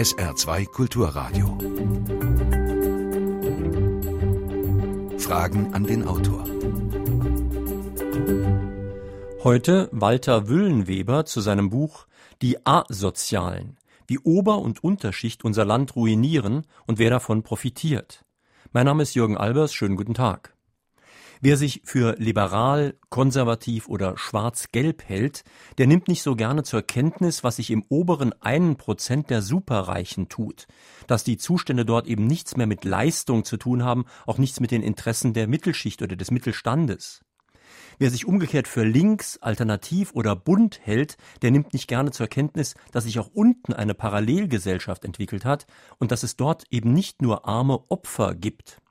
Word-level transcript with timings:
SR2 0.00 0.64
Kulturradio. 0.64 1.58
Fragen 5.18 5.74
an 5.74 5.84
den 5.84 6.08
Autor. 6.08 6.46
Heute 9.44 9.90
Walter 9.92 10.48
Wüllenweber 10.48 11.26
zu 11.26 11.42
seinem 11.42 11.68
Buch 11.68 12.06
Die 12.40 12.64
Asozialen, 12.64 13.76
wie 14.06 14.18
Ober- 14.20 14.60
und 14.60 14.82
Unterschicht 14.82 15.44
unser 15.44 15.66
Land 15.66 15.94
ruinieren 15.96 16.66
und 16.86 16.98
wer 16.98 17.10
davon 17.10 17.42
profitiert. 17.42 18.24
Mein 18.72 18.86
Name 18.86 19.02
ist 19.02 19.14
Jürgen 19.14 19.36
Albers, 19.36 19.74
schönen 19.74 19.96
guten 19.96 20.14
Tag. 20.14 20.54
Wer 21.42 21.56
sich 21.56 21.80
für 21.84 22.16
liberal, 22.18 22.98
konservativ 23.08 23.88
oder 23.88 24.18
schwarz-gelb 24.18 25.08
hält, 25.08 25.42
der 25.78 25.86
nimmt 25.86 26.06
nicht 26.06 26.22
so 26.22 26.36
gerne 26.36 26.64
zur 26.64 26.82
Kenntnis, 26.82 27.42
was 27.42 27.56
sich 27.56 27.70
im 27.70 27.82
oberen 27.88 28.34
einen 28.42 28.76
Prozent 28.76 29.30
der 29.30 29.40
Superreichen 29.40 30.28
tut. 30.28 30.66
Dass 31.06 31.24
die 31.24 31.38
Zustände 31.38 31.86
dort 31.86 32.06
eben 32.06 32.26
nichts 32.26 32.58
mehr 32.58 32.66
mit 32.66 32.84
Leistung 32.84 33.46
zu 33.46 33.56
tun 33.56 33.82
haben, 33.82 34.04
auch 34.26 34.36
nichts 34.36 34.60
mit 34.60 34.70
den 34.70 34.82
Interessen 34.82 35.32
der 35.32 35.48
Mittelschicht 35.48 36.02
oder 36.02 36.14
des 36.14 36.30
Mittelstandes. 36.30 37.22
Wer 37.98 38.10
sich 38.10 38.26
umgekehrt 38.26 38.68
für 38.68 38.84
links, 38.84 39.38
alternativ 39.38 40.12
oder 40.12 40.36
bunt 40.36 40.80
hält, 40.82 41.16
der 41.40 41.52
nimmt 41.52 41.72
nicht 41.72 41.88
gerne 41.88 42.10
zur 42.10 42.26
Kenntnis, 42.26 42.74
dass 42.92 43.04
sich 43.04 43.18
auch 43.18 43.30
unten 43.32 43.72
eine 43.72 43.94
Parallelgesellschaft 43.94 45.06
entwickelt 45.06 45.46
hat 45.46 45.66
und 45.98 46.12
dass 46.12 46.22
es 46.22 46.36
dort 46.36 46.64
eben 46.70 46.92
nicht 46.92 47.22
nur 47.22 47.48
arme 47.48 47.82
Opfer 47.88 48.34
gibt. 48.34 48.82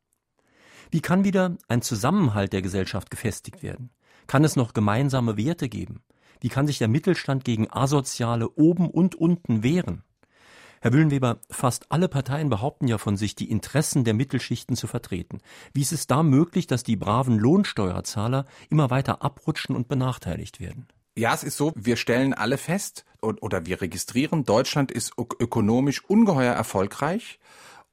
Wie 0.92 1.02
kann 1.02 1.24
wieder 1.24 1.56
ein 1.68 1.84
Zusammenhalt 1.84 2.52
der 2.52 2.64
Gesellschaft 2.64 3.12
gefestigt 3.12 3.62
werden? 3.62 3.92
Kann 4.26 4.44
es 4.44 4.56
noch 4.56 4.74
gemeinsame 4.74 5.38
Werte 5.38 5.70
geben? 5.70 6.02
Wie 6.42 6.50
kann 6.50 6.66
sich 6.66 6.80
der 6.80 6.88
Mittelstand 6.88 7.44
gegen 7.44 7.72
Asoziale 7.72 8.50
oben 8.50 8.90
und 8.90 9.14
unten 9.14 9.62
wehren? 9.62 10.04
Herr 10.82 10.94
Wüllenweber, 10.94 11.42
fast 11.52 11.92
alle 11.92 12.08
Parteien 12.08 12.50
behaupten 12.50 12.88
ja 12.88 12.98
von 12.98 13.18
sich, 13.18 13.36
die 13.36 13.52
Interessen 13.52 14.04
der 14.04 14.14
Mittelschichten 14.14 14.76
zu 14.76 14.88
vertreten. 14.88 15.40
Wie 15.74 15.82
ist 15.82 15.92
es 15.92 16.08
da 16.08 16.24
möglich, 16.24 16.68
dass 16.68 16.84
die 16.84 16.96
braven 16.96 17.38
Lohnsteuerzahler 17.38 18.46
immer 18.70 18.90
weiter 18.90 19.22
abrutschen 19.22 19.76
und 19.76 19.90
benachteiligt 19.90 20.60
werden? 20.60 20.88
Ja, 21.18 21.34
es 21.34 21.44
ist 21.44 21.58
so, 21.58 21.74
wir 21.76 21.98
stellen 21.98 22.34
alle 22.34 22.58
fest 22.58 23.04
oder 23.22 23.66
wir 23.66 23.82
registrieren, 23.82 24.46
Deutschland 24.46 24.90
ist 24.92 25.14
ökonomisch 25.18 26.04
ungeheuer 26.06 26.54
erfolgreich. 26.54 27.40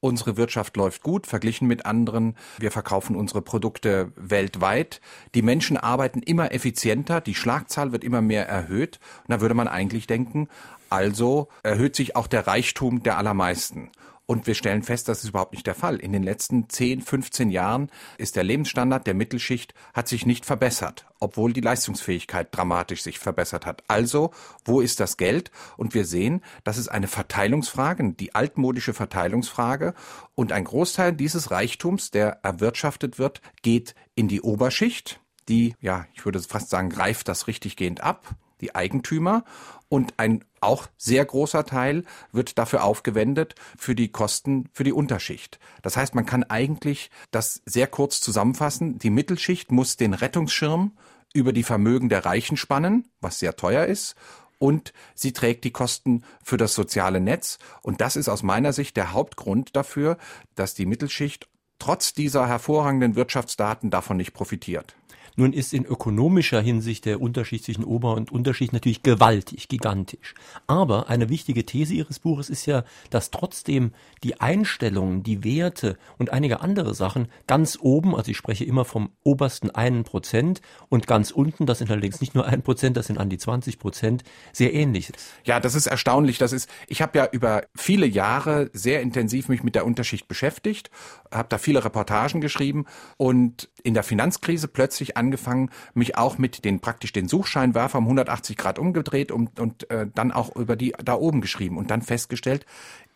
Unsere 0.01 0.37
Wirtschaft 0.37 0.77
läuft 0.77 1.03
gut 1.03 1.27
verglichen 1.27 1.67
mit 1.67 1.87
anderen. 1.87 2.37
Wir 2.59 2.71
verkaufen 2.71 3.17
unsere 3.17 3.41
Produkte 3.43 4.13
weltweit. 4.17 5.01
Die 5.35 5.43
Menschen 5.43 5.77
arbeiten 5.77 6.21
immer 6.23 6.53
effizienter. 6.53 7.21
Die 7.21 7.35
Schlagzahl 7.35 7.93
wird 7.93 8.05
immer 8.05 8.21
mehr 8.21 8.47
erhöht. 8.47 9.01
Und 9.27 9.33
da 9.33 9.41
würde 9.41 9.55
man 9.55 9.69
eigentlich 9.69 10.07
denken, 10.07 10.49
also 10.91 11.49
erhöht 11.63 11.97
sich 11.97 12.15
auch 12.15 12.27
der 12.27 12.47
Reichtum 12.47 13.03
der 13.03 13.17
allermeisten. 13.17 13.91
Und 14.29 14.49
wir 14.49 14.57
stellen 14.57 14.83
fest, 14.83 15.09
das 15.09 15.23
ist 15.23 15.31
überhaupt 15.31 15.53
nicht 15.53 15.69
der 15.69 15.77
Fall. 15.77 15.97
In 15.97 16.13
den 16.13 16.25
letzten 16.25 16.69
10, 16.69 17.01
15 17.01 17.51
Jahren 17.51 17.91
ist 18.19 18.35
der 18.35 18.43
Lebensstandard 18.43 19.07
der 19.07 19.15
Mittelschicht 19.15 19.73
hat 19.95 20.09
sich 20.09 20.27
nicht 20.27 20.45
verbessert, 20.45 21.07
obwohl 21.21 21.53
die 21.53 21.61
Leistungsfähigkeit 21.61 22.49
dramatisch 22.51 23.03
sich 23.03 23.21
verbessert 23.21 23.67
hat. 23.67 23.85
Also, 23.87 24.33
wo 24.65 24.81
ist 24.81 24.99
das 24.99 25.17
Geld? 25.17 25.53
Und 25.77 25.95
wir 25.95 26.05
sehen, 26.05 26.43
das 26.65 26.77
ist 26.77 26.89
eine 26.89 27.07
Verteilungsfrage, 27.07 28.15
die 28.15 28.35
altmodische 28.35 28.95
Verteilungsfrage. 28.95 29.95
Und 30.35 30.51
ein 30.51 30.65
Großteil 30.65 31.13
dieses 31.13 31.53
Reichtums, 31.53 32.11
der 32.11 32.41
erwirtschaftet 32.43 33.21
wird, 33.21 33.41
geht 33.63 33.95
in 34.17 34.27
die 34.27 34.43
Oberschicht. 34.43 35.21
Die, 35.49 35.77
ja, 35.81 36.07
ich 36.15 36.25
würde 36.25 36.41
fast 36.41 36.71
sagen, 36.71 36.91
greift 36.91 37.29
das 37.29 37.47
richtiggehend 37.47 38.01
ab 38.01 38.35
die 38.61 38.75
Eigentümer 38.75 39.45
und 39.89 40.15
ein 40.17 40.45
auch 40.61 40.87
sehr 40.97 41.25
großer 41.25 41.65
Teil 41.65 42.05
wird 42.33 42.59
dafür 42.59 42.85
aufgewendet 42.85 43.55
für 43.77 43.95
die 43.95 44.09
Kosten 44.09 44.69
für 44.73 44.85
die 44.85 44.93
Unterschicht. 44.93 45.59
Das 45.83 45.97
heißt, 45.97 46.15
man 46.15 46.27
kann 46.27 46.45
eigentlich 46.45 47.11
das 47.31 47.63
sehr 47.67 47.87
kurz 47.87 48.21
zusammenfassen. 48.21 48.99
Die 48.99 49.11
Mittelschicht 49.11 49.71
muss 49.71 49.97
den 49.97 50.15
Rettungsschirm 50.15 50.93
über 51.33 51.53
die 51.53 51.63
Vermögen 51.63 52.09
der 52.09 52.25
Reichen 52.25 52.57
spannen, 52.57 53.09
was 53.21 53.39
sehr 53.39 53.57
teuer 53.57 53.85
ist, 53.85 54.17
und 54.59 54.93
sie 55.15 55.33
trägt 55.33 55.65
die 55.65 55.71
Kosten 55.71 56.25
für 56.43 56.57
das 56.57 56.75
soziale 56.75 57.21
Netz. 57.21 57.59
Und 57.83 58.01
das 58.01 58.17
ist 58.17 58.29
aus 58.29 58.43
meiner 58.43 58.73
Sicht 58.73 58.97
der 58.97 59.13
Hauptgrund 59.13 59.77
dafür, 59.77 60.17
dass 60.55 60.75
die 60.75 60.87
Mittelschicht 60.87 61.49
trotz 61.79 62.15
dieser 62.15 62.49
hervorragenden 62.49 63.17
Wirtschaftsdaten 63.17 63.91
davon 63.91 64.17
nicht 64.17 64.33
profitiert. 64.33 64.97
Nun 65.37 65.53
ist 65.53 65.75
in 65.75 65.85
ökonomischer 65.85 66.61
Hinsicht 66.61 67.05
der 67.05 67.21
Unterschied 67.21 67.63
zwischen 67.63 67.85
Ober- 67.85 68.15
und 68.15 68.33
Unterschicht 68.33 68.73
natürlich 68.73 69.03
gewaltig, 69.03 69.69
gigantisch. 69.69 70.35
Aber 70.67 71.09
eine 71.11 71.29
wichtige 71.29 71.67
These 71.67 71.95
Ihres 71.95 72.19
Buches 72.19 72.49
ist 72.49 72.65
ja, 72.65 72.85
dass 73.11 73.31
trotzdem 73.31 73.93
die 74.25 74.41
Einstellungen, 74.41 75.23
die 75.23 75.45
Werte 75.45 75.99
und 76.17 76.33
einige 76.33 76.61
andere 76.61 76.95
Sachen 76.95 77.29
ganz 77.47 77.79
oben, 77.81 78.17
also 78.17 78.31
ich 78.31 78.37
spreche 78.37 78.65
immer 78.65 78.87
vom 78.87 79.11
obersten 79.25 79.71
einen 79.71 80.05
Prozent 80.05 80.63
und 80.89 81.07
ganz 81.07 81.31
unten, 81.31 81.67
das 81.67 81.79
sind 81.79 81.91
allerdings 81.91 82.23
nicht 82.23 82.35
nur 82.35 82.47
ein 82.47 82.63
Prozent, 82.63 82.97
das 82.97 83.07
sind 83.07 83.19
an 83.19 83.29
die 83.29 83.39
20 83.39 83.79
Prozent, 83.79 84.25
sehr 84.53 84.73
ähnlich 84.73 85.11
ist. 85.11 85.19
Ja, 85.45 85.61
das 85.61 85.75
ist 85.75 85.87
erstaunlich. 85.87 86.39
Das 86.39 86.53
ist, 86.53 86.71
ich 86.89 87.03
habe 87.03 87.19
ja 87.19 87.29
über 87.31 87.65
viele 87.75 88.07
Jahre 88.07 88.71
sehr 88.73 89.03
intensiv 89.03 89.49
mich 89.49 89.63
mit 89.63 89.75
der 89.75 89.85
Unterschicht 89.85 90.29
beschäftigt, 90.29 90.91
habe 91.31 91.49
da 91.51 91.59
viele 91.59 91.85
Reportagen 91.85 92.41
geschrieben 92.41 92.87
und 93.19 93.69
in 93.83 93.95
der 93.95 94.03
Finanzkrise 94.03 94.69
plötzlich 94.69 95.17
angefangen, 95.27 95.71
mich 95.95 96.17
auch 96.17 96.39
mit 96.39 96.65
den 96.65 96.81
praktisch 96.81 97.13
den 97.13 97.27
Suchscheinwerfer 97.27 97.99
um 97.99 98.05
180 98.05 98.57
Grad 98.57 98.79
umgedreht 98.79 99.33
und, 99.33 99.59
und 99.59 99.91
äh, 99.91 100.07
dann 100.15 100.31
auch 100.31 100.55
über 100.55 100.77
die 100.77 100.95
da 101.05 101.15
oben 101.15 101.41
geschrieben 101.41 101.77
und 101.77 101.91
dann 101.91 102.03
festgestellt, 102.03 102.65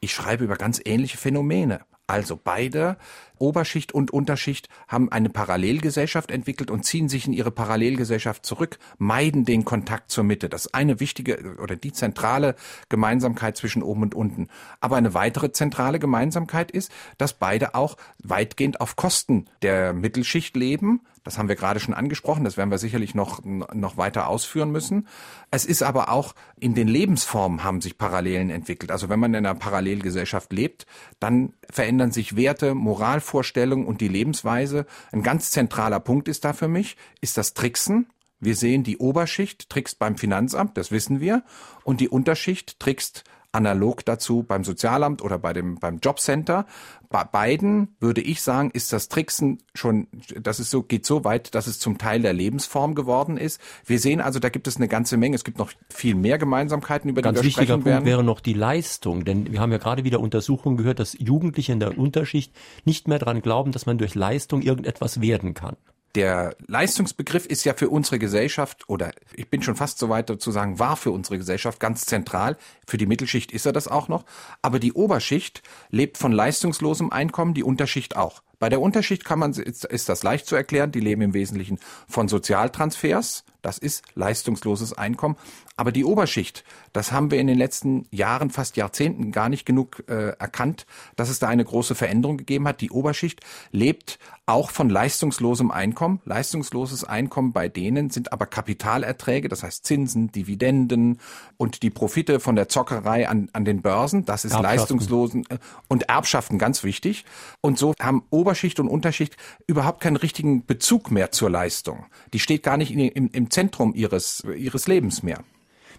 ich 0.01 0.13
schreibe 0.13 0.45
über 0.45 0.57
ganz 0.57 0.81
ähnliche 0.85 1.19
Phänomene. 1.19 1.81
Also 2.11 2.37
beide, 2.43 2.97
Oberschicht 3.39 3.93
und 3.93 4.11
Unterschicht, 4.11 4.69
haben 4.89 5.13
eine 5.13 5.29
Parallelgesellschaft 5.29 6.33
entwickelt 6.33 6.69
und 6.69 6.85
ziehen 6.85 7.09
sich 7.09 7.29
in 7.29 7.33
ihre 7.33 7.53
Parallelgesellschaft 7.53 8.45
zurück, 8.45 8.81
meiden 8.99 9.45
den 9.45 9.65
Kontakt 9.65 10.11
zur 10.11 10.25
Mitte. 10.25 10.49
Das 10.49 10.67
ist 10.67 10.75
eine 10.75 10.99
wichtige 10.99 11.57
oder 11.63 11.77
die 11.77 11.93
zentrale 11.93 12.57
Gemeinsamkeit 12.89 13.57
zwischen 13.57 13.85
oben 13.85 14.03
und 14.03 14.17
unten. 14.17 14.49
Aber 14.81 14.97
eine 14.97 15.15
weitere 15.15 15.53
zentrale 15.53 16.01
Gemeinsamkeit 16.01 16.73
ist, 16.73 16.91
dass 17.17 17.35
beide 17.35 17.77
auch 17.77 17.97
weitgehend 18.25 18.81
auf 18.81 18.97
Kosten 18.97 19.45
der 19.63 19.93
Mittelschicht 19.93 20.57
leben. 20.57 21.03
Das 21.31 21.39
haben 21.39 21.49
wir 21.49 21.55
gerade 21.55 21.79
schon 21.79 21.95
angesprochen, 21.95 22.43
das 22.43 22.57
werden 22.57 22.73
wir 22.73 22.79
sicherlich 22.79 23.15
noch, 23.15 23.45
noch 23.45 23.97
weiter 23.97 24.27
ausführen 24.27 24.73
müssen. 24.73 25.07
Es 25.53 25.65
ist 25.65 25.81
aber 25.81 26.09
auch 26.09 26.35
in 26.59 26.75
den 26.75 26.89
Lebensformen 26.89 27.63
haben 27.63 27.81
sich 27.81 27.97
Parallelen 27.97 28.51
entwickelt. 28.51 28.91
Also 28.91 29.09
wenn 29.09 29.21
man 29.21 29.33
in 29.33 29.47
einer 29.47 29.55
Parallelgesellschaft 29.55 30.53
lebt, 30.53 30.87
dann 31.21 31.53
verändern 31.71 32.11
sich 32.11 32.35
Werte, 32.35 32.75
Moralvorstellungen 32.75 33.87
und 33.87 34.01
die 34.01 34.09
Lebensweise. 34.09 34.87
Ein 35.13 35.23
ganz 35.23 35.53
zentraler 35.53 36.01
Punkt 36.01 36.27
ist 36.27 36.45
da 36.45 36.53
für 36.53 36.67
mich, 36.67 36.97
ist 37.21 37.39
das 37.39 37.55
Tricksen. 37.55 38.09
Wir 38.41 38.57
sehen, 38.57 38.83
die 38.83 38.99
Oberschicht 38.99 39.71
trickst 39.71 40.01
beim 40.01 40.17
Finanzamt, 40.17 40.77
das 40.79 40.91
wissen 40.91 41.21
wir, 41.21 41.45
und 41.85 42.01
die 42.01 42.09
Unterschicht 42.09 42.81
trickst 42.81 43.23
analog 43.53 44.05
dazu 44.05 44.43
beim 44.43 44.65
Sozialamt 44.65 45.23
oder 45.23 45.39
bei 45.39 45.53
dem, 45.53 45.77
beim 45.77 45.99
Jobcenter. 45.99 46.67
Bei 47.09 47.25
beiden 47.25 47.97
würde 47.99 48.21
ich 48.21 48.41
sagen, 48.43 48.71
ist 48.73 48.93
das 48.93 49.09
Tricksen 49.09 49.59
schon, 49.75 50.07
das 50.41 50.61
ist 50.61 50.71
so, 50.71 50.83
geht 50.83 51.05
so 51.05 51.25
weit, 51.25 51.55
dass 51.57 51.67
es 51.67 51.81
zum 51.81 51.99
Teil 51.99 52.23
der 52.23 52.33
Lebensform 52.33 52.95
geworden 52.95 53.37
ist. 53.37 53.61
Wir 53.85 53.99
sehen 53.99 54.21
also, 54.21 54.39
da 54.39 54.49
gibt 54.49 54.69
es 54.69 54.77
eine 54.77 54.87
ganze 54.87 55.17
Menge. 55.17 55.35
Es 55.35 55.43
gibt 55.43 55.59
noch 55.59 55.73
viel 55.89 56.15
mehr 56.15 56.39
Gemeinsamkeiten, 56.39 57.11
über 57.11 57.23
Ganz 57.23 57.39
die 57.39 57.43
wir 57.43 57.47
wichtiger 57.49 57.65
sprechen 57.65 57.83
Punkt 57.83 57.87
werden. 57.87 58.05
wäre 58.05 58.23
noch 58.23 58.41
die 58.41 58.55
Leistung, 58.55 59.25
denn 59.25 59.51
wir 59.51 59.61
haben 59.61 59.73
ja 59.73 59.79
gerade 59.79 60.05
wieder 60.05 60.21
Untersuchungen 60.21 60.77
gehört, 60.77 61.01
dass 61.01 61.17
Jugendliche 61.19 61.73
in 61.73 61.81
der 61.81 61.99
Unterschicht 61.99 62.55
nicht 62.85 63.09
mehr 63.09 63.19
daran 63.19 63.43
glauben, 63.43 63.73
dass 63.73 63.87
man 63.87 63.99
durch 63.99 64.15
Leistung 64.15 64.63
irgendetwas 64.63 65.21
werden 65.21 65.55
kann 65.55 65.77
der 66.15 66.57
Leistungsbegriff 66.67 67.47
ist 67.47 67.65
ja 67.65 67.75
für 67.75 67.89
unsere 67.89 68.19
Gesellschaft 68.19 68.89
oder 68.89 69.13
ich 69.35 69.49
bin 69.49 69.63
schon 69.63 69.77
fast 69.77 69.99
so 69.99 70.09
weit 70.09 70.31
zu 70.41 70.51
sagen, 70.51 70.79
war 70.79 70.97
für 70.97 71.13
unsere 71.13 71.39
Gesellschaft 71.39 71.79
ganz 71.79 72.05
zentral. 72.05 72.57
Für 72.87 72.97
die 72.97 73.07
Mittelschicht 73.07 73.53
ist 73.53 73.67
er 73.67 73.73
das 73.73 73.87
auch 73.87 74.09
noch. 74.09 74.25
Aber 74.61 74.81
die 74.81 74.93
Oberschicht 74.93 75.63
lebt 75.91 76.19
von 76.19 76.33
leistungslosem 76.33 77.13
Einkommen, 77.13 77.55
die 77.55 77.63
Unterschicht 77.63 78.17
auch. 78.17 78.43
Bei 78.59 78.69
der 78.69 78.81
Unterschicht 78.81 79.25
kann 79.25 79.39
man, 79.39 79.53
ist, 79.53 79.85
ist 79.85 80.09
das 80.09 80.23
leicht 80.23 80.47
zu 80.47 80.57
erklären. 80.57 80.93
Die 80.93 81.01
leben 81.01 81.23
im 81.23 81.33
Wesentlichen 81.33 81.79
von 82.09 82.29
Sozialtransfers. 82.29 83.45
Das 83.63 83.79
ist 83.79 84.03
leistungsloses 84.15 84.93
Einkommen. 84.93 85.37
Aber 85.81 85.93
die 85.93 86.05
Oberschicht, 86.05 86.63
das 86.93 87.11
haben 87.11 87.31
wir 87.31 87.41
in 87.41 87.47
den 87.47 87.57
letzten 87.57 88.07
Jahren, 88.11 88.51
fast 88.51 88.77
Jahrzehnten 88.77 89.33
gar 89.33 89.49
nicht 89.49 89.65
genug 89.65 90.05
äh, 90.09 90.33
erkannt, 90.39 90.85
dass 91.17 91.31
es 91.31 91.39
da 91.39 91.49
eine 91.49 91.65
große 91.65 91.95
Veränderung 91.95 92.37
gegeben 92.37 92.69
hat. 92.69 92.83
Die 92.83 92.91
Oberschicht 92.91 93.41
lebt 93.73 94.19
auch 94.45 94.71
von 94.71 94.91
leistungslosem 94.91 95.71
Einkommen. 95.71 96.21
Leistungsloses 96.27 97.05
Einkommen 97.05 97.55
bei 97.55 97.71
denen 97.71 98.11
sind 98.11 98.31
aber 98.31 98.45
Kapitalerträge, 98.45 99.49
das 99.49 99.63
heißt 99.63 99.87
Zinsen, 99.87 100.31
Dividenden 100.31 101.19
und 101.57 101.83
die 101.83 101.89
Profite 101.89 102.41
von 102.41 102.57
der 102.57 102.69
Zockerei 102.69 103.27
an, 103.27 103.49
an 103.55 103.65
den 103.65 103.81
Börsen. 103.81 104.27
Das 104.27 104.45
ist 104.45 104.61
leistungslosen 104.61 105.47
äh, 105.49 105.57
und 105.89 106.11
Erbschaften 106.11 106.59
ganz 106.59 106.85
wichtig. 106.85 107.25
Und 107.63 107.79
so 107.79 107.95
haben 107.99 108.23
Oberschicht 108.29 108.81
und 108.81 108.89
Unterschicht 108.89 109.39
überhaupt 109.67 110.03
keinen 110.03 110.17
richtigen 110.17 110.67
Bezug 110.67 111.11
mehr 111.11 111.33
zur 111.33 111.49
Leistung. 111.49 112.05
Die 112.35 112.39
steht 112.39 112.65
gar 112.65 112.77
nicht 112.77 112.93
in, 112.93 112.99
im, 112.99 113.31
im 113.33 113.51
Zentrum 113.51 113.95
ihres, 113.95 114.45
ihres 114.45 114.87
Lebens 114.87 115.23
mehr. 115.23 115.43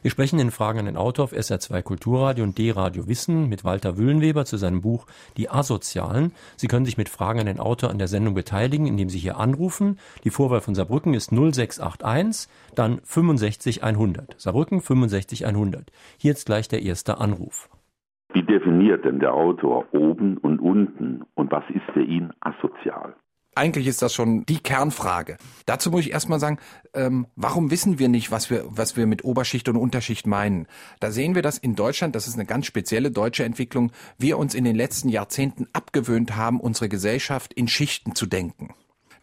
Wir 0.03 0.09
sprechen 0.09 0.39
in 0.39 0.50
Fragen 0.50 0.80
an 0.80 0.86
den 0.86 0.98
Autor 0.98 1.25
auf 1.25 1.31
SR2 1.31 1.83
Kulturradio 1.83 2.44
und 2.44 2.57
D-Radio 2.57 3.07
Wissen 3.07 3.48
mit 3.50 3.63
Walter 3.63 4.00
Wüllenweber 4.00 4.45
zu 4.45 4.57
seinem 4.57 4.81
Buch 4.81 5.06
Die 5.38 5.51
Asozialen. 5.51 6.31
Sie 6.57 6.68
können 6.68 6.86
sich 6.86 6.98
mit 6.98 7.07
Fragen 7.07 7.42
an 7.42 7.45
den 7.45 7.59
Autor 7.59 7.92
an 7.92 8.00
der 8.00 8.07
Sendung 8.07 8.33
beteiligen, 8.33 8.88
indem 8.88 9.09
Sie 9.09 9.19
hier 9.19 9.38
anrufen. 9.38 10.00
Die 10.24 10.31
Vorwahl 10.31 10.62
von 10.62 10.74
Saarbrücken 10.74 11.13
ist 11.13 11.31
0681, 11.31 12.51
dann 12.74 13.00
65 13.03 13.83
100. 13.83 14.42
Saarbrücken 14.42 14.81
65 14.81 15.45
100. 15.45 15.92
Hier 16.18 16.31
jetzt 16.31 16.48
gleich 16.48 16.68
der 16.68 16.81
erste 16.81 17.19
Anruf. 17.19 17.69
Wie 18.33 18.42
definiert 18.42 19.06
denn 19.06 19.19
der 19.19 19.36
Autor 19.36 19.86
oben 19.94 20.38
und 20.38 20.59
unten 20.62 21.25
und 21.36 21.51
was 21.51 21.65
ist 21.69 21.86
für 21.94 22.03
ihn 22.03 22.33
asozial? 22.39 23.13
Eigentlich 23.53 23.88
ist 23.88 24.01
das 24.01 24.13
schon 24.13 24.45
die 24.45 24.59
Kernfrage. 24.59 25.38
Dazu 25.65 25.92
muss 25.92 26.01
ich 26.01 26.12
erstmal 26.12 26.39
sagen, 26.39 26.57
ähm, 26.94 27.27
warum 27.36 27.69
wissen 27.69 28.00
wir 28.00 28.07
nicht, 28.07 28.31
was 28.31 28.50
wir, 28.50 28.63
was 28.68 28.95
wir 28.95 29.06
mit 29.07 29.25
Oberschicht 29.25 29.68
und 29.68 29.75
Unterschicht 29.75 30.25
meinen? 30.25 30.68
Da 31.01 31.12
sehen 31.12 31.36
wir, 31.36 31.42
dass 31.42 31.57
in 31.57 31.75
Deutschland, 31.75 32.15
das 32.15 32.27
ist 32.27 32.36
eine 32.36 32.45
ganz 32.45 32.65
spezielle 32.65 33.12
deutsche 33.12 33.44
Entwicklung, 33.44 33.92
wir 34.18 34.38
uns 34.38 34.56
in 34.56 34.63
den 34.63 34.75
letzten 34.77 35.09
Jahrzehnten 35.09 35.68
abgewöhnt 35.74 36.38
haben, 36.38 36.62
unsere 36.62 36.88
Gesellschaft 36.88 37.53
in 37.53 37.68
Schichten 37.68 38.15
zu 38.15 38.25
denken. 38.25 38.74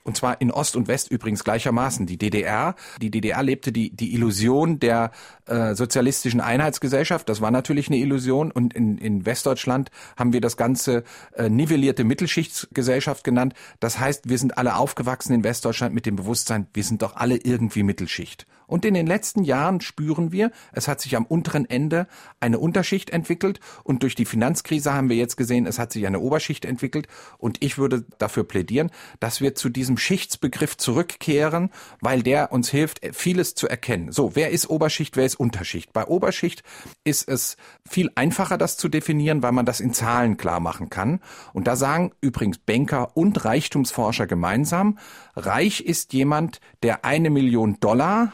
Und 0.09 0.17
zwar 0.17 0.41
in 0.41 0.51
Ost 0.51 0.75
und 0.75 0.89
West 0.89 1.11
übrigens 1.11 1.45
gleichermaßen. 1.45 2.07
Die 2.07 2.17
DDR, 2.17 2.75
die 2.99 3.11
DDR 3.11 3.43
lebte 3.43 3.73
die, 3.73 3.95
die 3.95 4.15
Illusion 4.15 4.81
der 4.81 5.11
äh, 5.45 5.75
sozialistischen 5.75 6.41
Einheitsgesellschaft. 6.41 7.29
Das 7.29 7.43
war 7.43 7.51
natürlich 7.51 7.89
eine 7.89 7.99
Illusion. 7.99 8.51
Und 8.51 8.73
in, 8.73 8.97
in 8.97 9.27
Westdeutschland 9.27 9.91
haben 10.17 10.33
wir 10.33 10.41
das 10.41 10.57
Ganze 10.57 11.05
äh, 11.35 11.51
nivellierte 11.51 12.05
Mittelschichtsgesellschaft 12.05 13.23
genannt. 13.23 13.53
Das 13.81 13.99
heißt, 13.99 14.31
wir 14.31 14.39
sind 14.39 14.57
alle 14.57 14.77
aufgewachsen 14.77 15.35
in 15.35 15.45
Westdeutschland 15.45 15.95
mit 15.95 16.07
dem 16.07 16.17
Bewusstsein, 16.17 16.69
wir 16.73 16.85
sind 16.85 17.03
doch 17.03 17.15
alle 17.15 17.37
irgendwie 17.37 17.83
Mittelschicht. 17.83 18.47
Und 18.69 18.85
in 18.85 18.95
den 18.95 19.09
letzten 19.09 19.43
Jahren 19.43 19.81
spüren 19.81 20.31
wir, 20.31 20.53
es 20.73 20.87
hat 20.87 21.01
sich 21.01 21.17
am 21.17 21.27
unteren 21.27 21.69
Ende 21.69 22.07
eine 22.39 22.61
Unterschicht 22.61 23.11
entwickelt 23.11 23.59
und 23.83 24.05
durch 24.05 24.15
die 24.15 24.27
Finanzkrise 24.27 24.93
haben 24.93 25.09
wir 25.09 25.17
jetzt 25.17 25.37
gesehen, 25.37 25.67
es 25.67 25.79
hat 25.81 25.93
sich 25.93 26.07
eine 26.07 26.21
Oberschicht 26.21 26.65
entwickelt 26.65 27.09
und 27.39 27.63
ich 27.65 27.79
würde 27.79 28.05
dafür 28.19 28.45
plädieren, 28.45 28.91
dass 29.19 29.41
wir 29.41 29.55
zu 29.57 29.71
diesem 29.71 29.97
Schichtsbegriff 29.97 30.77
zurückkehren, 30.77 31.71
weil 32.01 32.23
der 32.23 32.53
uns 32.53 32.69
hilft, 32.69 33.01
vieles 33.13 33.55
zu 33.55 33.69
erkennen. 33.69 34.13
So, 34.13 34.37
wer 34.37 34.51
ist 34.51 34.69
Oberschicht, 34.69 35.17
wer 35.17 35.25
ist 35.25 35.41
Unterschicht? 35.41 35.93
Bei 35.93 36.07
Oberschicht 36.07 36.63
ist 37.05 37.29
es 37.29 37.57
viel 37.89 38.11
einfacher, 38.15 38.59
das 38.59 38.77
zu 38.77 38.89
definieren, 38.89 39.43
weil 39.43 39.53
man 39.53 39.67
das 39.67 39.81
in 39.81 39.95
Zahlen 39.95 40.37
klar 40.37 40.61
machen 40.61 40.91
kann. 40.91 41.21
Und 41.55 41.67
da 41.67 41.75
sagen 41.75 42.13
übrigens 42.21 42.59
Banker 42.59 43.17
und 43.17 43.45
Reichtumsforscher 43.45 44.27
gemeinsam, 44.27 44.99
reich 45.35 45.81
ist 45.81 46.13
jemand, 46.13 46.61
der 46.83 47.05
eine 47.07 47.31
Million 47.31 47.81
Dollar 47.81 48.33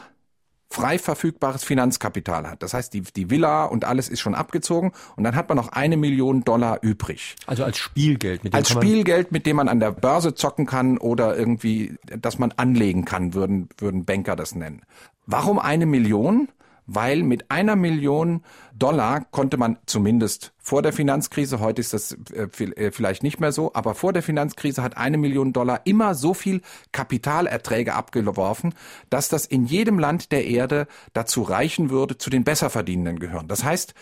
frei 0.75 0.99
verfügbares 0.99 1.63
Finanzkapital 1.63 2.51
hat. 2.51 2.63
Das 2.63 2.75
heißt, 2.75 2.93
die, 2.93 3.03
die 3.03 3.31
Villa 3.31 3.65
und 3.65 3.85
alles 3.85 4.09
ist 4.09 4.21
schon 4.21 4.35
abgezogen 4.35 4.93
und 5.15 5.23
dann 5.23 5.37
hat 5.37 5.49
man 5.49 5.57
noch 5.57 5.69
eine 5.69 5.97
Million 5.97 6.43
Dollar 6.43 6.79
übrig. 6.83 7.37
Also 7.47 7.63
als 7.65 7.79
Spielgeld. 7.79 8.43
Mit 8.43 8.53
dem 8.53 8.57
als 8.57 8.71
Spielgeld, 8.71 9.31
mit 9.31 9.47
dem 9.47 9.57
man 9.57 9.69
an 9.69 9.79
der 9.79 9.93
Börse 9.93 10.35
zocken 10.35 10.67
kann 10.67 10.99
oder 10.99 11.37
irgendwie, 11.37 11.97
dass 12.21 12.39
man 12.39 12.53
anlegen 12.57 13.05
kann, 13.05 13.35
würden, 13.35 13.69
würden 13.79 14.05
Banker 14.05 14.35
das 14.35 14.57
nennen. 14.57 14.83
Warum 15.27 15.61
eine 15.61 15.87
Million? 15.87 16.49
Weil 16.87 17.23
mit 17.23 17.51
einer 17.51 17.77
Million 17.77 18.43
Dollar 18.77 19.25
konnte 19.31 19.57
man 19.57 19.79
zumindest 19.87 20.53
vor 20.59 20.83
der 20.83 20.93
Finanzkrise, 20.93 21.61
heute 21.61 21.81
ist 21.81 21.93
das 21.93 22.17
äh, 22.33 22.43
äh, 22.43 22.91
vielleicht 22.91 23.23
nicht 23.23 23.41
mehr 23.41 23.53
so, 23.53 23.73
aber 23.75 23.95
vor 23.95 24.13
der 24.13 24.23
Finanzkrise 24.23 24.83
hat 24.83 24.97
eine 24.97 25.19
Million 25.19 25.53
Dollar 25.53 25.83
immer 25.85 26.15
so 26.15 26.35
viel 26.35 26.61
Kapitalerträge 26.93 27.95
abgeworfen, 27.95 28.75
dass 29.11 29.29
das 29.29 29.47
in 29.47 29.65
jedem 29.65 29.99
Land 29.99 30.33
der 30.33 30.47
Erde 30.47 30.87
dazu 31.13 31.43
reichen 31.43 31.91
würde, 31.91 32.19
zu 32.19 32.31
den 32.31 32.45
Besserverdienenden 32.45 33.19
gehören. 33.19 33.49
Das 33.49 33.65
heißt, 33.65 33.95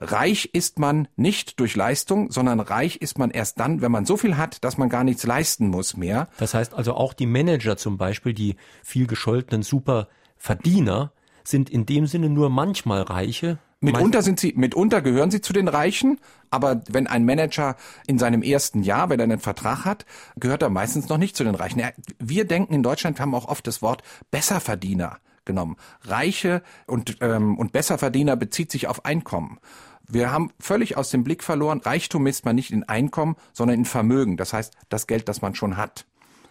Reich 0.00 0.50
ist 0.52 0.78
man 0.78 1.08
nicht 1.16 1.58
durch 1.58 1.74
Leistung, 1.74 2.30
sondern 2.30 2.60
reich 2.60 2.98
ist 2.98 3.18
man 3.18 3.30
erst 3.30 3.58
dann, 3.58 3.82
wenn 3.82 3.90
man 3.90 4.06
so 4.06 4.16
viel 4.16 4.36
hat, 4.36 4.62
dass 4.62 4.78
man 4.78 4.88
gar 4.88 5.02
nichts 5.02 5.26
leisten 5.26 5.66
muss 5.68 5.96
mehr. 5.96 6.28
Das 6.38 6.54
heißt 6.54 6.72
also 6.72 6.94
auch 6.94 7.14
die 7.14 7.26
Manager 7.26 7.76
zum 7.76 7.98
Beispiel, 7.98 8.32
die 8.32 8.54
viel 8.84 9.08
gescholtenen 9.08 9.62
Superverdiener, 9.64 11.10
sind 11.48 11.70
in 11.70 11.86
dem 11.86 12.06
Sinne 12.06 12.28
nur 12.28 12.50
manchmal 12.50 13.02
Reiche. 13.02 13.58
Mitunter 13.80 14.22
sind 14.22 14.40
sie, 14.40 14.54
mitunter 14.56 15.00
gehören 15.00 15.30
sie 15.30 15.40
zu 15.40 15.52
den 15.52 15.68
Reichen, 15.68 16.18
aber 16.50 16.82
wenn 16.88 17.06
ein 17.06 17.24
Manager 17.24 17.76
in 18.06 18.18
seinem 18.18 18.42
ersten 18.42 18.82
Jahr, 18.82 19.08
wenn 19.08 19.20
er 19.20 19.24
einen 19.24 19.38
Vertrag 19.38 19.84
hat, 19.84 20.04
gehört 20.36 20.62
er 20.62 20.68
meistens 20.68 21.08
noch 21.08 21.18
nicht 21.18 21.36
zu 21.36 21.44
den 21.44 21.54
Reichen. 21.54 21.82
Wir 22.18 22.44
denken 22.44 22.74
in 22.74 22.82
Deutschland, 22.82 23.18
wir 23.18 23.22
haben 23.22 23.34
auch 23.34 23.46
oft 23.46 23.66
das 23.66 23.80
Wort 23.80 24.02
Besserverdiener 24.30 25.18
genommen. 25.44 25.76
Reiche 26.02 26.62
und, 26.86 27.18
ähm, 27.20 27.56
und 27.56 27.72
Besserverdiener 27.72 28.36
bezieht 28.36 28.72
sich 28.72 28.88
auf 28.88 29.04
Einkommen. 29.04 29.58
Wir 30.06 30.32
haben 30.32 30.50
völlig 30.58 30.96
aus 30.96 31.10
dem 31.10 31.22
Blick 31.22 31.44
verloren, 31.44 31.80
Reichtum 31.80 32.24
misst 32.24 32.44
man 32.44 32.56
nicht 32.56 32.72
in 32.72 32.82
Einkommen, 32.84 33.36
sondern 33.52 33.78
in 33.78 33.84
Vermögen. 33.84 34.36
Das 34.36 34.52
heißt, 34.52 34.74
das 34.88 35.06
Geld, 35.06 35.28
das 35.28 35.40
man 35.40 35.54
schon 35.54 35.76
hat. 35.76 36.04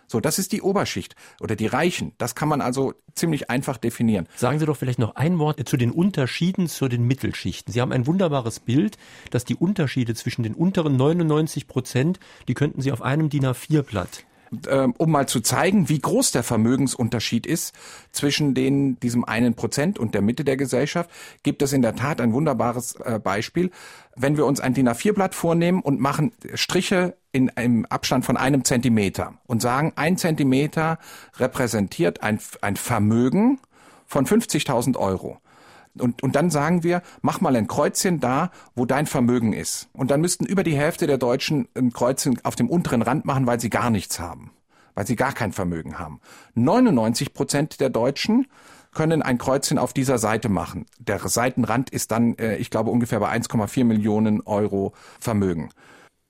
So, 0.07 0.19
das 0.19 0.39
ist 0.39 0.53
die 0.53 0.61
Oberschicht 0.61 1.15
oder 1.41 1.55
die 1.55 1.67
Reichen. 1.67 2.13
Das 2.17 2.33
kann 2.33 2.49
man 2.49 2.61
also 2.61 2.93
ziemlich 3.13 3.49
einfach 3.49 3.77
definieren. 3.77 4.27
Sagen 4.35 4.59
Sie 4.59 4.65
doch 4.65 4.77
vielleicht 4.77 4.99
noch 4.99 5.15
ein 5.15 5.37
Wort 5.37 5.67
zu 5.67 5.77
den 5.77 5.91
Unterschieden 5.91 6.67
zu 6.67 6.87
den 6.87 7.03
Mittelschichten. 7.03 7.73
Sie 7.73 7.81
haben 7.81 7.91
ein 7.91 8.07
wunderbares 8.07 8.59
Bild, 8.59 8.97
dass 9.31 9.43
die 9.43 9.55
Unterschiede 9.55 10.15
zwischen 10.15 10.43
den 10.43 10.53
unteren 10.53 10.95
99 10.95 11.67
Prozent, 11.67 12.19
die 12.47 12.53
könnten 12.53 12.81
Sie 12.81 12.91
auf 12.91 13.01
einem 13.01 13.29
DIN 13.29 13.45
A4-Blatt 13.45 14.23
ähm, 14.69 14.93
um 14.97 15.11
mal 15.11 15.27
zu 15.27 15.41
zeigen, 15.41 15.89
wie 15.89 15.99
groß 15.99 16.31
der 16.31 16.43
Vermögensunterschied 16.43 17.45
ist 17.45 17.75
zwischen 18.11 18.53
den, 18.53 18.99
diesem 18.99 19.25
einen 19.25 19.55
Prozent 19.55 19.99
und 19.99 20.13
der 20.13 20.21
Mitte 20.21 20.43
der 20.43 20.57
Gesellschaft, 20.57 21.09
gibt 21.43 21.61
es 21.61 21.73
in 21.73 21.81
der 21.81 21.95
Tat 21.95 22.21
ein 22.21 22.33
wunderbares 22.33 22.95
äh, 22.95 23.19
Beispiel. 23.19 23.71
Wenn 24.15 24.37
wir 24.37 24.45
uns 24.45 24.59
ein 24.59 24.73
DIN 24.73 24.89
A4-Blatt 24.89 25.35
vornehmen 25.35 25.81
und 25.81 25.99
machen 25.99 26.31
Striche 26.53 27.17
in 27.37 27.51
einem 27.51 27.85
Abstand 27.85 28.25
von 28.25 28.35
einem 28.35 28.65
Zentimeter 28.65 29.35
und 29.45 29.61
sagen, 29.61 29.93
ein 29.95 30.17
Zentimeter 30.17 30.97
repräsentiert 31.37 32.23
ein, 32.23 32.39
ein 32.61 32.75
Vermögen 32.75 33.59
von 34.07 34.25
50.000 34.25 34.97
Euro. 34.97 35.37
Und, 35.99 36.23
und 36.23 36.35
dann 36.35 36.49
sagen 36.49 36.81
wir, 36.81 37.03
mach 37.21 37.39
mal 37.39 37.55
ein 37.55 37.67
Kreuzchen 37.67 38.19
da, 38.19 38.49
wo 38.73 38.87
dein 38.87 39.05
Vermögen 39.05 39.53
ist. 39.53 39.87
Und 39.93 40.09
dann 40.09 40.19
müssten 40.19 40.47
über 40.47 40.63
die 40.63 40.75
Hälfte 40.75 41.05
der 41.05 41.19
Deutschen 41.19 41.67
ein 41.75 41.93
Kreuzchen 41.93 42.43
auf 42.43 42.55
dem 42.55 42.71
unteren 42.71 43.03
Rand 43.03 43.25
machen, 43.25 43.45
weil 43.45 43.59
sie 43.59 43.69
gar 43.69 43.91
nichts 43.91 44.19
haben. 44.19 44.49
Weil 44.95 45.05
sie 45.05 45.15
gar 45.15 45.33
kein 45.33 45.51
Vermögen 45.51 45.99
haben. 45.99 46.19
99 46.55 47.35
Prozent 47.35 47.79
der 47.79 47.91
Deutschen 47.91 48.47
können 48.95 49.21
ein 49.21 49.37
Kreuzchen 49.37 49.77
auf 49.77 49.93
dieser 49.93 50.17
Seite 50.17 50.49
machen. 50.49 50.87
Der 50.97 51.19
Seitenrand 51.19 51.91
ist 51.91 52.09
dann, 52.09 52.35
äh, 52.39 52.55
ich 52.55 52.71
glaube, 52.71 52.89
ungefähr 52.89 53.19
bei 53.19 53.29
1,4 53.29 53.85
Millionen 53.85 54.41
Euro 54.41 54.93
Vermögen. 55.19 55.69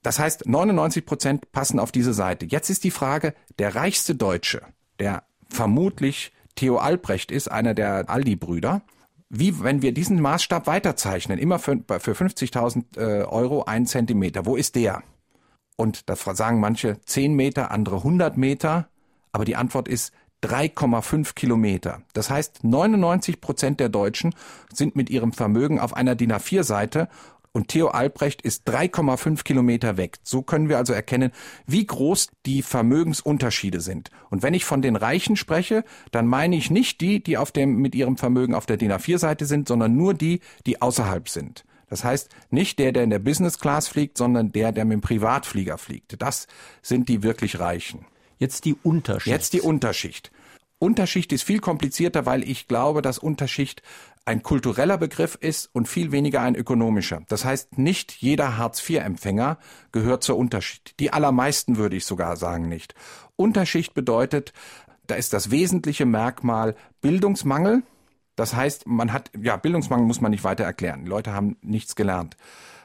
Das 0.02 0.18
heißt, 0.18 0.46
99 0.46 1.04
Prozent 1.04 1.52
passen 1.52 1.78
auf 1.78 1.92
diese 1.92 2.14
Seite. 2.14 2.46
Jetzt 2.46 2.70
ist 2.70 2.84
die 2.84 2.90
Frage, 2.90 3.34
der 3.58 3.74
reichste 3.74 4.14
Deutsche, 4.14 4.62
der 4.98 5.24
vermutlich 5.48 6.32
Theo 6.54 6.78
Albrecht 6.78 7.30
ist, 7.30 7.50
einer 7.50 7.74
der 7.74 8.08
Aldi-Brüder, 8.08 8.82
wie 9.28 9.62
wenn 9.62 9.82
wir 9.82 9.92
diesen 9.92 10.20
Maßstab 10.20 10.66
weiterzeichnen, 10.66 11.38
immer 11.38 11.58
für, 11.58 11.78
für 11.98 12.12
50.000 12.12 12.96
äh, 12.96 13.24
Euro 13.24 13.64
ein 13.64 13.86
Zentimeter, 13.86 14.46
wo 14.46 14.56
ist 14.56 14.74
der? 14.74 15.02
Und 15.76 16.08
da 16.08 16.16
sagen 16.16 16.60
manche 16.60 17.00
10 17.02 17.34
Meter, 17.34 17.70
andere 17.70 17.96
100 17.96 18.36
Meter, 18.36 18.88
aber 19.32 19.44
die 19.44 19.56
Antwort 19.56 19.86
ist 19.86 20.12
3,5 20.42 21.34
Kilometer. 21.34 22.02
Das 22.12 22.30
heißt, 22.30 22.64
99 22.64 23.40
Prozent 23.40 23.80
der 23.80 23.88
Deutschen 23.88 24.34
sind 24.72 24.96
mit 24.96 25.10
ihrem 25.10 25.32
Vermögen 25.32 25.80
auf 25.80 25.94
einer 25.94 26.14
DIN 26.14 26.32
A4-Seite 26.32 27.08
und 27.52 27.68
Theo 27.68 27.88
Albrecht 27.88 28.42
ist 28.42 28.68
3,5 28.68 29.44
Kilometer 29.44 29.96
weg. 29.96 30.18
So 30.22 30.42
können 30.42 30.68
wir 30.68 30.78
also 30.78 30.92
erkennen, 30.92 31.32
wie 31.66 31.86
groß 31.86 32.28
die 32.46 32.62
Vermögensunterschiede 32.62 33.80
sind. 33.80 34.10
Und 34.30 34.42
wenn 34.42 34.54
ich 34.54 34.64
von 34.64 34.82
den 34.82 34.96
Reichen 34.96 35.36
spreche, 35.36 35.84
dann 36.10 36.26
meine 36.26 36.56
ich 36.56 36.70
nicht 36.70 37.00
die, 37.00 37.22
die 37.22 37.36
auf 37.36 37.52
dem, 37.52 37.76
mit 37.76 37.94
ihrem 37.94 38.16
Vermögen 38.16 38.54
auf 38.54 38.66
der 38.66 38.76
DIN 38.76 38.92
A4-Seite 38.92 39.46
sind, 39.46 39.68
sondern 39.68 39.96
nur 39.96 40.14
die, 40.14 40.40
die 40.66 40.80
außerhalb 40.80 41.28
sind. 41.28 41.64
Das 41.88 42.04
heißt, 42.04 42.28
nicht 42.50 42.78
der, 42.78 42.92
der 42.92 43.04
in 43.04 43.10
der 43.10 43.18
Business 43.18 43.58
Class 43.58 43.88
fliegt, 43.88 44.18
sondern 44.18 44.52
der, 44.52 44.72
der 44.72 44.84
mit 44.84 44.94
dem 44.94 45.00
Privatflieger 45.00 45.78
fliegt. 45.78 46.20
Das 46.20 46.46
sind 46.82 47.08
die 47.08 47.22
wirklich 47.22 47.58
Reichen. 47.58 48.04
Jetzt 48.38 48.64
die 48.66 48.76
Unterschicht. 48.82 49.34
Jetzt 49.34 49.52
die 49.52 49.60
Unterschicht. 49.60 50.30
Unterschicht 50.78 51.32
ist 51.32 51.42
viel 51.42 51.60
komplizierter, 51.60 52.26
weil 52.26 52.48
ich 52.48 52.68
glaube, 52.68 53.02
dass 53.02 53.18
Unterschicht 53.18 53.82
ein 54.24 54.42
kultureller 54.42 54.98
Begriff 54.98 55.36
ist 55.40 55.70
und 55.72 55.88
viel 55.88 56.12
weniger 56.12 56.42
ein 56.42 56.54
ökonomischer. 56.54 57.22
Das 57.28 57.44
heißt, 57.44 57.78
nicht 57.78 58.12
jeder 58.12 58.58
Hartz-IV-Empfänger 58.58 59.58
gehört 59.90 60.22
zur 60.22 60.36
Unterschicht. 60.36 61.00
Die 61.00 61.12
allermeisten 61.12 61.78
würde 61.78 61.96
ich 61.96 62.04
sogar 62.04 62.36
sagen 62.36 62.68
nicht. 62.68 62.94
Unterschicht 63.36 63.94
bedeutet, 63.94 64.52
da 65.06 65.14
ist 65.14 65.32
das 65.32 65.50
wesentliche 65.50 66.04
Merkmal 66.04 66.76
Bildungsmangel. 67.00 67.82
Das 68.36 68.54
heißt, 68.54 68.86
man 68.86 69.12
hat, 69.12 69.30
ja, 69.40 69.56
Bildungsmangel 69.56 70.06
muss 70.06 70.20
man 70.20 70.30
nicht 70.30 70.44
weiter 70.44 70.64
erklären. 70.64 71.04
Die 71.04 71.10
Leute 71.10 71.32
haben 71.32 71.56
nichts 71.62 71.96
gelernt. 71.96 72.36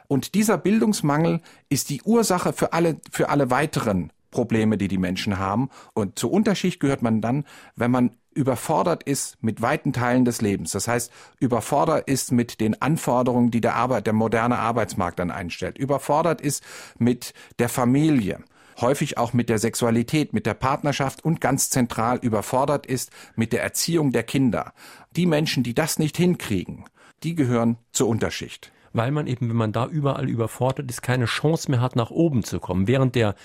Und 0.08 0.36
dieser 0.36 0.58
Bildungsmangel 0.58 1.42
ist 1.70 1.90
die 1.90 2.02
Ursache 2.04 2.54
für 2.54 2.72
alle, 2.72 3.02
für 3.12 3.30
alle 3.30 3.52
weiteren 3.52 4.12
Probleme, 4.34 4.78
die 4.78 4.88
die 4.88 4.98
Menschen 4.98 5.38
haben. 5.38 5.70
Und 5.94 6.18
zur 6.20 6.32
Unterschicht 6.32 6.80
gehört 6.80 7.04
man 7.04 7.22
dann, 7.22 7.46
wenn 7.76 7.92
man 7.92 8.18
überfordert 8.34 9.04
ist 9.04 9.38
mit 9.42 9.62
weiten 9.62 9.94
Teilen 9.94 10.26
des 10.26 10.42
Lebens. 10.42 10.72
Das 10.72 10.88
heißt, 10.88 11.12
überfordert 11.40 12.08
ist 12.10 12.32
mit 12.32 12.60
den 12.60 12.82
Anforderungen, 12.82 13.52
die 13.52 13.62
der 13.62 13.76
Arbeit, 13.76 14.08
der 14.08 14.14
moderne 14.14 14.58
Arbeitsmarkt 14.58 15.20
dann 15.20 15.32
einstellt. 15.32 15.78
Überfordert 15.78 16.42
ist 16.42 16.64
mit 16.98 17.34
der 17.60 17.70
Familie. 17.70 18.44
Häufig 18.82 19.20
auch 19.20 19.34
mit 19.34 19.50
der 19.50 19.60
Sexualität, 19.60 20.34
mit 20.34 20.48
der 20.48 20.56
Partnerschaft 20.56 21.24
und 21.24 21.40
ganz 21.40 21.70
zentral 21.70 22.18
überfordert 22.18 22.88
ist 22.88 23.12
mit 23.36 23.54
der 23.54 23.62
Erziehung 23.62 24.12
der 24.12 24.24
Kinder. 24.24 24.74
Die 25.16 25.28
Menschen, 25.28 25.62
die 25.62 25.76
das 25.76 26.00
nicht 26.00 26.18
hinkriegen, 26.18 26.86
die 27.22 27.36
gehören 27.36 27.78
zur 27.92 28.08
Unterschicht 28.08 28.73
weil 28.94 29.12
man 29.12 29.28
eben, 29.28 29.50
wenn 29.50 29.56
man 29.56 29.72
da 29.72 29.88
überall 29.88 30.30
überfordert 30.30 30.90
ist, 30.90 31.02
keine 31.02 31.26
Chance 31.26 31.70
mehr 31.70 31.82
hat, 31.82 31.96
nach 31.96 32.12
oben 32.12 32.44
zu 32.44 32.60
kommen. 32.60 32.88
Während 32.88 33.16
der, 33.16 33.36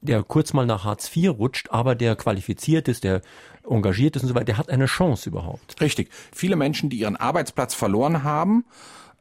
der 0.00 0.22
kurz 0.22 0.52
mal 0.52 0.66
nach 0.66 0.84
Hartz 0.84 1.14
IV 1.14 1.30
rutscht, 1.30 1.70
aber 1.70 1.94
der 1.94 2.14
qualifiziert 2.14 2.88
ist, 2.88 3.04
der 3.04 3.22
engagiert 3.68 4.16
ist 4.16 4.22
und 4.22 4.28
so 4.28 4.34
weiter, 4.34 4.44
der 4.44 4.58
hat 4.58 4.70
eine 4.70 4.86
Chance 4.86 5.28
überhaupt. 5.28 5.80
Richtig. 5.80 6.10
Viele 6.32 6.56
Menschen, 6.56 6.90
die 6.90 6.98
ihren 6.98 7.16
Arbeitsplatz 7.16 7.74
verloren 7.74 8.22
haben, 8.22 8.64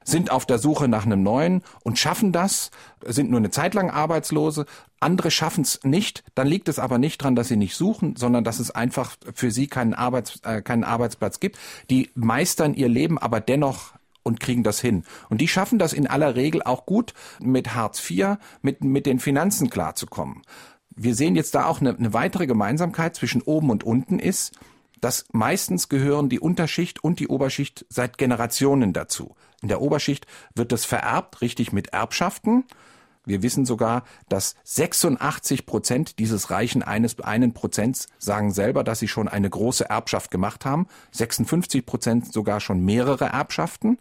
sind 0.04 0.32
auf 0.32 0.46
der 0.46 0.58
Suche 0.58 0.88
nach 0.88 1.06
einem 1.06 1.22
neuen 1.22 1.64
und 1.84 2.00
schaffen 2.00 2.32
das, 2.32 2.72
sind 3.06 3.30
nur 3.30 3.40
eine 3.40 3.50
Zeit 3.50 3.74
lang 3.74 3.90
Arbeitslose. 3.90 4.66
Andere 5.02 5.32
schaffen 5.32 5.64
es 5.64 5.82
nicht. 5.84 6.24
Dann 6.34 6.48
liegt 6.48 6.70
es 6.70 6.80
aber 6.80 6.98
nicht 6.98 7.22
dran, 7.22 7.36
dass 7.36 7.50
sie 7.50 7.58
nicht 7.58 7.76
suchen, 7.76 8.16
sondern 8.16 8.46
dass 8.46 8.60
es 8.60 8.72
einfach 8.72 9.18
für 9.34 9.52
sie 9.52 9.68
keinen, 9.68 9.94
Arbeits, 9.94 10.40
äh, 10.46 10.62
keinen 10.62 10.86
Arbeitsplatz 10.86 11.42
gibt. 11.42 11.58
Die 11.90 12.10
meistern 12.16 12.74
ihr 12.74 12.88
Leben 12.88 13.18
aber 13.18 13.42
dennoch 13.42 13.97
und 14.28 14.40
kriegen 14.40 14.64
das 14.64 14.80
hin. 14.80 15.04
Und 15.30 15.42
die 15.42 15.48
schaffen 15.48 15.80
das 15.80 15.94
in 15.94 16.06
aller 16.06 16.36
Regel 16.36 16.62
auch 16.62 16.86
gut, 16.86 17.14
mit 17.40 17.74
Hartz 17.74 18.08
IV, 18.08 18.38
mit, 18.62 18.84
mit 18.84 19.06
den 19.06 19.20
Finanzen 19.20 19.70
klarzukommen. 19.70 20.44
Wir 20.96 21.16
sehen 21.16 21.36
jetzt 21.36 21.56
da 21.56 21.66
auch 21.66 21.80
eine, 21.80 21.96
eine 21.96 22.14
weitere 22.14 22.46
Gemeinsamkeit 22.46 23.16
zwischen 23.16 23.42
oben 23.42 23.70
und 23.70 23.84
unten 23.84 24.20
ist, 24.20 24.54
dass 25.00 25.26
meistens 25.32 25.90
gehören 25.90 26.28
die 26.28 26.40
Unterschicht 26.40 27.04
und 27.04 27.20
die 27.20 27.28
Oberschicht 27.28 27.86
seit 27.90 28.18
Generationen 28.18 28.94
dazu. 28.94 29.36
In 29.62 29.70
der 29.70 29.82
Oberschicht 29.82 30.28
wird 30.56 30.72
das 30.72 30.86
vererbt, 30.86 31.42
richtig 31.42 31.72
mit 31.72 31.90
Erbschaften. 31.90 32.66
Wir 33.28 33.44
wissen 33.44 33.66
sogar, 33.66 34.04
dass 34.30 34.56
86 34.64 35.66
Prozent 35.66 36.18
dieses 36.18 36.50
reichen 36.50 36.82
eines 36.82 37.20
einen 37.20 37.54
Prozents 37.54 38.08
sagen 38.18 38.52
selber, 38.52 38.84
dass 38.84 39.00
sie 39.00 39.10
schon 39.10 39.28
eine 39.28 39.50
große 39.50 39.90
Erbschaft 39.90 40.32
gemacht 40.32 40.66
haben. 40.66 40.88
56 41.12 41.86
Prozent 41.86 42.34
sogar 42.34 42.62
schon 42.62 42.84
mehrere 42.84 43.26
Erbschaften. 43.26 44.00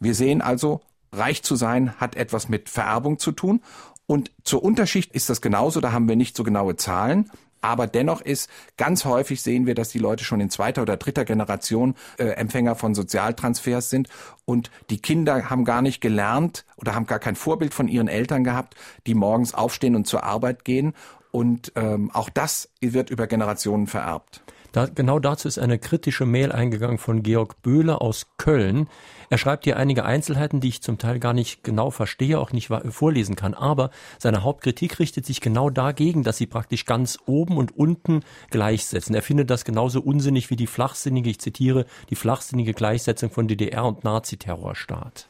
Wir 0.00 0.14
sehen 0.14 0.42
also, 0.42 0.82
reich 1.12 1.42
zu 1.42 1.56
sein 1.56 1.94
hat 1.96 2.14
etwas 2.14 2.50
mit 2.50 2.68
Vererbung 2.68 3.18
zu 3.18 3.32
tun. 3.32 3.62
Und 4.06 4.30
zur 4.44 4.62
Unterschicht 4.62 5.12
ist 5.12 5.30
das 5.30 5.40
genauso, 5.40 5.80
da 5.80 5.92
haben 5.92 6.08
wir 6.08 6.16
nicht 6.16 6.36
so 6.36 6.44
genaue 6.44 6.76
Zahlen. 6.76 7.30
Aber 7.60 7.86
dennoch 7.86 8.20
ist 8.20 8.48
ganz 8.76 9.04
häufig 9.04 9.42
sehen 9.42 9.66
wir, 9.66 9.74
dass 9.74 9.88
die 9.88 9.98
Leute 9.98 10.24
schon 10.24 10.40
in 10.40 10.50
zweiter 10.50 10.82
oder 10.82 10.96
dritter 10.96 11.24
Generation 11.24 11.94
äh, 12.18 12.24
Empfänger 12.28 12.74
von 12.74 12.94
Sozialtransfers 12.94 13.90
sind 13.90 14.08
und 14.44 14.70
die 14.90 15.00
Kinder 15.00 15.50
haben 15.50 15.64
gar 15.64 15.82
nicht 15.82 16.00
gelernt 16.00 16.64
oder 16.76 16.94
haben 16.94 17.06
gar 17.06 17.18
kein 17.18 17.36
Vorbild 17.36 17.74
von 17.74 17.88
ihren 17.88 18.08
Eltern 18.08 18.44
gehabt, 18.44 18.74
die 19.06 19.14
morgens 19.14 19.54
aufstehen 19.54 19.94
und 19.94 20.06
zur 20.06 20.24
Arbeit 20.24 20.64
gehen. 20.64 20.94
Und 21.30 21.72
ähm, 21.76 22.10
auch 22.12 22.30
das 22.30 22.70
wird 22.80 23.10
über 23.10 23.26
Generationen 23.26 23.86
vererbt. 23.86 24.42
Da, 24.72 24.86
genau 24.86 25.18
dazu 25.18 25.48
ist 25.48 25.58
eine 25.58 25.78
kritische 25.78 26.26
Mail 26.26 26.52
eingegangen 26.52 26.98
von 26.98 27.22
Georg 27.22 27.62
Böhler 27.62 28.02
aus 28.02 28.26
Köln. 28.36 28.88
Er 29.30 29.38
schreibt 29.38 29.64
hier 29.64 29.76
einige 29.76 30.04
Einzelheiten, 30.04 30.60
die 30.60 30.68
ich 30.68 30.82
zum 30.82 30.98
Teil 30.98 31.18
gar 31.18 31.34
nicht 31.34 31.62
genau 31.62 31.90
verstehe, 31.90 32.38
auch 32.38 32.52
nicht 32.52 32.70
vorlesen 32.90 33.36
kann. 33.36 33.54
Aber 33.54 33.90
seine 34.18 34.42
Hauptkritik 34.42 34.98
richtet 34.98 35.26
sich 35.26 35.40
genau 35.40 35.70
dagegen, 35.70 36.22
dass 36.22 36.38
sie 36.38 36.46
praktisch 36.46 36.86
ganz 36.86 37.18
oben 37.26 37.56
und 37.58 37.76
unten 37.76 38.22
gleichsetzen. 38.50 39.14
Er 39.14 39.22
findet 39.22 39.50
das 39.50 39.64
genauso 39.64 40.00
unsinnig 40.00 40.50
wie 40.50 40.56
die 40.56 40.66
flachsinnige, 40.66 41.30
ich 41.30 41.40
zitiere, 41.40 41.84
die 42.10 42.16
flachsinnige 42.16 42.72
Gleichsetzung 42.72 43.30
von 43.30 43.48
DDR 43.48 43.84
und 43.84 44.04
Naziterrorstaat. 44.04 45.26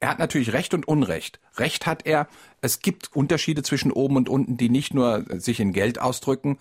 Er 0.00 0.08
hat 0.08 0.18
natürlich 0.18 0.54
Recht 0.54 0.72
und 0.72 0.88
Unrecht. 0.88 1.40
Recht 1.58 1.86
hat 1.86 2.06
er, 2.06 2.26
es 2.62 2.80
gibt 2.80 3.14
Unterschiede 3.14 3.62
zwischen 3.62 3.92
oben 3.92 4.16
und 4.16 4.30
unten, 4.30 4.56
die 4.56 4.70
nicht 4.70 4.94
nur 4.94 5.24
sich 5.28 5.60
in 5.60 5.72
Geld 5.72 6.00
ausdrücken, 6.00 6.58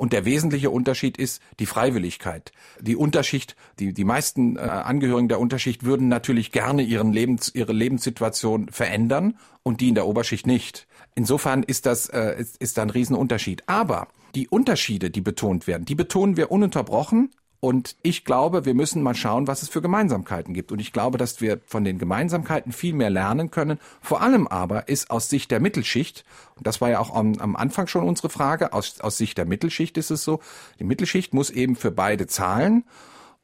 und 0.00 0.14
der 0.14 0.24
wesentliche 0.24 0.70
Unterschied 0.70 1.18
ist 1.18 1.42
die 1.58 1.66
Freiwilligkeit. 1.66 2.52
Die 2.80 2.96
Unterschicht, 2.96 3.54
die, 3.78 3.92
die 3.92 4.04
meisten 4.04 4.56
äh, 4.56 4.60
Angehörigen 4.60 5.28
der 5.28 5.38
Unterschicht 5.38 5.84
würden 5.84 6.08
natürlich 6.08 6.52
gerne 6.52 6.80
ihren 6.80 7.12
Lebens, 7.12 7.54
ihre 7.54 7.74
Lebenssituation 7.74 8.70
verändern 8.70 9.36
und 9.62 9.82
die 9.82 9.90
in 9.90 9.94
der 9.94 10.06
Oberschicht 10.06 10.46
nicht. 10.46 10.86
Insofern 11.14 11.62
ist 11.62 11.84
das, 11.84 12.08
äh, 12.08 12.40
ist, 12.40 12.56
ist 12.56 12.78
da 12.78 12.82
ein 12.82 12.88
Riesenunterschied. 12.88 13.64
Aber 13.66 14.08
die 14.34 14.48
Unterschiede, 14.48 15.10
die 15.10 15.20
betont 15.20 15.66
werden, 15.66 15.84
die 15.84 15.94
betonen 15.94 16.38
wir 16.38 16.50
ununterbrochen 16.50 17.28
und 17.60 17.96
ich 18.02 18.24
glaube, 18.24 18.64
wir 18.64 18.72
müssen 18.72 19.02
mal 19.02 19.14
schauen, 19.14 19.46
was 19.46 19.62
es 19.62 19.68
für 19.68 19.82
Gemeinsamkeiten 19.82 20.54
gibt. 20.54 20.72
Und 20.72 20.78
ich 20.78 20.94
glaube, 20.94 21.18
dass 21.18 21.42
wir 21.42 21.60
von 21.66 21.84
den 21.84 21.98
Gemeinsamkeiten 21.98 22.72
viel 22.72 22.94
mehr 22.94 23.10
lernen 23.10 23.50
können. 23.50 23.78
Vor 24.00 24.22
allem 24.22 24.48
aber 24.48 24.88
ist 24.88 25.10
aus 25.10 25.28
Sicht 25.28 25.50
der 25.50 25.60
Mittelschicht, 25.60 26.24
und 26.56 26.66
das 26.66 26.80
war 26.80 26.88
ja 26.88 27.00
auch 27.00 27.14
am, 27.14 27.34
am 27.34 27.56
Anfang 27.56 27.86
schon 27.86 28.08
unsere 28.08 28.30
Frage, 28.30 28.72
aus, 28.72 29.00
aus 29.02 29.18
Sicht 29.18 29.36
der 29.36 29.44
Mittelschicht 29.44 29.98
ist 29.98 30.10
es 30.10 30.24
so, 30.24 30.40
die 30.78 30.84
Mittelschicht 30.84 31.34
muss 31.34 31.50
eben 31.50 31.76
für 31.76 31.90
beide 31.90 32.26
zahlen. 32.26 32.84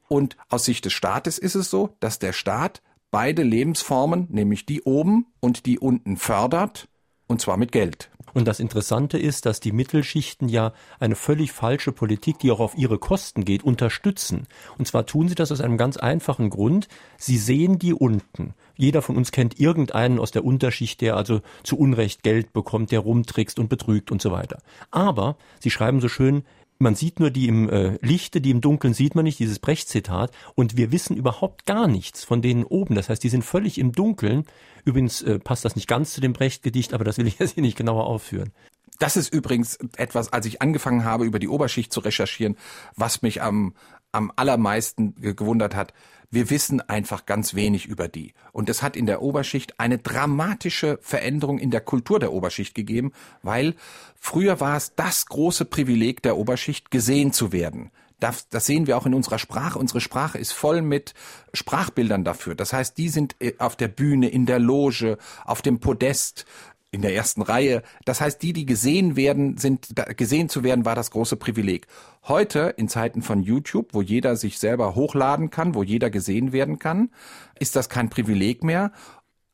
Und 0.08 0.38
aus 0.49 0.64
Sicht 0.64 0.87
des 0.87 0.94
Staates 0.94 1.37
ist 1.37 1.54
es 1.54 1.68
so, 1.68 1.94
dass 2.00 2.18
der 2.18 2.32
Staat 2.32 2.80
beide 3.11 3.42
Lebensformen, 3.42 4.28
nämlich 4.30 4.64
die 4.64 4.80
oben 4.82 5.26
und 5.40 5.66
die 5.66 5.78
unten 5.78 6.16
fördert, 6.16 6.88
und 7.26 7.42
zwar 7.42 7.58
mit 7.58 7.70
Geld. 7.70 8.11
Und 8.35 8.47
das 8.47 8.61
Interessante 8.61 9.18
ist, 9.18 9.47
dass 9.47 9.61
die 9.61 9.73
Mittelschichten 9.73 10.49
ja 10.49 10.73
eine 10.99 11.14
völlig 11.16 11.52
falsche 11.52 11.92
Politik, 11.92 12.38
die 12.38 12.50
auch 12.50 12.61
auf 12.61 12.76
ihre 12.76 12.99
Kosten 12.99 13.45
geht, 13.45 13.64
unterstützen. 13.64 14.47
Und 14.78 14.87
zwar 14.87 15.06
tun 15.06 15.28
sie 15.28 15.35
das 15.35 15.52
aus 15.52 15.61
einem 15.61 15.78
ganz 15.78 15.97
einfachen 15.97 16.50
Grund. 16.50 16.88
Sie 17.16 17.38
sehen 17.38 17.78
die 17.78 17.95
unten. 17.95 18.54
Jeder 18.76 19.00
von 19.00 19.16
uns 19.16 19.33
kennt 19.33 19.59
irgendeinen 19.59 20.18
aus 20.18 20.30
der 20.30 20.45
Unterschicht, 20.45 21.00
der 21.00 21.16
also 21.16 21.40
zu 21.62 21.78
Unrecht 21.78 22.23
Geld 22.23 22.52
bekommt, 22.52 22.92
der 22.92 23.00
rumtrickst 23.00 23.59
und 23.59 23.68
betrügt 23.68 24.12
und 24.12 24.21
so 24.21 24.30
weiter. 24.33 24.59
Aber 24.90 25.37
sie 25.61 25.71
schreiben 25.71 26.00
so 26.00 26.09
schön, 26.09 26.45
man 26.78 26.95
sieht 26.95 27.21
nur 27.21 27.30
die 27.30 27.49
im 27.49 27.68
äh, 27.68 27.99
Lichte, 28.02 28.40
die 28.40 28.50
im 28.50 28.61
Dunkeln 28.61 28.95
sieht 28.95 29.14
man 29.14 29.25
nicht, 29.25 29.38
dieses 29.38 29.59
Brecht-Zitat. 29.59 30.30
Und 30.54 30.76
wir 30.76 30.92
wissen 30.92 31.16
überhaupt 31.16 31.66
gar 31.66 31.88
nichts 31.88 32.25
von 32.25 32.42
denen 32.42 32.64
oben. 32.64 32.95
Das 32.95 33.09
heißt, 33.09 33.23
die 33.23 33.28
sind 33.28 33.45
völlig 33.45 33.78
im 33.78 33.92
Dunkeln. 33.92 34.45
Übrigens 34.85 35.23
äh, 35.23 35.38
passt 35.38 35.64
das 35.64 35.76
nicht 35.76 35.88
ganz 35.88 36.12
zu 36.12 36.21
dem 36.21 36.33
Brecht-Gedicht, 36.33 36.95
aber 36.95 37.04
das 37.04 37.18
will 37.18 37.26
ich 37.26 37.38
jetzt 37.38 37.54
hier 37.54 37.62
nicht 37.62 37.78
genauer 37.78 38.06
aufführen. 38.06 38.52
Das 38.99 39.16
ist 39.16 39.33
übrigens 39.33 39.78
etwas, 39.97 40.33
als 40.33 40.47
ich 40.47 40.62
angefangen 40.62 41.04
habe, 41.04 41.25
über 41.25 41.38
die 41.38 41.49
Oberschicht 41.49 41.92
zu 41.92 42.00
recherchieren, 42.00 42.56
was 42.95 43.21
mich 43.21 43.42
am, 43.42 43.75
am 44.16 44.32
allermeisten 44.35 45.14
gewundert 45.20 45.75
hat. 45.75 45.92
Wir 46.30 46.50
wissen 46.50 46.80
einfach 46.80 47.26
ganz 47.26 47.54
wenig 47.54 47.87
über 47.87 48.08
die. 48.08 48.35
Und 48.50 48.68
es 48.68 48.82
hat 48.82 48.96
in 48.96 49.06
der 49.06 49.23
Oberschicht 49.23 49.78
eine 49.78 49.99
dramatische 49.99 50.99
Veränderung 51.02 51.58
in 51.58 51.70
der 51.70 51.80
Kultur 51.80 52.18
der 52.18 52.32
Oberschicht 52.32 52.75
gegeben, 52.75 53.12
weil 53.42 53.75
früher 54.18 54.58
war 54.58 54.76
es 54.76 54.94
das 54.96 55.26
große 55.26 55.66
Privileg 55.66 56.23
der 56.23 56.37
Oberschicht, 56.37 56.90
gesehen 56.90 57.32
zu 57.32 57.52
werden. 57.52 57.90
Das, 58.18 58.49
das 58.49 58.64
sehen 58.64 58.87
wir 58.87 58.96
auch 58.96 59.04
in 59.04 59.12
unserer 59.12 59.38
Sprache. 59.38 59.78
Unsere 59.78 60.00
Sprache 60.00 60.38
ist 60.38 60.52
voll 60.52 60.80
mit 60.80 61.12
Sprachbildern 61.52 62.25
dafür. 62.25 62.54
Das 62.54 62.73
heißt, 62.73 62.96
die 62.96 63.11
sind 63.11 63.37
äh, 63.40 63.52
auf 63.58 63.76
der 63.76 63.88
Bühne, 63.88 64.28
in 64.28 64.46
der 64.46 64.58
Loge, 64.58 65.18
auf 65.44 65.61
dem 65.61 65.80
Podest, 65.80 66.46
in 66.90 67.02
der 67.02 67.14
ersten 67.14 67.43
Reihe. 67.43 67.83
Das 68.05 68.21
heißt, 68.21 68.43
die, 68.43 68.52
die 68.52 68.66
gesehen 68.66 69.16
werden, 69.16 69.59
sind 69.59 69.95
gesehen 70.16 70.49
zu 70.49 70.64
werden, 70.64 70.85
war 70.85 70.95
das 70.95 71.11
große 71.11 71.37
Privileg. 71.37 71.87
Heute 72.25 72.75
in 72.76 72.88
Zeiten 72.88 73.23
von 73.23 73.43
YouTube, 73.43 73.93
wo 73.93 74.02
jeder 74.02 74.37
sich 74.37 74.59
selber 74.59 74.95
hochladen 74.95 75.50
kann, 75.50 75.75
wo 75.75 75.83
jeder 75.83 76.11
gesehen 76.11 76.52
werden 76.52 76.78
kann, 76.78 77.11
ist 77.59 77.76
das 77.76 77.88
kein 77.88 78.09
Privileg 78.09 78.64
mehr. 78.64 78.93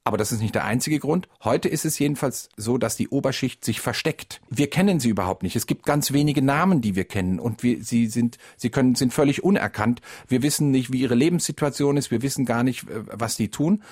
Aber 0.04 0.16
das 0.16 0.32
ist 0.32 0.40
nicht 0.40 0.56
der 0.56 0.64
einzige 0.64 0.98
Grund. 0.98 1.28
Heute 1.44 1.68
ist 1.68 1.84
es 1.84 1.96
jedenfalls 1.98 2.48
so, 2.56 2.76
dass 2.76 2.96
die 2.96 3.08
Oberschicht 3.08 3.64
sich 3.64 3.80
versteckt. 3.80 4.40
Wir 4.50 4.68
kennen 4.68 4.98
sie 4.98 5.08
überhaupt 5.08 5.44
nicht. 5.44 5.54
Es 5.54 5.68
gibt 5.68 5.86
ganz 5.86 6.12
wenige 6.12 6.42
Namen, 6.42 6.80
die 6.80 6.96
wir 6.96 7.04
kennen 7.04 7.38
und 7.38 7.62
wir, 7.62 7.84
sie 7.84 8.08
sind, 8.08 8.38
sie 8.56 8.70
können, 8.70 8.96
sind 8.96 9.12
völlig 9.12 9.44
unerkannt. 9.44 10.00
Wir 10.26 10.42
wissen 10.42 10.72
nicht, 10.72 10.92
wie 10.92 11.00
ihre 11.00 11.14
Lebenssituation 11.14 11.96
ist. 11.96 12.10
Wir 12.10 12.22
wissen 12.22 12.44
gar 12.44 12.64
nicht, 12.64 12.84
was 12.88 13.36
sie 13.36 13.48
tun. 13.48 13.82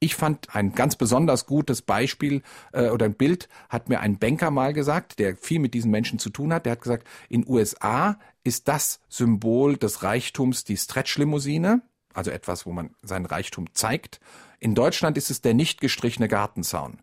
Ich 0.00 0.14
fand 0.14 0.54
ein 0.54 0.74
ganz 0.74 0.94
besonders 0.94 1.46
gutes 1.46 1.82
Beispiel 1.82 2.42
äh, 2.72 2.88
oder 2.90 3.06
ein 3.06 3.14
Bild 3.14 3.48
hat 3.68 3.88
mir 3.88 4.00
ein 4.00 4.18
Banker 4.18 4.50
mal 4.50 4.72
gesagt, 4.72 5.18
der 5.18 5.36
viel 5.36 5.58
mit 5.58 5.74
diesen 5.74 5.90
Menschen 5.90 6.20
zu 6.20 6.30
tun 6.30 6.52
hat. 6.52 6.66
Der 6.66 6.72
hat 6.72 6.82
gesagt, 6.82 7.06
in 7.28 7.48
USA 7.48 8.18
ist 8.44 8.68
das 8.68 9.00
Symbol 9.08 9.76
des 9.76 10.04
Reichtums 10.04 10.62
die 10.62 10.76
Stretch-Limousine, 10.76 11.82
also 12.14 12.30
etwas, 12.30 12.64
wo 12.64 12.72
man 12.72 12.94
seinen 13.02 13.26
Reichtum 13.26 13.74
zeigt. 13.74 14.20
In 14.60 14.76
Deutschland 14.76 15.18
ist 15.18 15.30
es 15.30 15.40
der 15.40 15.54
nicht 15.54 15.80
gestrichene 15.80 16.28
Gartenzaun. 16.28 16.98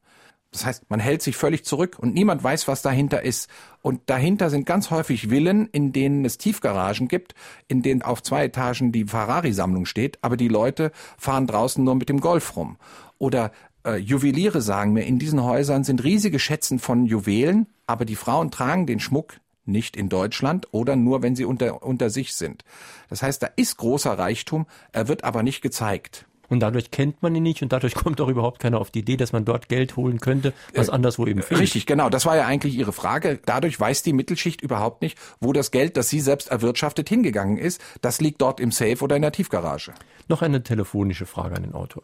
Das 0.56 0.66
heißt, 0.66 0.90
man 0.90 1.02
hält 1.02 1.22
sich 1.22 1.36
völlig 1.36 1.66
zurück 1.66 1.98
und 2.00 2.14
niemand 2.14 2.42
weiß, 2.42 2.70
was 2.70 2.82
dahinter 2.82 3.24
ist. 3.24 3.50
Und 3.82 4.00
dahinter 4.06 4.50
sind 4.50 4.66
ganz 4.66 4.90
häufig 4.90 5.28
Villen, 5.28 5.68
in 5.74 5.92
denen 5.92 6.24
es 6.24 6.38
Tiefgaragen 6.38 7.10
gibt, 7.10 7.36
in 7.68 7.82
denen 7.82 8.02
auf 8.02 8.24
zwei 8.24 8.46
Etagen 8.46 8.94
die 8.94 9.04
Ferrari-Sammlung 9.04 9.86
steht, 9.86 10.18
aber 10.22 10.38
die 10.38 10.48
Leute 10.48 10.94
fahren 11.18 11.46
draußen 11.46 11.84
nur 11.84 11.96
mit 11.96 12.08
dem 12.08 12.22
Golf 12.22 12.56
rum. 12.56 12.78
Oder 13.18 13.52
äh, 13.86 13.98
Juweliere 13.98 14.62
sagen 14.62 14.94
mir, 14.94 15.04
in 15.04 15.20
diesen 15.20 15.44
Häusern 15.44 15.84
sind 15.84 16.06
riesige 16.06 16.40
Schätzen 16.40 16.80
von 16.80 17.06
Juwelen, 17.06 17.68
aber 17.86 18.06
die 18.06 18.16
Frauen 18.16 18.50
tragen 18.50 18.86
den 18.86 19.02
Schmuck 19.02 19.42
nicht 19.66 19.98
in 19.98 20.08
Deutschland 20.08 20.70
oder 20.72 20.96
nur, 20.96 21.22
wenn 21.22 21.36
sie 21.36 21.44
unter, 21.44 21.84
unter 21.84 22.10
sich 22.10 22.34
sind. 22.34 22.64
Das 23.10 23.22
heißt, 23.22 23.44
da 23.44 23.50
ist 23.58 23.76
großer 23.76 24.18
Reichtum, 24.18 24.68
er 24.94 25.10
wird 25.10 25.26
aber 25.26 25.44
nicht 25.44 25.62
gezeigt. 25.62 26.28
Und 26.50 26.60
dadurch 26.60 26.92
kennt 26.92 27.22
man 27.22 27.36
ihn 27.36 27.44
nicht 27.44 27.62
und 27.62 27.72
dadurch 27.72 27.96
kommt 27.96 28.22
auch 28.22 28.28
überhaupt 28.28 28.60
keiner 28.60 28.80
auf 28.80 28.92
die 28.92 29.00
Idee, 29.00 29.18
dass 29.18 29.34
man 29.34 29.46
dort 29.46 29.70
Geld 29.70 29.96
holen 29.96 30.20
könnte, 30.20 30.54
was 30.74 30.90
äh, 30.90 30.92
anderswo 30.92 31.26
eben 31.26 31.42
fehlt. 31.42 31.62
Richtig, 31.62 31.86
genau. 31.86 32.10
Das 32.10 32.26
war 32.26 32.36
ja 32.36 32.46
eigentlich 32.46 32.76
Ihre 32.76 32.94
Frage. 32.94 33.40
Dadurch 33.46 33.80
weiß 33.80 34.04
die 34.04 34.14
Mittelschicht 34.14 34.62
überhaupt 34.62 35.02
nicht, 35.02 35.18
wo 35.40 35.54
das 35.54 35.72
Geld, 35.72 35.98
das 35.98 36.10
sie 36.10 36.20
selbst 36.20 36.50
erwirtschaftet, 36.52 37.10
hingegangen 37.10 37.58
ist. 37.58 37.82
Das 38.02 38.22
liegt 38.22 38.42
dort 38.42 38.60
im 38.60 38.72
Safe 38.72 39.04
oder 39.04 39.16
in 39.16 39.22
der 39.22 39.32
Tiefgarage. 39.32 39.94
Noch 40.28 40.42
eine 40.42 40.64
telefonische 40.64 41.26
Frage 41.26 41.56
an 41.56 41.64
den 41.64 41.74
Autor. 41.74 42.04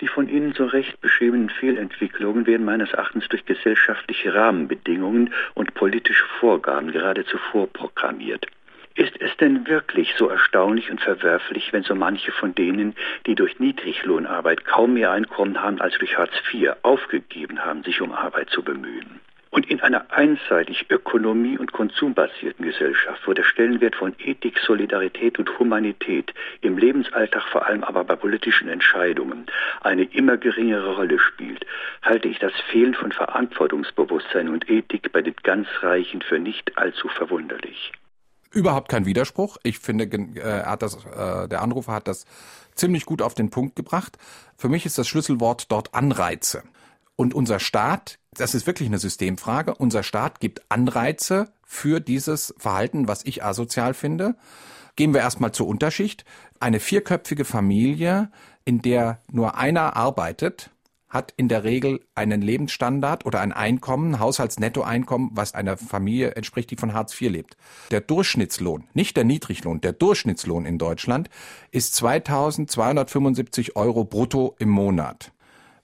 Die 0.00 0.08
von 0.08 0.28
Ihnen 0.28 0.54
so 0.54 0.64
recht 0.64 0.98
beschriebenen 1.02 1.50
Fehlentwicklungen 1.50 2.46
werden 2.46 2.64
meines 2.64 2.90
Erachtens 2.92 3.28
durch 3.28 3.44
gesellschaftliche 3.44 4.32
Rahmenbedingungen 4.32 5.34
und 5.54 5.74
politische 5.74 6.24
Vorgaben 6.38 6.90
geradezu 6.90 7.36
vorprogrammiert. 7.50 8.46
Ist 9.00 9.18
es 9.18 9.34
denn 9.38 9.66
wirklich 9.66 10.14
so 10.18 10.28
erstaunlich 10.28 10.90
und 10.90 11.00
verwerflich, 11.00 11.72
wenn 11.72 11.84
so 11.84 11.94
manche 11.94 12.32
von 12.32 12.54
denen, 12.54 12.94
die 13.24 13.34
durch 13.34 13.58
Niedriglohnarbeit 13.58 14.66
kaum 14.66 14.92
mehr 14.92 15.10
Einkommen 15.10 15.62
haben 15.62 15.80
als 15.80 15.96
durch 15.96 16.18
Hartz 16.18 16.34
IV, 16.52 16.72
aufgegeben 16.82 17.64
haben, 17.64 17.82
sich 17.82 18.02
um 18.02 18.12
Arbeit 18.12 18.50
zu 18.50 18.62
bemühen? 18.62 19.20
Und 19.48 19.70
in 19.70 19.80
einer 19.80 20.12
einseitig 20.12 20.90
ökonomie- 20.90 21.56
und 21.56 21.72
konsumbasierten 21.72 22.62
Gesellschaft, 22.62 23.26
wo 23.26 23.32
der 23.32 23.44
Stellenwert 23.44 23.96
von 23.96 24.14
Ethik, 24.18 24.58
Solidarität 24.58 25.38
und 25.38 25.58
Humanität 25.58 26.34
im 26.60 26.76
Lebensalltag, 26.76 27.44
vor 27.44 27.66
allem 27.66 27.82
aber 27.82 28.04
bei 28.04 28.16
politischen 28.16 28.68
Entscheidungen, 28.68 29.46
eine 29.80 30.04
immer 30.04 30.36
geringere 30.36 30.96
Rolle 30.96 31.18
spielt, 31.18 31.64
halte 32.02 32.28
ich 32.28 32.38
das 32.38 32.52
Fehlen 32.70 32.92
von 32.92 33.12
Verantwortungsbewusstsein 33.12 34.50
und 34.50 34.68
Ethik 34.68 35.10
bei 35.10 35.22
den 35.22 35.36
ganz 35.42 35.68
Reichen 35.80 36.20
für 36.20 36.38
nicht 36.38 36.76
allzu 36.76 37.08
verwunderlich. 37.08 37.92
Überhaupt 38.50 38.88
kein 38.88 39.06
Widerspruch. 39.06 39.58
Ich 39.62 39.78
finde, 39.78 40.04
äh, 40.04 40.64
hat 40.64 40.82
das, 40.82 40.96
äh, 41.04 41.48
der 41.48 41.62
Anrufer 41.62 41.92
hat 41.92 42.08
das 42.08 42.24
ziemlich 42.74 43.06
gut 43.06 43.22
auf 43.22 43.34
den 43.34 43.50
Punkt 43.50 43.76
gebracht. 43.76 44.18
Für 44.56 44.68
mich 44.68 44.86
ist 44.86 44.98
das 44.98 45.06
Schlüsselwort 45.06 45.70
dort 45.70 45.94
Anreize. 45.94 46.62
Und 47.14 47.34
unser 47.34 47.60
Staat, 47.60 48.18
das 48.32 48.54
ist 48.54 48.66
wirklich 48.66 48.88
eine 48.88 48.98
Systemfrage, 48.98 49.74
unser 49.74 50.02
Staat 50.02 50.40
gibt 50.40 50.62
Anreize 50.70 51.52
für 51.64 52.00
dieses 52.00 52.54
Verhalten, 52.58 53.08
was 53.08 53.24
ich 53.24 53.44
asozial 53.44 53.94
finde. 53.94 54.36
Gehen 54.96 55.14
wir 55.14 55.20
erstmal 55.20 55.52
zur 55.52 55.68
Unterschicht. 55.68 56.24
Eine 56.58 56.80
vierköpfige 56.80 57.44
Familie, 57.44 58.30
in 58.64 58.82
der 58.82 59.20
nur 59.30 59.56
einer 59.56 59.96
arbeitet, 59.96 60.70
hat 61.10 61.34
in 61.36 61.48
der 61.48 61.64
Regel 61.64 62.00
einen 62.14 62.40
Lebensstandard 62.40 63.26
oder 63.26 63.40
ein 63.40 63.52
Einkommen, 63.52 64.20
Haushaltsnettoeinkommen, 64.20 65.30
was 65.32 65.54
einer 65.54 65.76
Familie 65.76 66.30
entspricht, 66.30 66.70
die 66.70 66.76
von 66.76 66.94
Hartz 66.94 67.20
IV 67.20 67.30
lebt. 67.30 67.56
Der 67.90 68.00
Durchschnittslohn, 68.00 68.84
nicht 68.94 69.16
der 69.16 69.24
Niedriglohn, 69.24 69.80
der 69.80 69.92
Durchschnittslohn 69.92 70.64
in 70.64 70.78
Deutschland 70.78 71.28
ist 71.72 71.96
2275 71.96 73.76
Euro 73.76 74.04
brutto 74.04 74.54
im 74.58 74.70
Monat. 74.70 75.32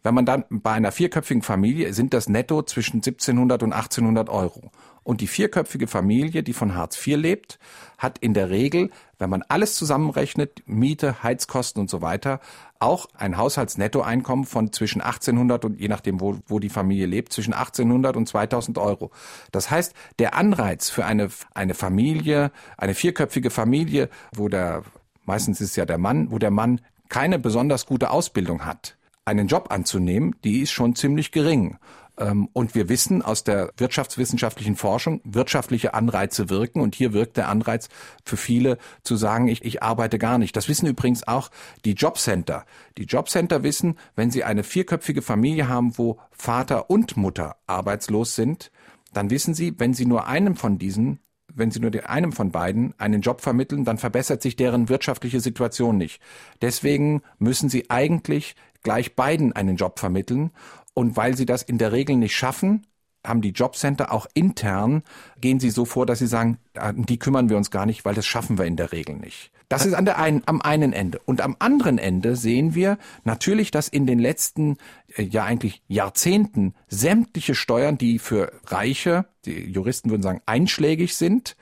Wenn 0.06 0.14
man 0.14 0.24
dann 0.24 0.44
bei 0.48 0.70
einer 0.70 0.92
vierköpfigen 0.92 1.42
Familie 1.42 1.92
sind 1.92 2.14
das 2.14 2.28
netto 2.28 2.62
zwischen 2.62 2.98
1700 2.98 3.64
und 3.64 3.72
1800 3.72 4.28
Euro. 4.28 4.70
Und 5.02 5.20
die 5.20 5.26
vierköpfige 5.26 5.88
Familie, 5.88 6.44
die 6.44 6.52
von 6.52 6.76
Hartz 6.76 7.04
IV 7.04 7.16
lebt, 7.16 7.58
hat 7.98 8.18
in 8.18 8.32
der 8.32 8.50
Regel, 8.50 8.90
wenn 9.18 9.30
man 9.30 9.42
alles 9.48 9.74
zusammenrechnet, 9.74 10.62
Miete, 10.66 11.24
Heizkosten 11.24 11.80
und 11.80 11.90
so 11.90 12.02
weiter, 12.02 12.38
auch 12.78 13.06
ein 13.14 13.36
Haushaltsnettoeinkommen 13.36 14.44
von 14.44 14.72
zwischen 14.72 15.00
1800 15.00 15.64
und 15.64 15.80
je 15.80 15.88
nachdem, 15.88 16.20
wo, 16.20 16.38
wo 16.46 16.58
die 16.58 16.68
Familie 16.68 17.06
lebt, 17.06 17.32
zwischen 17.32 17.52
1800 17.52 18.16
und 18.16 18.28
2000 18.28 18.78
Euro. 18.78 19.10
Das 19.52 19.70
heißt, 19.70 19.94
der 20.18 20.34
Anreiz 20.34 20.90
für 20.90 21.04
eine, 21.04 21.28
eine 21.54 21.74
Familie, 21.74 22.50
eine 22.76 22.94
vierköpfige 22.94 23.50
Familie, 23.50 24.08
wo 24.34 24.48
der, 24.48 24.82
meistens 25.24 25.60
ist 25.60 25.76
ja 25.76 25.84
der 25.84 25.98
Mann, 25.98 26.30
wo 26.30 26.38
der 26.38 26.50
Mann 26.50 26.80
keine 27.08 27.38
besonders 27.38 27.86
gute 27.86 28.10
Ausbildung 28.10 28.64
hat, 28.64 28.96
einen 29.24 29.46
Job 29.46 29.70
anzunehmen, 29.70 30.36
die 30.44 30.60
ist 30.60 30.70
schon 30.70 30.94
ziemlich 30.94 31.32
gering. 31.32 31.78
Ähm, 32.18 32.48
und 32.52 32.74
wir 32.74 32.88
wissen 32.88 33.22
aus 33.22 33.44
der 33.44 33.72
wirtschaftswissenschaftlichen 33.76 34.76
Forschung, 34.76 35.20
wirtschaftliche 35.24 35.94
Anreize 35.94 36.48
wirken. 36.50 36.80
Und 36.80 36.94
hier 36.94 37.12
wirkt 37.12 37.36
der 37.36 37.48
Anreiz 37.48 37.88
für 38.24 38.36
viele 38.36 38.78
zu 39.02 39.16
sagen, 39.16 39.48
ich, 39.48 39.64
ich 39.64 39.82
arbeite 39.82 40.18
gar 40.18 40.38
nicht. 40.38 40.56
Das 40.56 40.68
wissen 40.68 40.86
übrigens 40.86 41.26
auch 41.26 41.50
die 41.84 41.92
Jobcenter. 41.92 42.64
Die 42.98 43.04
Jobcenter 43.04 43.62
wissen, 43.62 43.96
wenn 44.14 44.30
sie 44.30 44.44
eine 44.44 44.64
vierköpfige 44.64 45.22
Familie 45.22 45.68
haben, 45.68 45.98
wo 45.98 46.18
Vater 46.30 46.90
und 46.90 47.16
Mutter 47.16 47.56
arbeitslos 47.66 48.34
sind, 48.34 48.70
dann 49.12 49.30
wissen 49.30 49.54
sie, 49.54 49.74
wenn 49.78 49.94
sie 49.94 50.06
nur 50.06 50.26
einem 50.26 50.56
von 50.56 50.78
diesen 50.78 51.20
wenn 51.56 51.70
sie 51.70 51.80
nur 51.80 51.90
einem 52.06 52.32
von 52.32 52.50
beiden 52.50 52.92
einen 52.98 53.22
Job 53.22 53.40
vermitteln, 53.40 53.84
dann 53.84 53.96
verbessert 53.96 54.42
sich 54.42 54.56
deren 54.56 54.90
wirtschaftliche 54.90 55.40
Situation 55.40 55.96
nicht. 55.96 56.20
Deswegen 56.60 57.22
müssen 57.38 57.70
sie 57.70 57.88
eigentlich 57.88 58.56
gleich 58.82 59.16
beiden 59.16 59.54
einen 59.54 59.76
Job 59.76 59.98
vermitteln. 59.98 60.50
Und 60.96 61.14
weil 61.14 61.36
sie 61.36 61.44
das 61.44 61.62
in 61.62 61.76
der 61.76 61.92
Regel 61.92 62.16
nicht 62.16 62.34
schaffen, 62.34 62.86
haben 63.22 63.42
die 63.42 63.50
Jobcenter 63.50 64.12
auch 64.12 64.26
intern, 64.32 65.02
gehen 65.38 65.60
sie 65.60 65.68
so 65.68 65.84
vor, 65.84 66.06
dass 66.06 66.20
sie 66.20 66.26
sagen, 66.26 66.58
die 66.94 67.18
kümmern 67.18 67.50
wir 67.50 67.58
uns 67.58 67.70
gar 67.70 67.84
nicht, 67.84 68.06
weil 68.06 68.14
das 68.14 68.24
schaffen 68.24 68.56
wir 68.56 68.64
in 68.64 68.76
der 68.76 68.92
Regel 68.92 69.16
nicht. 69.16 69.52
Das 69.68 69.84
ist 69.84 69.92
an 69.92 70.06
der 70.06 70.18
einen, 70.18 70.42
am 70.46 70.62
einen 70.62 70.94
Ende. 70.94 71.18
Und 71.26 71.42
am 71.42 71.56
anderen 71.58 71.98
Ende 71.98 72.34
sehen 72.34 72.74
wir 72.74 72.96
natürlich, 73.24 73.70
dass 73.70 73.88
in 73.88 74.06
den 74.06 74.18
letzten, 74.20 74.78
äh, 75.16 75.24
ja 75.24 75.44
eigentlich 75.44 75.82
Jahrzehnten 75.86 76.74
sämtliche 76.88 77.54
Steuern, 77.54 77.98
die 77.98 78.18
für 78.18 78.52
Reiche, 78.66 79.26
die 79.44 79.70
Juristen 79.70 80.08
würden 80.08 80.22
sagen, 80.22 80.40
einschlägig 80.46 81.16
sind, 81.16 81.56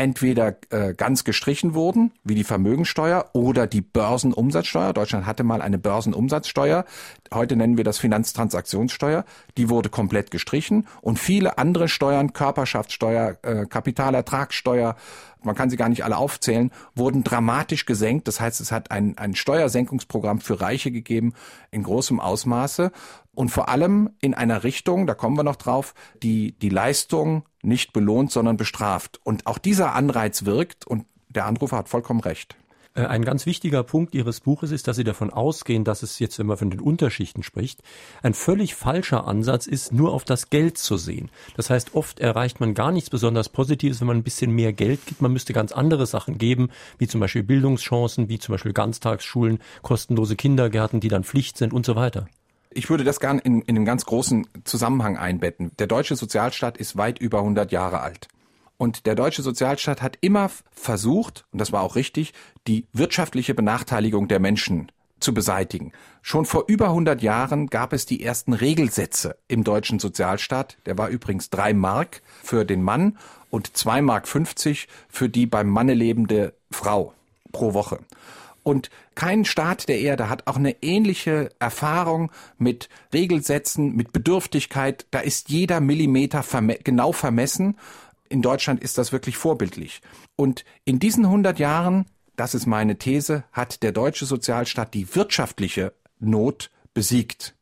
entweder 0.00 0.56
äh, 0.70 0.94
ganz 0.94 1.24
gestrichen 1.24 1.74
wurden, 1.74 2.12
wie 2.24 2.34
die 2.34 2.42
Vermögensteuer 2.42 3.26
oder 3.34 3.66
die 3.66 3.82
Börsenumsatzsteuer. 3.82 4.94
Deutschland 4.94 5.26
hatte 5.26 5.44
mal 5.44 5.60
eine 5.60 5.76
Börsenumsatzsteuer. 5.76 6.86
Heute 7.34 7.54
nennen 7.54 7.76
wir 7.76 7.84
das 7.84 7.98
Finanztransaktionssteuer. 7.98 9.26
Die 9.58 9.68
wurde 9.68 9.90
komplett 9.90 10.30
gestrichen 10.30 10.86
und 11.02 11.18
viele 11.18 11.58
andere 11.58 11.86
Steuern, 11.88 12.32
Körperschaftssteuer, 12.32 13.36
äh, 13.42 13.66
Kapitalertragssteuer, 13.66 14.96
man 15.42 15.54
kann 15.54 15.70
sie 15.70 15.76
gar 15.76 15.88
nicht 15.88 16.04
alle 16.04 16.18
aufzählen, 16.18 16.70
wurden 16.94 17.24
dramatisch 17.24 17.86
gesenkt. 17.86 18.28
Das 18.28 18.40
heißt, 18.40 18.60
es 18.60 18.72
hat 18.72 18.90
ein, 18.90 19.16
ein 19.16 19.34
Steuersenkungsprogramm 19.34 20.40
für 20.40 20.60
Reiche 20.60 20.90
gegeben 20.90 21.32
in 21.70 21.82
großem 21.82 22.20
Ausmaße 22.20 22.92
und 23.34 23.50
vor 23.50 23.68
allem 23.68 24.10
in 24.20 24.34
einer 24.34 24.64
Richtung, 24.64 25.06
da 25.06 25.14
kommen 25.14 25.36
wir 25.36 25.44
noch 25.44 25.56
drauf, 25.56 25.94
die 26.22 26.52
die 26.52 26.68
Leistung 26.68 27.44
nicht 27.62 27.92
belohnt, 27.92 28.32
sondern 28.32 28.56
bestraft. 28.56 29.20
Und 29.24 29.46
auch 29.46 29.58
dieser 29.58 29.94
Anreiz 29.94 30.44
wirkt 30.44 30.86
und 30.86 31.06
der 31.28 31.46
Anrufer 31.46 31.78
hat 31.78 31.88
vollkommen 31.88 32.20
recht. 32.20 32.56
Äh, 32.94 33.06
ein 33.06 33.24
ganz 33.24 33.46
wichtiger 33.46 33.82
Punkt 33.82 34.14
Ihres 34.14 34.40
Buches 34.40 34.72
ist, 34.72 34.88
dass 34.88 34.96
Sie 34.96 35.04
davon 35.04 35.30
ausgehen, 35.30 35.84
dass 35.84 36.02
es 36.02 36.18
jetzt, 36.18 36.38
wenn 36.38 36.46
man 36.46 36.56
von 36.56 36.70
den 36.70 36.80
Unterschichten 36.80 37.42
spricht, 37.42 37.82
ein 38.22 38.34
völlig 38.34 38.74
falscher 38.74 39.26
Ansatz 39.26 39.66
ist, 39.66 39.92
nur 39.92 40.12
auf 40.12 40.24
das 40.24 40.50
Geld 40.50 40.76
zu 40.76 40.96
sehen. 40.96 41.30
Das 41.56 41.70
heißt, 41.70 41.94
oft 41.94 42.18
erreicht 42.18 42.58
man 42.60 42.74
gar 42.74 42.90
nichts 42.90 43.10
besonders 43.10 43.48
Positives, 43.48 44.00
wenn 44.00 44.08
man 44.08 44.18
ein 44.18 44.24
bisschen 44.24 44.50
mehr 44.50 44.72
Geld 44.72 45.06
gibt. 45.06 45.22
Man 45.22 45.32
müsste 45.32 45.52
ganz 45.52 45.72
andere 45.72 46.06
Sachen 46.06 46.38
geben, 46.38 46.70
wie 46.98 47.06
zum 47.06 47.20
Beispiel 47.20 47.44
Bildungschancen, 47.44 48.28
wie 48.28 48.38
zum 48.38 48.54
Beispiel 48.54 48.72
Ganztagsschulen, 48.72 49.60
kostenlose 49.82 50.36
Kindergärten, 50.36 51.00
die 51.00 51.08
dann 51.08 51.24
Pflicht 51.24 51.58
sind 51.58 51.72
und 51.72 51.86
so 51.86 51.94
weiter. 51.94 52.26
Ich 52.72 52.88
würde 52.88 53.02
das 53.02 53.18
gern 53.18 53.40
in, 53.40 53.62
in 53.62 53.76
einen 53.76 53.84
ganz 53.84 54.06
großen 54.06 54.46
Zusammenhang 54.64 55.16
einbetten. 55.16 55.72
Der 55.78 55.88
deutsche 55.88 56.14
Sozialstaat 56.14 56.78
ist 56.78 56.96
weit 56.96 57.18
über 57.18 57.38
100 57.38 57.72
Jahre 57.72 58.00
alt. 58.00 58.28
Und 58.76 59.06
der 59.06 59.14
deutsche 59.14 59.42
Sozialstaat 59.42 60.00
hat 60.00 60.16
immer 60.20 60.50
versucht, 60.72 61.44
und 61.52 61.60
das 61.60 61.72
war 61.72 61.82
auch 61.82 61.96
richtig, 61.96 62.32
die 62.66 62.86
wirtschaftliche 62.92 63.54
Benachteiligung 63.54 64.28
der 64.28 64.38
Menschen 64.38 64.90
zu 65.18 65.34
beseitigen. 65.34 65.92
Schon 66.22 66.46
vor 66.46 66.64
über 66.68 66.86
100 66.86 67.20
Jahren 67.22 67.66
gab 67.66 67.92
es 67.92 68.06
die 68.06 68.22
ersten 68.22 68.52
Regelsätze 68.52 69.36
im 69.48 69.64
deutschen 69.64 69.98
Sozialstaat. 69.98 70.78
Der 70.86 70.96
war 70.96 71.08
übrigens 71.08 71.50
drei 71.50 71.74
Mark 71.74 72.22
für 72.42 72.64
den 72.64 72.82
Mann 72.82 73.18
und 73.50 73.76
zwei 73.76 74.00
Mark 74.00 74.26
50 74.26 74.88
für 75.08 75.28
die 75.28 75.46
beim 75.46 75.68
Manne 75.68 75.94
lebende 75.94 76.54
Frau 76.70 77.12
pro 77.52 77.74
Woche. 77.74 77.98
Und 78.62 78.90
kein 79.14 79.44
Staat 79.44 79.88
der 79.88 80.00
Erde 80.00 80.28
hat 80.28 80.46
auch 80.46 80.56
eine 80.56 80.82
ähnliche 80.82 81.50
Erfahrung 81.58 82.30
mit 82.58 82.88
Regelsätzen, 83.12 83.94
mit 83.96 84.12
Bedürftigkeit. 84.12 85.06
Da 85.10 85.20
ist 85.20 85.48
jeder 85.48 85.80
Millimeter 85.80 86.42
verme 86.42 86.76
genau 86.76 87.12
vermessen. 87.12 87.78
In 88.28 88.42
Deutschland 88.42 88.82
ist 88.82 88.98
das 88.98 89.12
wirklich 89.12 89.36
vorbildlich. 89.36 90.02
Und 90.36 90.64
in 90.84 90.98
diesen 90.98 91.24
100 91.24 91.58
Jahren, 91.58 92.06
das 92.36 92.54
ist 92.54 92.66
meine 92.66 92.96
These, 92.96 93.44
hat 93.52 93.82
der 93.82 93.92
deutsche 93.92 94.26
Sozialstaat 94.26 94.94
die 94.94 95.14
wirtschaftliche 95.14 95.92
Not 96.18 96.70
besiegt. 96.94 97.54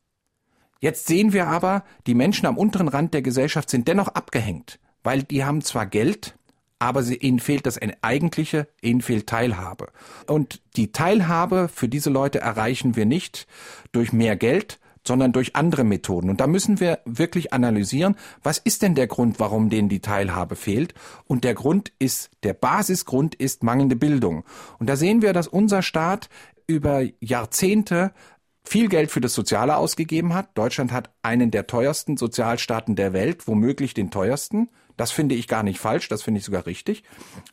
Jetzt 0.80 1.06
sehen 1.06 1.32
wir 1.32 1.48
aber, 1.48 1.84
die 2.06 2.14
Menschen 2.14 2.46
am 2.46 2.56
unteren 2.56 2.88
Rand 2.88 3.14
der 3.14 3.22
Gesellschaft 3.22 3.70
sind 3.70 3.88
dennoch 3.88 4.08
abgehängt, 4.08 4.78
weil 5.02 5.22
die 5.22 5.44
haben 5.44 5.62
zwar 5.62 5.86
Geld, 5.86 6.37
aber 6.78 7.02
sie, 7.02 7.16
ihnen 7.16 7.40
fehlt 7.40 7.66
das 7.66 7.78
eigentliche, 8.02 8.68
ihnen 8.80 9.02
fehlt 9.02 9.26
Teilhabe. 9.26 9.88
Und 10.26 10.60
die 10.76 10.92
Teilhabe 10.92 11.68
für 11.72 11.88
diese 11.88 12.10
Leute 12.10 12.40
erreichen 12.40 12.96
wir 12.96 13.06
nicht 13.06 13.46
durch 13.92 14.12
mehr 14.12 14.36
Geld, 14.36 14.78
sondern 15.06 15.32
durch 15.32 15.56
andere 15.56 15.84
Methoden. 15.84 16.30
Und 16.30 16.40
da 16.40 16.46
müssen 16.46 16.80
wir 16.80 17.00
wirklich 17.04 17.52
analysieren, 17.52 18.14
was 18.42 18.58
ist 18.58 18.82
denn 18.82 18.94
der 18.94 19.06
Grund, 19.06 19.40
warum 19.40 19.70
denen 19.70 19.88
die 19.88 20.00
Teilhabe 20.00 20.54
fehlt? 20.54 20.94
Und 21.26 21.44
der 21.44 21.54
Grund 21.54 21.92
ist, 21.98 22.30
der 22.42 22.54
Basisgrund 22.54 23.34
ist 23.34 23.64
mangelnde 23.64 23.96
Bildung. 23.96 24.44
Und 24.78 24.88
da 24.88 24.96
sehen 24.96 25.22
wir, 25.22 25.32
dass 25.32 25.48
unser 25.48 25.82
Staat 25.82 26.28
über 26.66 27.02
Jahrzehnte 27.20 28.12
viel 28.62 28.88
Geld 28.88 29.10
für 29.10 29.22
das 29.22 29.32
Soziale 29.32 29.76
ausgegeben 29.78 30.34
hat. 30.34 30.50
Deutschland 30.54 30.92
hat 30.92 31.10
einen 31.22 31.50
der 31.50 31.66
teuersten 31.66 32.18
Sozialstaaten 32.18 32.96
der 32.96 33.14
Welt, 33.14 33.48
womöglich 33.48 33.94
den 33.94 34.10
teuersten. 34.10 34.68
Das 34.98 35.10
finde 35.10 35.34
ich 35.34 35.48
gar 35.48 35.62
nicht 35.62 35.78
falsch, 35.78 36.08
das 36.08 36.22
finde 36.22 36.38
ich 36.38 36.44
sogar 36.44 36.66
richtig. 36.66 37.04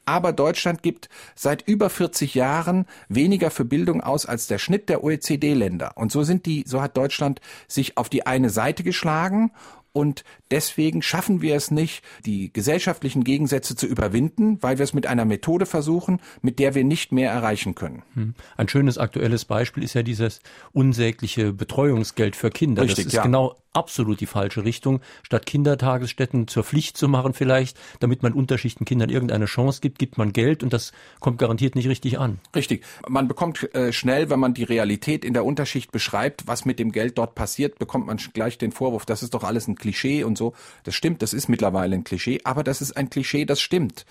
Aber 0.04 0.34
Deutschland 0.34 0.84
gibt 0.84 1.08
seit 1.36 1.66
über 1.66 1.90
40 1.90 2.36
Jahren 2.36 2.86
weniger 3.08 3.52
für 3.52 3.64
Bildung 3.64 4.02
aus 4.02 4.26
als 4.26 4.48
der 4.48 4.58
Schnitt 4.58 4.90
der 4.90 5.04
OECD-Länder. 5.04 5.94
Und 5.96 6.12
so 6.12 6.24
sind 6.24 6.46
die, 6.46 6.66
so 6.68 6.82
hat 6.82 6.98
Deutschland 6.98 7.40
sich 7.70 7.98
auf 7.98 8.10
die 8.10 8.26
eine 8.26 8.50
Seite 8.50 8.84
geschlagen 8.84 9.52
und 9.96 10.26
deswegen 10.52 11.02
schaffen 11.02 11.42
wir 11.42 11.56
es 11.56 11.72
nicht, 11.72 12.04
die 12.26 12.52
gesellschaftlichen 12.52 13.24
Gegensätze 13.24 13.78
zu 13.78 13.88
überwinden, 13.88 14.58
weil 14.62 14.78
wir 14.78 14.84
es 14.84 14.94
mit 14.94 15.08
einer 15.08 15.24
Methode 15.24 15.66
versuchen, 15.66 16.20
mit 16.42 16.60
der 16.60 16.76
wir 16.76 16.84
nicht 16.84 17.14
mehr 17.14 17.32
erreichen 17.32 17.76
können. 17.76 18.04
Hm. 18.14 18.34
Ein 18.58 18.68
schönes 18.68 18.98
aktuelles 18.98 19.46
Beispiel 19.46 19.84
ist 19.84 19.94
ja 19.94 20.04
dieses 20.04 20.42
unsägliche 20.74 21.54
Betreuungsgeld 21.54 22.36
für 22.36 22.50
Kinder. 22.50 22.82
Richtig, 22.82 23.06
das 23.06 23.14
ist 23.14 23.14
ja. 23.14 23.24
genau 23.24 23.56
absolut 23.76 24.22
die 24.22 24.26
falsche 24.26 24.64
Richtung. 24.64 25.02
Statt 25.24 25.46
Kindertagesstätten 25.46 26.48
zur 26.48 26.64
Pflicht 26.64 26.98
zu 26.98 27.08
machen 27.08 27.34
vielleicht, 27.34 27.78
damit 28.00 28.24
man 28.24 28.34
Unterschichten 28.34 28.86
Kindern 28.86 29.10
irgendeine 29.10 29.46
Chance 29.46 29.82
gibt, 29.82 30.00
gibt 30.00 30.18
man 30.18 30.34
Geld 30.34 30.64
und 30.64 30.74
das 30.74 30.92
kommt 31.20 31.38
garantiert 31.38 31.76
nicht 31.76 31.88
richtig 31.88 32.20
an. 32.20 32.40
Richtig. 32.56 32.84
Man 33.08 33.28
bekommt 33.28 33.74
äh, 33.76 33.92
schnell, 33.92 34.30
wenn 34.30 34.40
man 34.40 34.54
die 34.54 34.64
Realität 34.64 35.26
in 35.26 35.34
der 35.34 35.46
Unterschicht 35.46 35.92
beschreibt, 35.92 36.48
was 36.48 36.66
mit 36.66 36.80
dem 36.80 36.92
Geld 36.92 37.18
dort 37.18 37.36
passiert, 37.36 37.80
bekommt 37.80 38.08
man 38.08 38.18
gleich 38.34 38.58
den 38.58 38.72
Vorwurf, 38.72 39.06
das 39.06 39.24
ist 39.24 39.34
doch 39.34 39.44
alles 39.44 39.68
ein 39.68 39.76
Klischee 39.76 40.24
und 40.24 40.38
so. 40.38 40.54
Das 40.84 40.96
stimmt, 40.96 41.22
das 41.22 41.34
ist 41.34 41.50
mittlerweile 41.50 41.96
ein 41.96 42.04
Klischee, 42.04 42.42
aber 42.44 42.64
das 42.64 42.82
ist 42.82 42.96
ein 42.96 43.10
Klischee, 43.10 43.46
das 43.46 43.62
stimmt. 43.62 44.06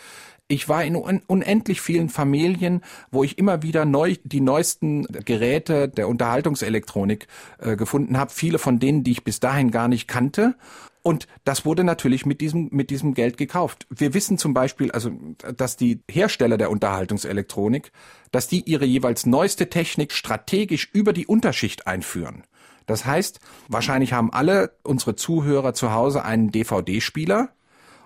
Ich 0.47 0.69
war 0.69 0.85
in 0.85 0.95
unendlich 0.95 1.81
vielen 1.81 2.11
Familien, 2.11 2.83
wo 3.11 3.25
ich 3.25 3.39
immer 3.39 3.63
wieder 3.63 3.87
neu 3.87 4.17
die 4.25 4.43
neuesten 4.43 5.07
Geräte 5.25 5.89
der 5.89 6.07
Unterhaltungselektronik 6.07 7.27
äh, 7.59 7.77
gefunden 7.77 8.19
habe. 8.19 8.31
Viele 8.31 8.59
von 8.59 8.79
denen, 8.79 9.05
die 9.05 9.13
ich 9.13 9.25
bis 9.25 9.41
dahin 9.41 9.71
gar 9.71 9.89
nicht 9.89 10.07
kannte. 10.07 10.55
Und 11.03 11.29
das 11.45 11.65
wurde 11.65 11.83
natürlich 11.83 12.27
mit 12.27 12.43
diesem, 12.43 12.69
mit 12.73 12.91
diesem 12.91 13.15
Geld 13.15 13.39
gekauft. 13.39 13.87
Wir 13.89 14.13
wissen 14.13 14.37
zum 14.37 14.53
Beispiel, 14.53 14.91
also, 14.91 15.13
dass 15.57 15.77
die 15.77 16.03
Hersteller 16.11 16.59
der 16.59 16.71
Unterhaltungselektronik, 16.71 17.91
dass 18.31 18.47
die 18.47 18.63
ihre 18.69 18.85
jeweils 18.85 19.25
neueste 19.25 19.71
Technik 19.71 20.13
strategisch 20.13 20.91
über 20.93 21.15
die 21.15 21.27
Unterschicht 21.27 21.87
einführen. 21.87 22.45
Das 22.87 23.07
heißt, 23.07 23.41
wahrscheinlich 23.69 24.13
haben 24.13 24.31
alle 24.31 24.73
unsere 24.83 25.17
Zuhörer 25.17 25.73
zu 25.73 25.93
Hause 25.93 26.23
einen 26.25 26.51
DVD-Spieler 26.51 27.51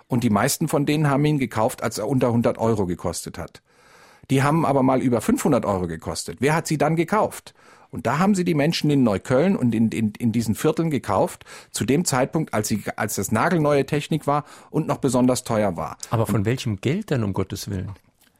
und 0.09 0.25
die 0.25 0.29
meisten 0.29 0.67
von 0.67 0.85
denen 0.85 1.09
haben 1.09 1.23
ihn 1.23 1.39
gekauft, 1.39 1.81
als 1.81 1.97
er 1.97 2.09
unter 2.09 2.27
100 2.27 2.57
Euro 2.57 2.85
gekostet 2.85 3.37
hat. 3.37 3.61
Die 4.29 4.43
haben 4.43 4.65
aber 4.65 4.83
mal 4.83 5.01
über 5.01 5.21
500 5.21 5.65
Euro 5.65 5.87
gekostet. 5.87 6.37
Wer 6.41 6.55
hat 6.55 6.67
sie 6.67 6.77
dann 6.77 6.97
gekauft? 6.97 7.53
Und 7.91 8.05
da 8.05 8.19
haben 8.19 8.35
sie 8.35 8.43
die 8.43 8.53
Menschen 8.53 8.89
in 8.91 9.03
Neukölln 9.03 9.55
und 9.55 9.73
in, 9.73 9.89
in, 9.89 10.13
in 10.17 10.31
diesen 10.31 10.53
Vierteln 10.53 10.91
gekauft, 10.91 11.45
zu 11.71 11.85
dem 11.85 12.05
Zeitpunkt, 12.05 12.53
als, 12.53 12.67
sie, 12.67 12.83
als 12.95 13.15
das 13.15 13.31
nagelneue 13.31 13.85
Technik 13.85 14.27
war 14.27 14.45
und 14.69 14.87
noch 14.87 14.97
besonders 14.97 15.43
teuer 15.43 15.75
war. 15.75 15.97
Aber 16.11 16.25
von 16.25 16.37
und, 16.37 16.45
welchem 16.45 16.81
Geld 16.81 17.09
denn, 17.09 17.23
um 17.23 17.33
Gottes 17.33 17.69
Willen? 17.69 17.91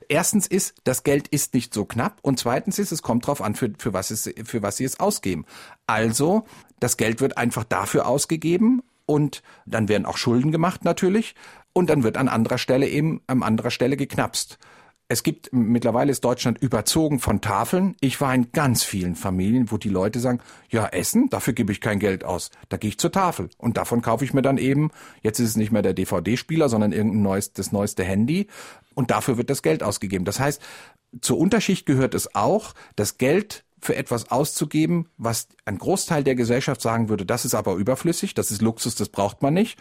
Erstens 0.08 0.48
ist, 0.48 0.76
das 0.84 1.04
Geld 1.04 1.28
ist 1.28 1.54
nicht 1.54 1.74
so 1.74 1.86
knapp 1.86 2.18
und 2.22 2.40
zweitens 2.40 2.80
ist, 2.80 2.92
es 2.92 3.02
kommt 3.02 3.26
drauf 3.26 3.42
an, 3.42 3.56
für, 3.56 3.72
für, 3.78 3.94
was, 3.94 4.12
es, 4.12 4.32
für 4.44 4.62
was 4.62 4.78
sie 4.78 4.84
es 4.84 5.00
ausgeben. 5.00 5.46
Also, 5.88 6.46
das 6.80 6.98
Geld 6.98 7.22
wird 7.22 7.38
einfach 7.38 7.64
dafür 7.64 8.08
ausgegeben 8.08 8.82
und 9.06 9.42
dann 9.66 9.90
werden 9.90 10.06
auch 10.06 10.18
Schulden 10.18 10.52
gemacht 10.52 10.84
natürlich 10.84 11.34
und 11.80 11.90
dann 11.90 12.04
wird 12.04 12.18
an 12.18 12.28
anderer 12.28 12.58
Stelle 12.58 12.88
eben 12.88 13.22
an 13.28 13.42
anderer 13.42 13.72
Stelle 13.72 13.96
geknapst. 13.96 14.60
Es 15.08 15.24
gibt 15.24 15.52
mittlerweile 15.52 16.12
ist 16.12 16.24
Deutschland 16.24 16.60
überzogen 16.60 17.20
von 17.20 17.42
Tafeln. 17.42 17.96
Ich 18.00 18.22
war 18.22 18.36
in 18.36 18.52
ganz 18.52 18.84
vielen 18.84 19.16
Familien, 19.16 19.72
wo 19.72 19.78
die 19.78 19.90
Leute 19.90 20.20
sagen, 20.20 20.40
ja, 20.70 20.86
Essen, 20.86 21.30
dafür 21.30 21.54
gebe 21.54 21.72
ich 21.72 21.82
kein 21.82 21.98
Geld 21.98 22.24
aus. 22.24 22.52
Da 22.68 22.78
gehe 22.78 22.90
ich 22.90 23.00
zur 23.00 23.12
Tafel 23.12 23.50
und 23.58 23.78
davon 23.78 24.04
kaufe 24.04 24.24
ich 24.24 24.34
mir 24.34 24.44
dann 24.44 24.60
eben, 24.60 24.92
jetzt 25.24 25.40
ist 25.40 25.50
es 25.50 25.56
nicht 25.56 25.72
mehr 25.72 25.82
der 25.82 25.94
DVD-Spieler, 25.94 26.70
sondern 26.70 26.92
irgendein 26.92 27.24
neues, 27.24 27.54
das 27.54 27.72
neueste 27.72 28.04
Handy 28.04 28.48
und 28.94 29.10
dafür 29.10 29.38
wird 29.38 29.50
das 29.50 29.64
Geld 29.64 29.82
ausgegeben. 29.82 30.26
Das 30.26 30.40
heißt, 30.40 30.62
zur 31.22 31.40
Unterschicht 31.40 31.88
gehört 31.88 32.14
es 32.14 32.36
auch, 32.36 32.76
das 32.96 33.18
Geld 33.18 33.64
für 33.82 33.96
etwas 33.96 34.30
auszugeben, 34.30 35.08
was 35.18 35.48
ein 35.66 35.78
Großteil 35.78 36.24
der 36.24 36.36
Gesellschaft 36.36 36.82
sagen 36.82 37.08
würde, 37.08 37.26
das 37.26 37.46
ist 37.46 37.56
aber 37.56 37.76
überflüssig, 37.76 38.34
das 38.34 38.52
ist 38.52 38.62
Luxus, 38.62 38.96
das 38.96 39.08
braucht 39.08 39.42
man 39.42 39.54
nicht 39.54 39.80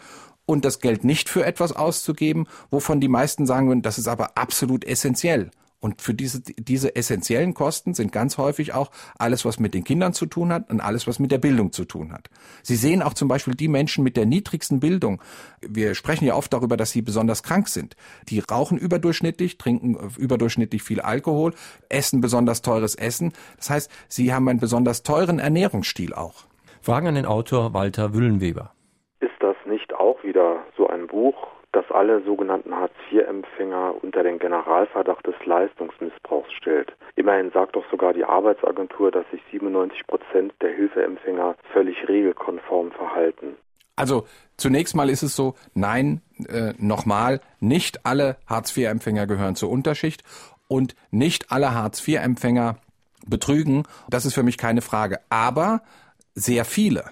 und 0.49 0.65
das 0.65 0.79
Geld 0.79 1.03
nicht 1.03 1.29
für 1.29 1.45
etwas 1.45 1.73
auszugeben, 1.73 2.47
wovon 2.71 2.99
die 2.99 3.07
meisten 3.07 3.45
sagen 3.45 3.67
würden, 3.67 3.83
das 3.83 3.99
ist 3.99 4.07
aber 4.07 4.35
absolut 4.35 4.83
essentiell. 4.83 5.51
Und 5.79 6.01
für 6.01 6.15
diese, 6.15 6.41
diese 6.41 6.95
essentiellen 6.95 7.53
Kosten 7.53 7.93
sind 7.93 8.11
ganz 8.11 8.39
häufig 8.39 8.73
auch 8.73 8.89
alles, 9.19 9.45
was 9.45 9.59
mit 9.59 9.75
den 9.75 9.83
Kindern 9.83 10.11
zu 10.11 10.25
tun 10.25 10.51
hat 10.51 10.71
und 10.71 10.81
alles, 10.81 11.05
was 11.05 11.19
mit 11.19 11.31
der 11.31 11.37
Bildung 11.37 11.71
zu 11.71 11.85
tun 11.85 12.11
hat. 12.11 12.31
Sie 12.63 12.75
sehen 12.75 13.03
auch 13.03 13.13
zum 13.13 13.27
Beispiel 13.27 13.53
die 13.53 13.67
Menschen 13.67 14.03
mit 14.03 14.17
der 14.17 14.25
niedrigsten 14.25 14.79
Bildung. 14.79 15.21
Wir 15.61 15.93
sprechen 15.93 16.25
ja 16.25 16.33
oft 16.33 16.51
darüber, 16.51 16.77
dass 16.77 16.89
sie 16.89 17.03
besonders 17.03 17.43
krank 17.43 17.69
sind. 17.69 17.95
Die 18.27 18.39
rauchen 18.39 18.79
überdurchschnittlich, 18.79 19.59
trinken 19.59 19.97
überdurchschnittlich 20.17 20.81
viel 20.81 20.99
Alkohol, 20.99 21.53
essen 21.89 22.21
besonders 22.21 22.63
teures 22.63 22.95
Essen. 22.95 23.33
Das 23.57 23.69
heißt, 23.69 23.91
sie 24.07 24.33
haben 24.33 24.49
einen 24.49 24.59
besonders 24.59 25.03
teuren 25.03 25.37
Ernährungsstil 25.37 26.15
auch. 26.15 26.45
Fragen 26.81 27.07
an 27.07 27.15
den 27.15 27.27
Autor 27.27 27.73
Walter 27.75 28.15
Wüllenweber 28.15 28.73
wieder 30.39 30.63
so 30.77 30.87
ein 30.87 31.07
Buch, 31.07 31.35
das 31.71 31.85
alle 31.91 32.23
sogenannten 32.23 32.73
Hartz-IV-Empfänger 32.73 33.95
unter 34.01 34.23
den 34.23 34.39
Generalverdacht 34.39 35.27
des 35.27 35.35
Leistungsmissbrauchs 35.45 36.51
stellt. 36.53 36.93
Immerhin 37.15 37.51
sagt 37.51 37.75
doch 37.75 37.83
sogar 37.91 38.13
die 38.13 38.23
Arbeitsagentur, 38.23 39.11
dass 39.11 39.25
sich 39.31 39.41
97 39.51 40.07
Prozent 40.07 40.53
der 40.61 40.71
Hilfeempfänger 40.71 41.55
völlig 41.73 42.07
regelkonform 42.07 42.91
verhalten. 42.91 43.57
Also 43.95 44.25
zunächst 44.55 44.95
mal 44.95 45.09
ist 45.09 45.23
es 45.23 45.35
so, 45.35 45.55
nein, 45.73 46.21
äh, 46.47 46.73
nochmal, 46.77 47.41
nicht 47.59 48.05
alle 48.05 48.37
Hartz-IV-Empfänger 48.47 49.27
gehören 49.27 49.55
zur 49.55 49.69
Unterschicht 49.69 50.23
und 50.69 50.95
nicht 51.11 51.51
alle 51.51 51.73
Hartz-IV-Empfänger 51.73 52.77
betrügen. 53.27 53.83
Das 54.09 54.25
ist 54.25 54.33
für 54.33 54.43
mich 54.43 54.57
keine 54.57 54.81
Frage. 54.81 55.19
Aber 55.29 55.81
sehr 56.33 56.63
viele. 56.63 57.03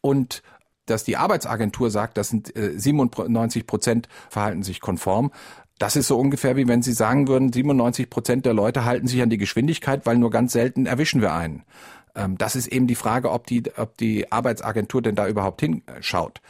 Und 0.00 0.42
dass 0.86 1.04
die 1.04 1.16
Arbeitsagentur 1.16 1.90
sagt, 1.90 2.16
das 2.16 2.28
sind 2.28 2.54
äh, 2.56 2.78
97 2.78 3.66
Prozent 3.66 4.08
verhalten 4.30 4.62
sich 4.62 4.80
konform. 4.80 5.30
Das 5.78 5.96
ist 5.96 6.06
so 6.06 6.18
ungefähr 6.18 6.56
wie 6.56 6.68
wenn 6.68 6.82
Sie 6.82 6.92
sagen 6.92 7.28
würden, 7.28 7.52
97 7.52 8.08
Prozent 8.08 8.46
der 8.46 8.54
Leute 8.54 8.84
halten 8.84 9.06
sich 9.06 9.20
an 9.20 9.30
die 9.30 9.38
Geschwindigkeit, 9.38 10.06
weil 10.06 10.16
nur 10.16 10.30
ganz 10.30 10.52
selten 10.52 10.86
erwischen 10.86 11.20
wir 11.20 11.34
einen. 11.34 11.64
Ähm, 12.14 12.38
das 12.38 12.56
ist 12.56 12.68
eben 12.68 12.86
die 12.86 12.94
Frage, 12.94 13.30
ob 13.30 13.46
die, 13.46 13.64
ob 13.76 13.96
die 13.98 14.32
Arbeitsagentur 14.32 15.02
denn 15.02 15.14
da 15.14 15.28
überhaupt 15.28 15.60
hinschaut. 15.60 16.40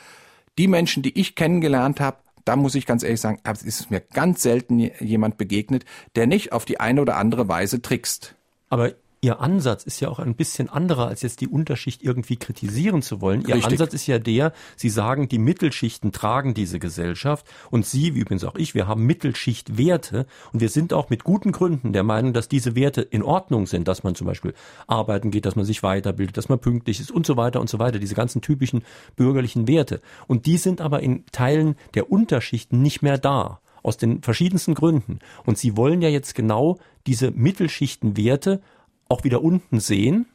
Die 0.58 0.68
Menschen, 0.68 1.02
die 1.02 1.18
ich 1.18 1.34
kennengelernt 1.34 2.00
habe, 2.00 2.18
da 2.44 2.54
muss 2.54 2.76
ich 2.76 2.86
ganz 2.86 3.02
ehrlich 3.02 3.20
sagen, 3.20 3.40
es 3.42 3.62
ist 3.62 3.90
mir 3.90 4.00
ganz 4.00 4.40
selten 4.40 4.78
jemand 4.78 5.36
begegnet, 5.36 5.84
der 6.14 6.28
nicht 6.28 6.52
auf 6.52 6.64
die 6.64 6.78
eine 6.78 7.02
oder 7.02 7.16
andere 7.16 7.48
Weise 7.48 7.82
trickst. 7.82 8.36
Aber 8.68 8.92
Ihr 9.26 9.40
Ansatz 9.40 9.82
ist 9.82 9.98
ja 9.98 10.08
auch 10.08 10.20
ein 10.20 10.36
bisschen 10.36 10.68
anderer, 10.68 11.08
als 11.08 11.22
jetzt 11.22 11.40
die 11.40 11.48
Unterschicht 11.48 12.00
irgendwie 12.04 12.36
kritisieren 12.36 13.02
zu 13.02 13.20
wollen. 13.20 13.40
Ihr 13.40 13.56
Richtig. 13.56 13.72
Ansatz 13.72 13.92
ist 13.92 14.06
ja 14.06 14.20
der, 14.20 14.52
Sie 14.76 14.88
sagen, 14.88 15.28
die 15.28 15.40
Mittelschichten 15.40 16.12
tragen 16.12 16.54
diese 16.54 16.78
Gesellschaft 16.78 17.44
und 17.72 17.84
Sie, 17.84 18.14
wie 18.14 18.20
übrigens 18.20 18.44
auch 18.44 18.54
ich, 18.54 18.76
wir 18.76 18.86
haben 18.86 19.04
Mittelschichtwerte 19.04 20.26
und 20.52 20.60
wir 20.60 20.68
sind 20.68 20.92
auch 20.92 21.10
mit 21.10 21.24
guten 21.24 21.50
Gründen 21.50 21.92
der 21.92 22.04
Meinung, 22.04 22.34
dass 22.34 22.46
diese 22.46 22.76
Werte 22.76 23.02
in 23.02 23.24
Ordnung 23.24 23.66
sind, 23.66 23.88
dass 23.88 24.04
man 24.04 24.14
zum 24.14 24.28
Beispiel 24.28 24.54
arbeiten 24.86 25.32
geht, 25.32 25.44
dass 25.44 25.56
man 25.56 25.64
sich 25.64 25.82
weiterbildet, 25.82 26.36
dass 26.36 26.48
man 26.48 26.60
pünktlich 26.60 27.00
ist 27.00 27.10
und 27.10 27.26
so 27.26 27.36
weiter 27.36 27.60
und 27.60 27.68
so 27.68 27.80
weiter, 27.80 27.98
diese 27.98 28.14
ganzen 28.14 28.42
typischen 28.42 28.84
bürgerlichen 29.16 29.66
Werte. 29.66 30.02
Und 30.28 30.46
die 30.46 30.56
sind 30.56 30.80
aber 30.80 31.02
in 31.02 31.26
Teilen 31.32 31.74
der 31.94 32.12
Unterschichten 32.12 32.80
nicht 32.80 33.02
mehr 33.02 33.18
da 33.18 33.58
aus 33.82 33.96
den 33.96 34.22
verschiedensten 34.22 34.74
Gründen. 34.74 35.18
Und 35.44 35.58
Sie 35.58 35.76
wollen 35.76 36.00
ja 36.00 36.08
jetzt 36.08 36.36
genau 36.36 36.78
diese 37.06 37.32
Mittelschichtenwerte 37.32 38.60
auch 39.08 39.24
wieder 39.24 39.42
unten 39.42 39.80
sehen. 39.80 40.26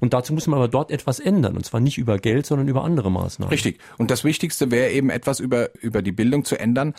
Und 0.00 0.12
dazu 0.12 0.32
muss 0.32 0.46
man 0.46 0.58
aber 0.58 0.68
dort 0.68 0.90
etwas 0.90 1.18
ändern. 1.18 1.56
Und 1.56 1.64
zwar 1.64 1.80
nicht 1.80 1.98
über 1.98 2.18
Geld, 2.18 2.46
sondern 2.46 2.68
über 2.68 2.84
andere 2.84 3.10
Maßnahmen. 3.10 3.50
Richtig. 3.50 3.78
Und 3.96 4.10
das 4.10 4.24
Wichtigste 4.24 4.70
wäre 4.70 4.90
eben 4.90 5.10
etwas 5.10 5.40
über, 5.40 5.70
über 5.80 6.02
die 6.02 6.12
Bildung 6.12 6.44
zu 6.44 6.58
ändern. 6.58 6.94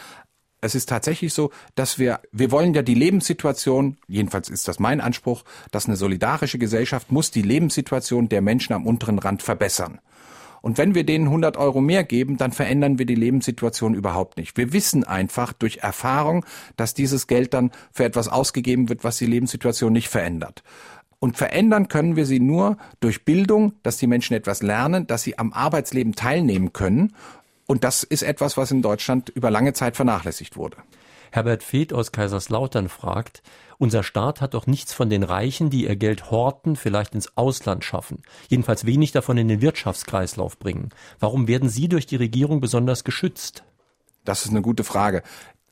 Es 0.61 0.75
ist 0.75 0.89
tatsächlich 0.89 1.33
so, 1.33 1.51
dass 1.75 1.99
wir, 1.99 2.19
wir 2.33 2.51
wollen 2.51 2.73
ja 2.73 2.81
die 2.81 2.95
Lebenssituation, 2.95 3.97
jedenfalls 4.07 4.49
ist 4.49 4.67
das 4.67 4.79
mein 4.79 4.99
Anspruch, 4.99 5.43
dass 5.71 5.85
eine 5.85 5.95
solidarische 5.95 6.59
Gesellschaft 6.59 7.11
muss 7.11 7.31
die 7.31 7.41
Lebenssituation 7.41 8.27
der 8.27 8.41
Menschen 8.41 8.73
am 8.73 8.85
unteren 8.85 9.19
Rand 9.19 9.41
verbessern. 9.41 9.99
Und 10.61 10.77
wenn 10.77 10.95
wir 10.95 11.05
denen 11.05 11.25
100 11.25 11.55
Euro 11.55 11.79
mehr 11.79 12.03
geben, 12.03 12.35
dann 12.35 12.51
verändern 12.51 12.99
wir 12.99 13.05
die 13.05 13.15
Lebenssituation 13.15 13.93
überhaupt 13.93 14.37
nicht. 14.37 14.57
Wir 14.57 14.73
wissen 14.73 15.05
einfach 15.05 15.53
durch 15.53 15.77
Erfahrung, 15.77 16.45
dass 16.75 16.93
dieses 16.93 17.27
Geld 17.27 17.53
dann 17.53 17.71
für 17.93 18.03
etwas 18.03 18.27
ausgegeben 18.27 18.89
wird, 18.89 19.05
was 19.05 19.17
die 19.17 19.25
Lebenssituation 19.25 19.93
nicht 19.93 20.09
verändert. 20.09 20.63
Und 21.19 21.37
verändern 21.37 21.89
können 21.89 22.15
wir 22.15 22.25
sie 22.25 22.39
nur 22.39 22.77
durch 23.01 23.25
Bildung, 23.25 23.73
dass 23.83 23.97
die 23.97 24.07
Menschen 24.07 24.35
etwas 24.35 24.61
lernen, 24.61 25.05
dass 25.05 25.23
sie 25.23 25.37
am 25.37 25.51
Arbeitsleben 25.51 26.15
teilnehmen 26.15 26.71
können. 26.71 27.13
Und 27.67 27.83
das 27.83 28.03
ist 28.03 28.23
etwas, 28.23 28.55
was 28.55 28.71
in 28.71 28.81
Deutschland 28.81 29.29
über 29.29 29.51
lange 29.51 29.73
Zeit 29.73 29.95
vernachlässigt 29.95 30.55
wurde. 30.55 30.77
Herbert 31.31 31.61
Feeth 31.61 31.93
aus 31.93 32.11
Kaiserslautern 32.11 32.89
fragt, 32.89 33.43
unser 33.77 34.03
Staat 34.03 34.41
hat 34.41 34.55
doch 34.55 34.67
nichts 34.67 34.93
von 34.93 35.09
den 35.09 35.23
Reichen, 35.23 35.69
die 35.69 35.85
ihr 35.85 35.95
Geld 35.95 36.31
horten, 36.31 36.75
vielleicht 36.75 37.15
ins 37.15 37.37
Ausland 37.37 37.85
schaffen, 37.85 38.23
jedenfalls 38.49 38.85
wenig 38.85 39.11
davon 39.11 39.37
in 39.37 39.47
den 39.47 39.61
Wirtschaftskreislauf 39.61 40.57
bringen. 40.57 40.89
Warum 41.19 41.47
werden 41.47 41.69
sie 41.69 41.87
durch 41.87 42.05
die 42.05 42.17
Regierung 42.17 42.59
besonders 42.59 43.03
geschützt? 43.03 43.63
Das 44.25 44.43
ist 44.43 44.51
eine 44.51 44.61
gute 44.61 44.83
Frage. 44.83 45.23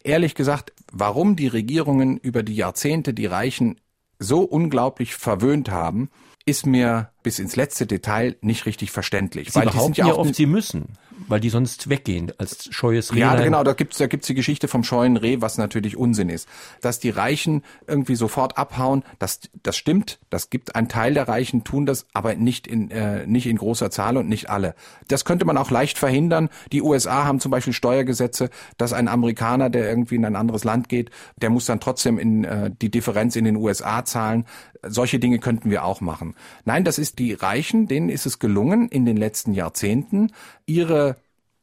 Ehrlich 0.03 0.35
gesagt, 0.35 0.71
warum 0.91 1.35
die 1.35 1.47
Regierungen 1.47 2.17
über 2.17 2.43
die 2.43 2.55
Jahrzehnte 2.55 3.13
die 3.13 3.25
Reichen 3.25 3.77
so 4.19 4.41
unglaublich 4.41 5.15
verwöhnt 5.15 5.69
haben, 5.69 6.09
ist 6.45 6.65
mir 6.65 7.11
bis 7.23 7.39
ins 7.39 7.55
letzte 7.55 7.85
Detail 7.85 8.37
nicht 8.41 8.65
richtig 8.65 8.91
verständlich. 8.91 9.49
Sie 9.49 9.55
weil 9.55 9.65
behaupten 9.65 9.93
die 9.93 10.01
sind 10.01 10.07
ja, 10.07 10.13
ja 10.13 10.19
oft, 10.19 10.35
sie 10.35 10.45
müssen 10.45 10.97
weil 11.27 11.39
die 11.39 11.49
sonst 11.49 11.89
weggehen 11.89 12.31
als 12.37 12.69
scheues 12.71 13.13
Reh. 13.13 13.19
Ja, 13.19 13.35
genau, 13.35 13.63
da 13.63 13.73
gibt's 13.73 13.97
da 13.97 14.07
gibt's 14.07 14.27
die 14.27 14.33
Geschichte 14.33 14.67
vom 14.67 14.83
scheuen 14.83 15.17
Reh, 15.17 15.41
was 15.41 15.57
natürlich 15.57 15.97
Unsinn 15.97 16.29
ist. 16.29 16.47
Dass 16.81 16.99
die 16.99 17.09
Reichen 17.09 17.63
irgendwie 17.85 18.15
sofort 18.15 18.57
abhauen, 18.57 19.03
das, 19.19 19.41
das 19.63 19.77
stimmt. 19.77 20.19
Das 20.29 20.49
gibt 20.49 20.75
ein 20.75 20.89
Teil 20.89 21.13
der 21.13 21.27
Reichen 21.27 21.63
tun 21.63 21.85
das, 21.85 22.05
aber 22.13 22.35
nicht 22.35 22.67
in, 22.67 22.91
äh, 22.91 23.27
nicht 23.27 23.47
in 23.47 23.57
großer 23.57 23.91
Zahl 23.91 24.17
und 24.17 24.29
nicht 24.29 24.49
alle. 24.49 24.75
Das 25.07 25.25
könnte 25.25 25.45
man 25.45 25.57
auch 25.57 25.71
leicht 25.71 25.97
verhindern. 25.97 26.49
Die 26.71 26.81
USA 26.81 27.25
haben 27.25 27.39
zum 27.39 27.51
Beispiel 27.51 27.73
Steuergesetze, 27.73 28.49
dass 28.77 28.93
ein 28.93 29.07
Amerikaner, 29.07 29.69
der 29.69 29.89
irgendwie 29.89 30.15
in 30.15 30.25
ein 30.25 30.35
anderes 30.35 30.63
Land 30.63 30.89
geht, 30.89 31.11
der 31.41 31.49
muss 31.49 31.65
dann 31.65 31.79
trotzdem 31.79 32.17
in 32.17 32.43
äh, 32.43 32.71
die 32.81 32.89
Differenz 32.89 33.35
in 33.35 33.45
den 33.45 33.55
USA 33.55 34.05
zahlen. 34.05 34.45
Solche 34.83 35.19
Dinge 35.19 35.39
könnten 35.39 35.69
wir 35.69 35.83
auch 35.83 36.01
machen. 36.01 36.35
Nein, 36.65 36.83
das 36.83 36.97
ist 36.97 37.19
die 37.19 37.33
Reichen, 37.33 37.87
denen 37.87 38.09
ist 38.09 38.25
es 38.25 38.39
gelungen, 38.39 38.87
in 38.89 39.05
den 39.05 39.17
letzten 39.17 39.53
Jahrzehnten 39.53 40.31
ihre 40.65 41.16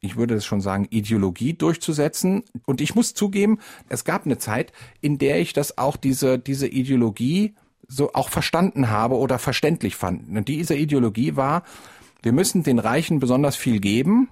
ich 0.04 0.16
würde 0.16 0.34
es 0.34 0.44
schon 0.44 0.60
sagen, 0.60 0.86
Ideologie 0.90 1.54
durchzusetzen. 1.54 2.44
Und 2.66 2.80
ich 2.80 2.94
muss 2.94 3.14
zugeben, 3.14 3.58
es 3.88 4.04
gab 4.04 4.26
eine 4.26 4.38
Zeit, 4.38 4.72
in 5.00 5.18
der 5.18 5.40
ich 5.40 5.52
das 5.52 5.78
auch 5.78 5.96
diese, 5.96 6.38
diese 6.38 6.68
Ideologie 6.68 7.54
so 7.88 8.12
auch 8.12 8.28
verstanden 8.28 8.90
habe 8.90 9.16
oder 9.16 9.38
verständlich 9.38 9.96
fand. 9.96 10.28
Und 10.28 10.48
diese 10.48 10.74
Ideologie 10.74 11.36
war, 11.36 11.64
wir 12.22 12.32
müssen 12.32 12.62
den 12.62 12.78
Reichen 12.78 13.18
besonders 13.18 13.56
viel 13.56 13.80
geben. 13.80 14.28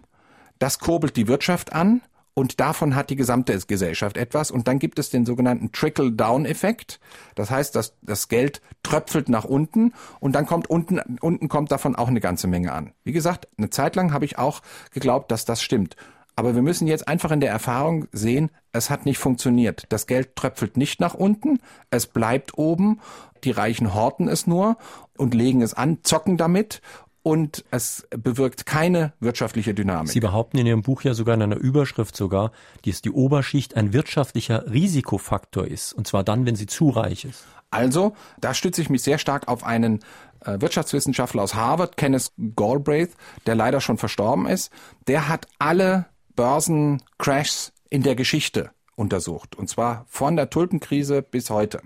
Das 0.58 0.78
kurbelt 0.78 1.16
die 1.16 1.28
Wirtschaft 1.28 1.72
an 1.72 2.02
und 2.34 2.60
davon 2.60 2.94
hat 2.94 3.10
die 3.10 3.16
gesamte 3.16 3.58
Gesellschaft 3.66 4.16
etwas. 4.16 4.50
Und 4.50 4.66
dann 4.66 4.78
gibt 4.78 4.98
es 4.98 5.10
den 5.10 5.26
sogenannten 5.26 5.72
Trickle-Down-Effekt. 5.72 6.98
Das 7.34 7.50
heißt, 7.50 7.76
dass 7.76 7.94
das 8.00 8.28
Geld 8.28 8.62
tröpfelt 8.82 9.28
nach 9.28 9.44
unten 9.44 9.92
und 10.20 10.34
dann 10.34 10.46
kommt 10.46 10.70
unten, 10.70 10.98
unten 11.20 11.48
kommt 11.48 11.70
davon 11.70 11.94
auch 11.94 12.08
eine 12.08 12.20
ganze 12.20 12.46
Menge 12.46 12.72
an. 12.72 12.92
Wie 13.04 13.12
gesagt, 13.12 13.48
eine 13.58 13.70
Zeit 13.70 13.96
lang 13.96 14.12
habe 14.12 14.24
ich 14.24 14.38
auch 14.38 14.62
geglaubt, 14.92 15.30
dass 15.30 15.44
das 15.44 15.62
stimmt. 15.62 15.96
Aber 16.34 16.54
wir 16.54 16.62
müssen 16.62 16.86
jetzt 16.86 17.08
einfach 17.08 17.30
in 17.30 17.40
der 17.40 17.50
Erfahrung 17.50 18.06
sehen, 18.12 18.50
es 18.72 18.88
hat 18.88 19.04
nicht 19.04 19.18
funktioniert. 19.18 19.84
Das 19.90 20.06
Geld 20.06 20.34
tröpfelt 20.34 20.78
nicht 20.78 20.98
nach 20.98 21.12
unten, 21.12 21.58
es 21.90 22.06
bleibt 22.06 22.56
oben, 22.56 23.00
die 23.44 23.50
Reichen 23.50 23.92
horten 23.92 24.28
es 24.28 24.46
nur 24.46 24.78
und 25.18 25.34
legen 25.34 25.60
es 25.60 25.74
an, 25.74 25.98
zocken 26.02 26.38
damit 26.38 26.80
und 27.22 27.64
es 27.70 28.06
bewirkt 28.10 28.66
keine 28.66 29.12
wirtschaftliche 29.20 29.74
Dynamik. 29.74 30.10
Sie 30.10 30.20
behaupten 30.20 30.58
in 30.58 30.66
Ihrem 30.66 30.82
Buch 30.82 31.02
ja 31.02 31.14
sogar 31.14 31.34
in 31.34 31.42
einer 31.42 31.56
Überschrift 31.56 32.16
sogar, 32.16 32.52
dass 32.84 33.02
die 33.02 33.10
Oberschicht 33.10 33.76
ein 33.76 33.92
wirtschaftlicher 33.92 34.70
Risikofaktor 34.70 35.66
ist, 35.66 35.92
und 35.92 36.06
zwar 36.06 36.24
dann, 36.24 36.46
wenn 36.46 36.56
sie 36.56 36.66
zu 36.66 36.90
reich 36.90 37.24
ist. 37.24 37.44
Also, 37.70 38.14
da 38.40 38.52
stütze 38.52 38.82
ich 38.82 38.90
mich 38.90 39.02
sehr 39.02 39.18
stark 39.18 39.48
auf 39.48 39.64
einen 39.64 40.00
äh, 40.44 40.60
Wirtschaftswissenschaftler 40.60 41.42
aus 41.42 41.54
Harvard, 41.54 41.96
Kenneth 41.96 42.32
Galbraith, 42.56 43.16
der 43.46 43.54
leider 43.54 43.80
schon 43.80 43.98
verstorben 43.98 44.46
ist. 44.46 44.70
Der 45.06 45.28
hat 45.28 45.46
alle 45.58 46.06
Börsencrashs 46.36 47.72
in 47.88 48.02
der 48.02 48.14
Geschichte 48.14 48.70
untersucht, 48.94 49.56
und 49.56 49.68
zwar 49.68 50.04
von 50.08 50.36
der 50.36 50.50
Tulpenkrise 50.50 51.22
bis 51.22 51.50
heute 51.50 51.80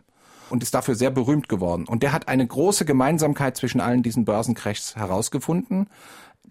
und 0.51 0.63
ist 0.63 0.75
dafür 0.75 0.95
sehr 0.95 1.11
berühmt 1.11 1.49
geworden. 1.49 1.87
Und 1.87 2.03
der 2.03 2.13
hat 2.13 2.29
eine 2.29 2.47
große 2.47 2.85
Gemeinsamkeit 2.85 3.57
zwischen 3.57 3.81
allen 3.81 4.03
diesen 4.03 4.25
Börsencrashs 4.25 4.97
herausgefunden. 4.97 5.89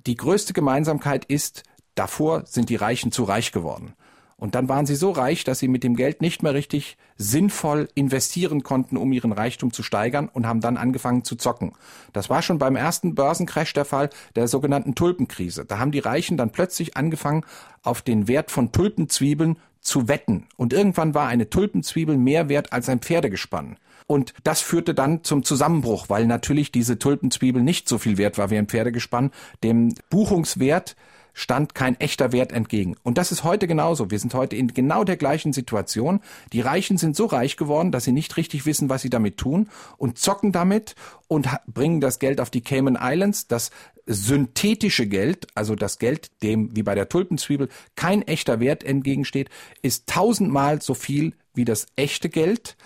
Die 0.05 0.15
größte 0.15 0.53
Gemeinsamkeit 0.53 1.25
ist, 1.25 1.63
davor 1.95 2.45
sind 2.45 2.69
die 2.69 2.75
Reichen 2.75 3.11
zu 3.11 3.23
reich 3.23 3.51
geworden. 3.51 3.93
Und 4.37 4.53
dann 4.53 4.67
waren 4.67 4.85
sie 4.85 4.95
so 4.95 5.11
reich, 5.11 5.45
dass 5.45 5.59
sie 5.59 5.69
mit 5.69 5.83
dem 5.83 5.95
Geld 5.95 6.21
nicht 6.21 6.43
mehr 6.43 6.53
richtig 6.53 6.97
sinnvoll 7.15 7.87
investieren 7.95 8.63
konnten, 8.63 8.97
um 8.97 9.13
ihren 9.13 9.31
Reichtum 9.31 9.71
zu 9.71 9.81
steigern 9.81 10.27
und 10.27 10.45
haben 10.45 10.59
dann 10.59 10.75
angefangen 10.75 11.23
zu 11.23 11.37
zocken. 11.37 11.71
Das 12.11 12.29
war 12.29 12.41
schon 12.41 12.59
beim 12.59 12.75
ersten 12.75 13.15
Börsencrash 13.15 13.71
der 13.71 13.85
Fall 13.85 14.09
der 14.35 14.49
sogenannten 14.49 14.93
Tulpenkrise. 14.93 15.63
Da 15.65 15.79
haben 15.79 15.91
die 15.91 15.99
Reichen 15.99 16.35
dann 16.35 16.51
plötzlich 16.51 16.97
angefangen, 16.97 17.45
auf 17.81 18.01
den 18.01 18.27
Wert 18.27 18.51
von 18.51 18.73
Tulpenzwiebeln 18.73 19.57
zu 19.79 20.09
wetten. 20.09 20.47
Und 20.57 20.73
irgendwann 20.73 21.13
war 21.13 21.27
eine 21.27 21.49
Tulpenzwiebel 21.49 22.17
mehr 22.17 22.49
wert 22.49 22.73
als 22.73 22.89
ein 22.89 22.99
Pferdegespann. 22.99 23.77
Und 24.07 24.33
das 24.43 24.61
führte 24.61 24.93
dann 24.93 25.23
zum 25.23 25.43
Zusammenbruch, 25.43 26.09
weil 26.09 26.27
natürlich 26.27 26.71
diese 26.71 26.99
Tulpenzwiebel 26.99 27.61
nicht 27.61 27.89
so 27.89 27.97
viel 27.97 28.17
wert 28.17 28.37
war 28.37 28.49
wie 28.49 28.57
ein 28.57 28.67
Pferdegespann. 28.67 29.31
Dem 29.63 29.95
Buchungswert 30.09 30.95
stand 31.35 31.75
kein 31.75 31.99
echter 31.99 32.31
Wert 32.31 32.53
entgegen. 32.53 32.95
Und 33.03 33.17
das 33.17 33.31
ist 33.31 33.43
heute 33.43 33.67
genauso. 33.67 34.09
Wir 34.09 34.19
sind 34.19 34.33
heute 34.33 34.55
in 34.55 34.69
genau 34.69 35.03
der 35.03 35.17
gleichen 35.17 35.51
Situation. 35.51 36.21
Die 36.53 36.61
Reichen 36.61 36.97
sind 36.97 37.15
so 37.15 37.25
reich 37.25 37.57
geworden, 37.57 37.91
dass 37.91 38.05
sie 38.05 38.13
nicht 38.13 38.37
richtig 38.37 38.65
wissen, 38.65 38.89
was 38.89 39.01
sie 39.01 39.09
damit 39.09 39.37
tun 39.37 39.69
und 39.97 40.17
zocken 40.17 40.53
damit 40.53 40.95
und 41.27 41.49
bringen 41.67 41.99
das 41.99 42.19
Geld 42.19 42.39
auf 42.39 42.49
die 42.49 42.61
Cayman 42.61 42.97
Islands. 42.99 43.47
Das 43.47 43.69
synthetische 44.07 45.07
Geld, 45.07 45.47
also 45.55 45.75
das 45.75 45.99
Geld, 45.99 46.31
dem 46.41 46.73
wie 46.75 46.83
bei 46.83 46.95
der 46.95 47.09
Tulpenzwiebel 47.09 47.67
kein 47.95 48.21
echter 48.21 48.61
Wert 48.61 48.83
entgegensteht, 48.83 49.49
ist 49.81 50.07
tausendmal 50.07 50.81
so 50.81 50.93
viel 50.93 51.33
wie 51.53 51.65
das 51.65 51.87
echte 51.97 52.29
Geld. 52.29 52.77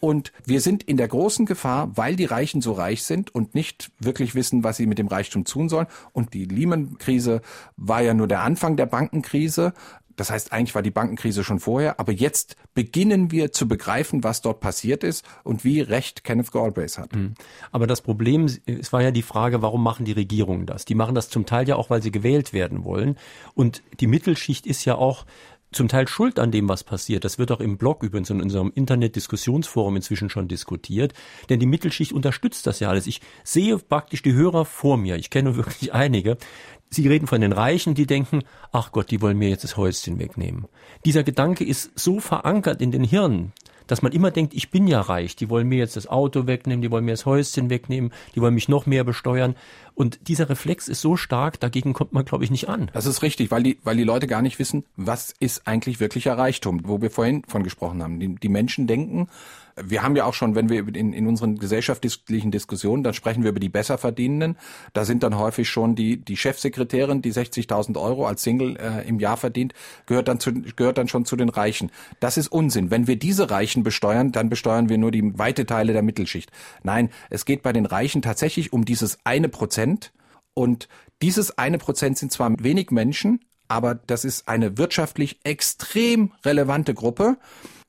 Und 0.00 0.32
wir 0.44 0.60
sind 0.60 0.82
in 0.82 0.96
der 0.96 1.08
großen 1.08 1.46
Gefahr, 1.46 1.96
weil 1.96 2.16
die 2.16 2.24
Reichen 2.24 2.60
so 2.60 2.72
reich 2.72 3.02
sind 3.02 3.34
und 3.34 3.54
nicht 3.54 3.90
wirklich 3.98 4.34
wissen, 4.34 4.64
was 4.64 4.76
sie 4.76 4.86
mit 4.86 4.98
dem 4.98 5.08
Reichtum 5.08 5.44
tun 5.44 5.68
sollen. 5.68 5.86
Und 6.12 6.34
die 6.34 6.44
Lehman-Krise 6.44 7.40
war 7.76 8.02
ja 8.02 8.14
nur 8.14 8.28
der 8.28 8.42
Anfang 8.42 8.76
der 8.76 8.86
Bankenkrise. 8.86 9.72
Das 10.18 10.30
heißt, 10.32 10.52
eigentlich 10.52 10.74
war 10.74 10.82
die 10.82 10.90
Bankenkrise 10.90 11.44
schon 11.44 11.60
vorher, 11.60 12.00
aber 12.00 12.10
jetzt 12.10 12.56
beginnen 12.74 13.30
wir 13.30 13.52
zu 13.52 13.68
begreifen, 13.68 14.24
was 14.24 14.42
dort 14.42 14.58
passiert 14.58 15.04
ist 15.04 15.24
und 15.44 15.62
wie 15.62 15.80
recht 15.80 16.24
Kenneth 16.24 16.50
Galbraith 16.50 16.98
hat. 16.98 17.14
Mhm. 17.14 17.34
Aber 17.70 17.86
das 17.86 18.00
Problem, 18.00 18.46
es 18.66 18.92
war 18.92 19.00
ja 19.00 19.12
die 19.12 19.22
Frage, 19.22 19.62
warum 19.62 19.82
machen 19.82 20.04
die 20.04 20.12
Regierungen 20.12 20.66
das? 20.66 20.84
Die 20.84 20.96
machen 20.96 21.14
das 21.14 21.28
zum 21.28 21.46
Teil 21.46 21.68
ja 21.68 21.76
auch, 21.76 21.88
weil 21.88 22.02
sie 22.02 22.10
gewählt 22.10 22.52
werden 22.52 22.82
wollen. 22.82 23.16
Und 23.54 23.84
die 24.00 24.08
Mittelschicht 24.08 24.66
ist 24.66 24.84
ja 24.84 24.96
auch 24.96 25.24
zum 25.72 25.88
Teil 25.88 26.08
schuld 26.08 26.38
an 26.38 26.50
dem, 26.50 26.68
was 26.68 26.84
passiert. 26.84 27.24
Das 27.24 27.38
wird 27.38 27.52
auch 27.52 27.60
im 27.60 27.76
Blog 27.76 28.02
übrigens 28.02 28.30
in 28.30 28.40
unserem 28.40 28.72
Internet-Diskussionsforum 28.74 29.96
inzwischen 29.96 30.30
schon 30.30 30.48
diskutiert. 30.48 31.12
Denn 31.48 31.60
die 31.60 31.66
Mittelschicht 31.66 32.12
unterstützt 32.12 32.66
das 32.66 32.80
ja 32.80 32.88
alles. 32.88 33.06
Ich 33.06 33.20
sehe 33.44 33.78
praktisch 33.78 34.22
die 34.22 34.32
Hörer 34.32 34.64
vor 34.64 34.96
mir. 34.96 35.16
Ich 35.16 35.30
kenne 35.30 35.56
wirklich 35.56 35.92
einige. 35.92 36.38
Sie 36.90 37.06
reden 37.06 37.26
von 37.26 37.42
den 37.42 37.52
Reichen, 37.52 37.94
die 37.94 38.06
denken, 38.06 38.42
ach 38.72 38.92
Gott, 38.92 39.10
die 39.10 39.20
wollen 39.20 39.36
mir 39.36 39.50
jetzt 39.50 39.64
das 39.64 39.76
Häuschen 39.76 40.18
wegnehmen. 40.18 40.66
Dieser 41.04 41.22
Gedanke 41.22 41.64
ist 41.64 41.90
so 41.98 42.18
verankert 42.18 42.80
in 42.80 42.90
den 42.90 43.04
Hirnen, 43.04 43.52
dass 43.86 44.00
man 44.00 44.12
immer 44.12 44.30
denkt, 44.30 44.54
ich 44.54 44.70
bin 44.70 44.86
ja 44.86 45.00
reich, 45.00 45.36
die 45.36 45.50
wollen 45.50 45.68
mir 45.68 45.78
jetzt 45.78 45.96
das 45.96 46.06
Auto 46.06 46.46
wegnehmen, 46.46 46.80
die 46.80 46.90
wollen 46.90 47.04
mir 47.04 47.12
das 47.12 47.26
Häuschen 47.26 47.68
wegnehmen, 47.68 48.12
die 48.34 48.40
wollen 48.40 48.54
mich 48.54 48.68
noch 48.68 48.86
mehr 48.86 49.04
besteuern. 49.04 49.54
Und 49.98 50.28
dieser 50.28 50.48
Reflex 50.48 50.86
ist 50.86 51.00
so 51.00 51.16
stark, 51.16 51.58
dagegen 51.58 51.92
kommt 51.92 52.12
man, 52.12 52.24
glaube 52.24 52.44
ich, 52.44 52.52
nicht 52.52 52.68
an. 52.68 52.88
Das 52.92 53.04
ist 53.04 53.22
richtig, 53.22 53.50
weil 53.50 53.64
die, 53.64 53.80
weil 53.82 53.96
die 53.96 54.04
Leute 54.04 54.28
gar 54.28 54.42
nicht 54.42 54.60
wissen, 54.60 54.84
was 54.96 55.34
ist 55.40 55.66
eigentlich 55.66 55.98
wirklicher 55.98 56.38
Reichtum, 56.38 56.82
wo 56.84 57.02
wir 57.02 57.10
vorhin 57.10 57.42
von 57.48 57.64
gesprochen 57.64 58.00
haben. 58.00 58.20
Die, 58.20 58.32
die 58.36 58.48
Menschen 58.48 58.86
denken, 58.86 59.26
wir 59.84 60.02
haben 60.02 60.16
ja 60.16 60.24
auch 60.24 60.34
schon, 60.34 60.54
wenn 60.54 60.68
wir 60.68 60.86
in, 60.94 61.12
in 61.12 61.26
unseren 61.26 61.58
gesellschaftlichen 61.58 62.50
Diskussionen, 62.50 63.02
dann 63.02 63.14
sprechen 63.14 63.42
wir 63.42 63.50
über 63.50 63.60
die 63.60 63.68
Besserverdienenden. 63.68 64.56
Da 64.92 65.04
sind 65.04 65.22
dann 65.22 65.38
häufig 65.38 65.68
schon 65.68 65.94
die, 65.94 66.16
die 66.16 66.36
Chefsekretärin, 66.36 67.22
die 67.22 67.32
60.000 67.32 68.00
Euro 68.00 68.26
als 68.26 68.42
Single 68.42 68.76
äh, 68.76 69.06
im 69.08 69.20
Jahr 69.20 69.36
verdient, 69.36 69.74
gehört 70.06 70.28
dann, 70.28 70.40
zu, 70.40 70.52
gehört 70.52 70.98
dann 70.98 71.08
schon 71.08 71.24
zu 71.24 71.36
den 71.36 71.48
Reichen. 71.48 71.90
Das 72.20 72.36
ist 72.36 72.48
Unsinn. 72.48 72.90
Wenn 72.90 73.06
wir 73.06 73.16
diese 73.16 73.50
Reichen 73.50 73.82
besteuern, 73.82 74.32
dann 74.32 74.48
besteuern 74.48 74.88
wir 74.88 74.98
nur 74.98 75.10
die 75.10 75.38
weite 75.38 75.66
Teile 75.66 75.92
der 75.92 76.02
Mittelschicht. 76.02 76.50
Nein, 76.82 77.10
es 77.30 77.44
geht 77.44 77.62
bei 77.62 77.72
den 77.72 77.86
Reichen 77.86 78.22
tatsächlich 78.22 78.72
um 78.72 78.84
dieses 78.84 79.18
eine 79.24 79.48
Prozent. 79.48 79.87
Und 80.54 80.88
dieses 81.22 81.56
eine 81.58 81.78
Prozent 81.78 82.18
sind 82.18 82.32
zwar 82.32 82.52
wenig 82.58 82.90
Menschen, 82.90 83.40
aber 83.68 83.94
das 83.94 84.24
ist 84.24 84.48
eine 84.48 84.78
wirtschaftlich 84.78 85.40
extrem 85.44 86.32
relevante 86.44 86.94
Gruppe. 86.94 87.36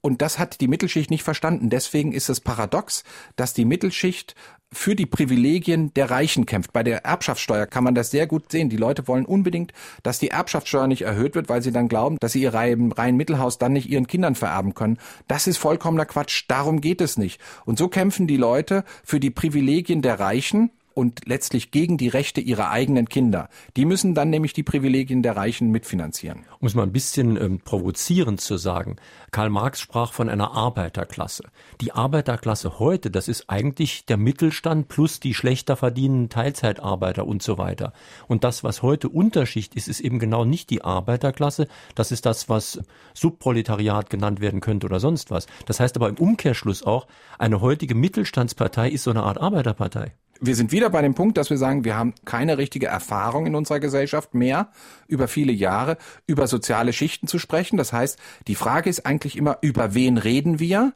Und 0.02 0.22
das 0.22 0.40
hat 0.40 0.62
die 0.62 0.68
Mittelschicht 0.68 1.12
nicht 1.12 1.24
verstanden. 1.24 1.70
Deswegen 1.70 2.14
ist 2.14 2.30
es 2.30 2.40
paradox, 2.40 3.04
dass 3.36 3.54
die 3.54 3.66
Mittelschicht 3.66 4.36
für 4.72 4.96
die 4.96 5.06
Privilegien 5.06 5.94
der 5.94 6.10
Reichen 6.12 6.46
kämpft. 6.46 6.72
Bei 6.72 6.84
der 6.84 7.04
Erbschaftssteuer 7.04 7.66
kann 7.66 7.84
man 7.84 7.96
das 7.96 8.12
sehr 8.12 8.28
gut 8.28 8.52
sehen. 8.52 8.70
Die 8.70 8.78
Leute 8.78 9.08
wollen 9.08 9.26
unbedingt, 9.26 9.74
dass 10.04 10.20
die 10.20 10.30
Erbschaftssteuer 10.30 10.88
nicht 10.88 11.02
erhöht 11.02 11.36
wird, 11.36 11.50
weil 11.50 11.62
sie 11.62 11.72
dann 11.72 11.90
glauben, 11.90 12.18
dass 12.20 12.34
sie 12.34 12.42
ihr 12.42 12.54
rein 12.54 13.18
Mittelhaus 13.18 13.58
dann 13.58 13.74
nicht 13.74 13.90
ihren 13.90 14.08
Kindern 14.08 14.36
vererben 14.36 14.74
können. 14.74 15.00
Das 15.28 15.48
ist 15.48 15.58
vollkommener 15.58 16.06
Quatsch. 16.06 16.46
Darum 16.48 16.82
geht 16.82 17.02
es 17.02 17.18
nicht. 17.18 17.42
Und 17.66 17.78
so 17.78 17.88
kämpfen 17.88 18.28
die 18.28 18.38
Leute 18.38 18.86
für 19.04 19.20
die 19.20 19.32
Privilegien 19.32 20.02
der 20.02 20.20
Reichen 20.20 20.72
und 21.00 21.22
letztlich 21.26 21.72
gegen 21.72 21.98
die 21.98 22.10
Rechte 22.10 22.42
ihrer 22.42 22.72
eigenen 22.72 23.08
Kinder. 23.08 23.48
Die 23.78 23.86
müssen 23.86 24.14
dann 24.14 24.30
nämlich 24.30 24.52
die 24.52 24.64
Privilegien 24.64 25.24
der 25.24 25.38
Reichen 25.38 25.72
mitfinanzieren. 25.72 26.42
Um 26.60 26.68
es 26.68 26.76
mal 26.76 26.84
ein 26.84 26.92
bisschen 26.92 27.38
ähm, 27.38 27.62
provozierend 27.62 28.42
zu 28.42 28.58
sagen, 28.58 28.98
Karl 29.32 29.50
Marx 29.50 29.80
sprach 29.80 30.12
von 30.12 30.28
einer 30.28 30.52
Arbeiterklasse. 30.52 31.46
Die 31.80 31.94
Arbeiterklasse 31.94 32.80
heute, 32.80 33.12
das 33.12 33.30
ist 33.30 33.50
eigentlich 33.50 34.06
der 34.08 34.18
Mittelstand 34.18 34.90
plus 34.90 35.22
die 35.22 35.34
schlechter 35.34 35.78
verdienenden 35.78 36.28
Teilzeitarbeiter 36.28 37.26
und 37.26 37.42
so 37.42 37.58
weiter. 37.58 37.94
Und 38.28 38.44
das, 38.44 38.66
was 38.66 38.82
heute 38.82 39.08
Unterschicht 39.08 39.76
ist, 39.76 39.88
ist 39.88 40.02
eben 40.02 40.20
genau 40.20 40.44
nicht 40.44 40.70
die 40.70 40.84
Arbeiterklasse. 40.84 41.70
Das 41.96 42.12
ist 42.12 42.26
das, 42.26 42.50
was 42.50 42.82
Subproletariat 43.14 44.10
genannt 44.10 44.42
werden 44.42 44.60
könnte 44.60 44.86
oder 44.86 45.00
sonst 45.00 45.32
was. 45.32 45.48
Das 45.66 45.80
heißt 45.80 45.96
aber 45.96 46.10
im 46.10 46.18
Umkehrschluss 46.18 46.84
auch, 46.84 47.08
eine 47.38 47.62
heutige 47.62 47.96
Mittelstandspartei 47.96 48.90
ist 48.90 49.04
so 49.04 49.12
eine 49.12 49.24
Art 49.24 49.40
Arbeiterpartei 49.40 50.12
wir 50.42 50.56
sind 50.56 50.72
wieder 50.72 50.90
bei 50.90 51.02
dem 51.02 51.16
Punkt, 51.16 51.38
dass 51.38 51.50
wir 51.50 51.58
sagen, 51.58 51.84
wir 51.84 51.98
haben 51.98 52.14
keine 52.26 52.58
richtige 52.58 52.88
Erfahrung 52.88 53.46
in 53.46 53.56
unserer 53.56 53.80
Gesellschaft 53.80 54.34
mehr, 54.34 54.70
über 55.08 55.28
viele 55.28 55.52
Jahre, 55.52 55.98
über 56.28 56.48
soziale 56.48 56.94
Schichten 56.94 57.28
zu 57.28 57.40
sprechen. 57.40 57.78
Das 57.78 57.94
heißt, 57.94 58.18
die 58.48 58.56
Frage 58.56 58.90
ist 58.90 59.06
eigentlich 59.06 59.36
immer, 59.38 59.58
über 59.62 59.94
wen 59.94 60.18
reden 60.18 60.60
wir? 60.60 60.94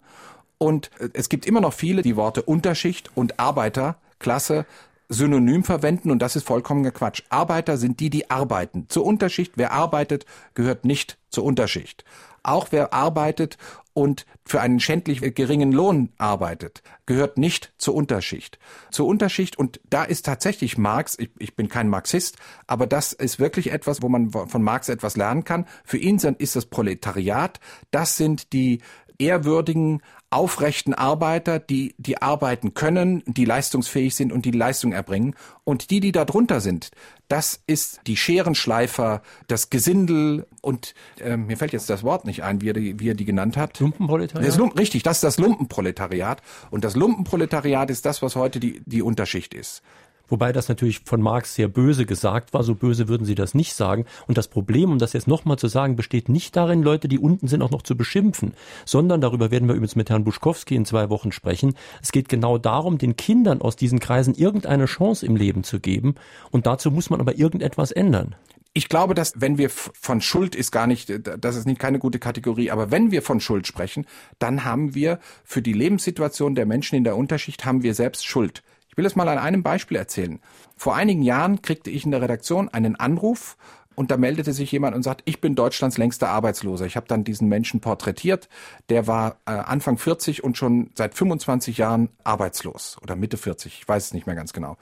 Und 0.58 0.92
äh, 1.00 1.10
es 1.14 1.30
gibt 1.30 1.46
immer 1.46 1.62
noch 1.62 1.74
viele, 1.74 2.02
die 2.02 2.16
Worte 2.16 2.42
Unterschicht 2.42 3.12
und 3.16 3.40
Arbeiterklasse 3.40 4.66
synonym 5.10 5.64
verwenden 5.64 6.12
und 6.12 6.20
das 6.20 6.36
ist 6.36 6.48
vollkommener 6.48 6.92
Quatsch. 6.92 7.24
Arbeiter 7.30 7.78
sind 7.78 8.00
die, 8.00 8.10
die 8.10 8.30
arbeiten. 8.30 8.86
Zur 8.90 9.06
Unterschicht, 9.06 9.54
wer 9.56 9.72
arbeitet, 9.72 10.26
gehört 10.56 10.86
nicht 10.86 11.18
zur 11.30 11.44
Unterschicht. 11.44 12.04
Auch 12.42 12.68
wer 12.72 12.94
arbeitet 12.94 13.58
und 13.94 14.26
für 14.46 14.60
einen 14.62 14.80
schändlich 14.80 15.22
geringen 15.36 15.72
Lohn 15.72 16.10
arbeitet, 16.18 16.82
gehört 17.06 17.38
nicht 17.38 17.74
zur 17.78 17.96
Unterschicht. 17.96 18.60
Zur 18.92 19.08
Unterschicht, 19.08 19.58
und 19.58 19.80
da 19.90 20.04
ist 20.04 20.26
tatsächlich 20.26 20.78
Marx, 20.78 21.18
ich, 21.18 21.30
ich 21.40 21.56
bin 21.56 21.70
kein 21.70 21.90
Marxist, 21.90 22.38
aber 22.68 22.88
das 22.88 23.14
ist 23.14 23.40
wirklich 23.40 23.72
etwas, 23.72 24.02
wo 24.02 24.10
man 24.10 24.32
von 24.32 24.64
Marx 24.64 24.90
etwas 24.90 25.16
lernen 25.16 25.44
kann. 25.44 25.66
Für 25.84 25.98
ihn 25.98 26.18
ist 26.18 26.56
das 26.56 26.66
Proletariat, 26.66 27.60
das 27.92 28.18
sind 28.18 28.54
die 28.54 28.82
ehrwürdigen, 29.18 30.02
aufrechten 30.30 30.94
Arbeiter, 30.94 31.60
die, 31.60 31.94
die 31.98 32.22
arbeiten 32.22 32.74
können, 32.74 33.24
die 33.28 33.46
leistungsfähig 33.46 34.16
sind 34.16 34.32
und 34.32 34.46
die 34.46 34.52
Leistung 34.52 34.92
erbringen. 34.92 35.36
Und 35.64 35.92
die, 35.92 36.00
die 36.00 36.12
da 36.12 36.26
drunter 36.26 36.60
sind, 36.60 36.92
das 37.28 37.62
ist 37.68 38.02
die 38.08 38.18
Scherenschleifer, 38.18 39.22
das 39.48 39.70
Gesindel 39.70 40.46
und 40.62 40.94
äh, 41.20 41.38
mir 41.38 41.58
fällt 41.58 41.74
jetzt 41.74 41.90
das 41.90 42.04
Wort 42.04 42.26
nicht 42.26 42.44
ein, 42.44 42.62
wie 42.62 42.70
er 42.70 42.74
die, 42.74 43.00
wie 43.00 43.10
er 43.10 43.16
die 43.16 43.26
genannt 43.26 43.58
hat. 43.58 43.80
Lumpenproletariat? 43.80 44.48
Das 44.48 44.58
Lumpen, 44.58 44.78
richtig, 44.78 45.04
das 45.04 45.18
ist 45.18 45.24
das 45.24 45.38
Lumpenproletariat. 45.38 46.42
Und 46.70 46.84
das 46.84 46.96
Lumpenproletariat 46.96 47.90
ist 47.90 48.06
das, 48.06 48.22
was 48.22 48.36
heute 48.36 48.60
die, 48.60 48.82
die 48.86 49.02
Unterschicht 49.02 49.54
ist. 49.54 49.82
Wobei 50.34 50.52
das 50.52 50.68
natürlich 50.68 51.02
von 51.06 51.22
Marx 51.22 51.54
sehr 51.54 51.68
böse 51.68 52.08
gesagt 52.08 52.56
war. 52.56 52.64
So 52.64 52.74
böse 52.74 53.08
würden 53.08 53.24
sie 53.24 53.36
das 53.36 53.54
nicht 53.54 53.76
sagen. 53.76 54.06
Und 54.26 54.36
das 54.36 54.48
Problem, 54.48 54.90
um 54.90 54.98
das 54.98 55.14
jetzt 55.14 55.28
nochmal 55.28 55.60
zu 55.60 55.68
sagen, 55.68 55.96
besteht 55.96 56.28
nicht 56.28 56.56
darin, 56.56 56.82
Leute, 56.82 57.08
die 57.08 57.20
unten 57.20 57.48
sind, 57.48 57.62
auch 57.62 57.70
noch 57.70 57.84
zu 57.84 57.96
beschimpfen, 57.96 58.56
sondern 58.84 59.22
darüber 59.22 59.52
werden 59.52 59.68
wir 59.68 59.76
übrigens 59.76 59.96
mit 59.96 60.10
Herrn 60.10 60.24
Buschkowski 60.24 60.74
in 60.74 60.86
zwei 60.86 61.12
Wochen 61.12 61.32
sprechen. 61.32 61.76
Es 62.02 62.12
geht 62.12 62.30
genau 62.30 62.58
darum, 62.58 62.98
den 62.98 63.16
Kindern 63.16 63.62
aus 63.62 63.76
diesen 63.76 64.00
Kreisen 64.00 64.34
irgendeine 64.34 64.86
Chance 64.86 65.24
im 65.24 65.36
Leben 65.36 65.64
zu 65.64 65.80
geben. 65.80 66.16
Und 66.50 66.66
dazu 66.66 66.90
muss 66.90 67.12
man 67.12 67.22
aber 67.22 67.38
irgendetwas 67.38 67.92
ändern. 67.92 68.34
Ich 68.74 68.90
glaube, 68.90 69.14
dass 69.14 69.34
wenn 69.40 69.60
wir 69.60 69.70
von 69.70 70.20
Schuld 70.20 70.56
ist 70.56 70.72
gar 70.72 70.88
nicht, 70.88 71.14
das 71.40 71.56
ist 71.56 71.68
nicht 71.68 71.80
keine 71.80 72.00
gute 72.00 72.18
Kategorie, 72.18 72.72
aber 72.72 72.90
wenn 72.90 73.12
wir 73.12 73.22
von 73.22 73.40
Schuld 73.40 73.68
sprechen, 73.68 74.08
dann 74.40 74.66
haben 74.66 74.96
wir 74.96 75.20
für 75.44 75.62
die 75.62 75.74
Lebenssituation 75.74 76.56
der 76.56 76.66
Menschen 76.66 76.96
in 76.96 77.04
der 77.04 77.18
Unterschicht 77.18 77.66
haben 77.66 77.84
wir 77.84 77.94
selbst 77.94 78.26
Schuld. 78.26 78.64
Ich 78.94 78.98
will 78.98 79.08
es 79.08 79.16
mal 79.16 79.28
an 79.28 79.40
einem 79.40 79.64
Beispiel 79.64 79.98
erzählen. 79.98 80.40
Vor 80.78 80.96
einigen 80.96 81.24
Jahren 81.24 81.64
kriegte 81.64 81.90
ich 81.90 82.06
in 82.06 82.12
der 82.12 82.22
Redaktion 82.22 82.70
einen 82.70 82.96
Anruf 82.96 83.58
und 83.96 84.12
da 84.12 84.18
meldete 84.18 84.54
sich 84.54 84.72
jemand 84.72 84.96
und 84.96 85.02
sagt, 85.02 85.24
ich 85.26 85.42
bin 85.42 85.56
Deutschlands 85.56 85.98
längster 85.98 86.30
Arbeitsloser. 86.30 86.86
Ich 86.86 86.96
habe 86.96 87.08
dann 87.08 87.24
diesen 87.24 87.50
Menschen 87.50 87.80
porträtiert. 87.80 88.50
Der 88.90 89.08
war 89.08 89.38
äh, 89.48 89.52
Anfang 89.52 89.98
40 89.98 90.44
und 90.44 90.60
schon 90.60 90.92
seit 90.94 91.16
25 91.16 91.80
Jahren 91.80 92.10
arbeitslos 92.24 93.00
oder 93.02 93.16
Mitte 93.16 93.38
40, 93.38 93.80
ich 93.82 93.88
weiß 93.88 94.06
es 94.06 94.14
nicht 94.14 94.28
mehr 94.28 94.36
ganz 94.36 94.54
genau. 94.54 94.78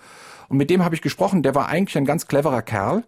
Und 0.49 0.57
mit 0.57 0.69
dem 0.69 0.83
habe 0.83 0.93
ich 0.93 1.01
gesprochen. 1.01 1.41
Der 1.41 1.55
war 1.55 1.67
eigentlich 1.67 1.97
ein 1.97 2.05
ganz 2.05 2.27
cleverer 2.27 2.63
Kerl, 2.63 3.05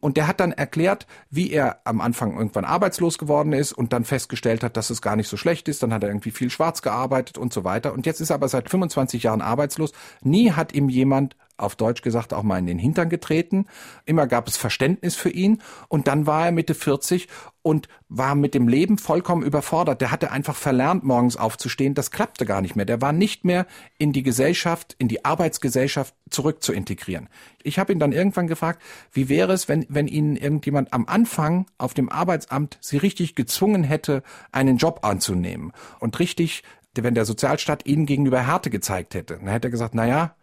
und 0.00 0.16
der 0.16 0.26
hat 0.26 0.40
dann 0.40 0.52
erklärt, 0.52 1.06
wie 1.30 1.50
er 1.50 1.80
am 1.84 2.00
Anfang 2.00 2.36
irgendwann 2.36 2.64
arbeitslos 2.64 3.18
geworden 3.18 3.52
ist 3.52 3.72
und 3.72 3.92
dann 3.92 4.04
festgestellt 4.04 4.62
hat, 4.62 4.76
dass 4.76 4.90
es 4.90 5.02
gar 5.02 5.16
nicht 5.16 5.28
so 5.28 5.36
schlecht 5.36 5.68
ist. 5.68 5.82
Dann 5.82 5.92
hat 5.92 6.02
er 6.02 6.08
irgendwie 6.08 6.30
viel 6.30 6.50
schwarz 6.50 6.82
gearbeitet 6.82 7.38
und 7.38 7.52
so 7.52 7.64
weiter. 7.64 7.92
Und 7.92 8.06
jetzt 8.06 8.20
ist 8.20 8.30
er 8.30 8.34
aber 8.34 8.48
seit 8.48 8.70
25 8.70 9.22
Jahren 9.24 9.40
arbeitslos. 9.40 9.92
Nie 10.22 10.52
hat 10.52 10.72
ihm 10.72 10.88
jemand 10.88 11.36
auf 11.58 11.76
Deutsch 11.76 12.02
gesagt, 12.02 12.32
auch 12.32 12.42
mal 12.42 12.58
in 12.58 12.66
den 12.66 12.78
Hintern 12.78 13.08
getreten. 13.08 13.66
Immer 14.06 14.26
gab 14.26 14.48
es 14.48 14.56
Verständnis 14.56 15.16
für 15.16 15.30
ihn. 15.30 15.60
Und 15.88 16.08
dann 16.08 16.26
war 16.26 16.46
er 16.46 16.52
Mitte 16.52 16.74
40 16.74 17.28
und 17.62 17.88
war 18.08 18.34
mit 18.34 18.54
dem 18.54 18.68
Leben 18.68 18.96
vollkommen 18.96 19.42
überfordert. 19.42 20.00
Der 20.00 20.10
hatte 20.10 20.30
einfach 20.30 20.56
verlernt, 20.56 21.04
morgens 21.04 21.36
aufzustehen. 21.36 21.94
Das 21.94 22.10
klappte 22.10 22.46
gar 22.46 22.62
nicht 22.62 22.76
mehr. 22.76 22.86
Der 22.86 23.02
war 23.02 23.12
nicht 23.12 23.44
mehr 23.44 23.66
in 23.98 24.12
die 24.12 24.22
Gesellschaft, 24.22 24.94
in 24.98 25.08
die 25.08 25.24
Arbeitsgesellschaft 25.24 26.14
zurück 26.30 26.62
zu 26.62 26.72
integrieren. 26.72 27.28
Ich 27.62 27.78
habe 27.78 27.92
ihn 27.92 27.98
dann 27.98 28.12
irgendwann 28.12 28.46
gefragt, 28.46 28.80
wie 29.12 29.28
wäre 29.28 29.52
es, 29.52 29.68
wenn, 29.68 29.84
wenn 29.88 30.08
Ihnen 30.08 30.36
irgendjemand 30.36 30.92
am 30.92 31.06
Anfang 31.06 31.66
auf 31.76 31.92
dem 31.92 32.08
Arbeitsamt 32.08 32.78
Sie 32.80 32.96
richtig 32.96 33.34
gezwungen 33.34 33.84
hätte, 33.84 34.22
einen 34.52 34.78
Job 34.78 35.00
anzunehmen 35.02 35.72
und 35.98 36.18
richtig 36.18 36.62
wenn 36.96 37.14
der 37.14 37.24
Sozialstaat 37.24 37.86
ihnen 37.86 38.06
gegenüber 38.06 38.46
Härte 38.46 38.70
gezeigt 38.70 39.14
hätte. 39.14 39.38
Dann 39.38 39.48
hätte 39.48 39.68
er 39.68 39.70
gesagt, 39.70 39.94
na 39.94 40.06
ja, 40.06 40.34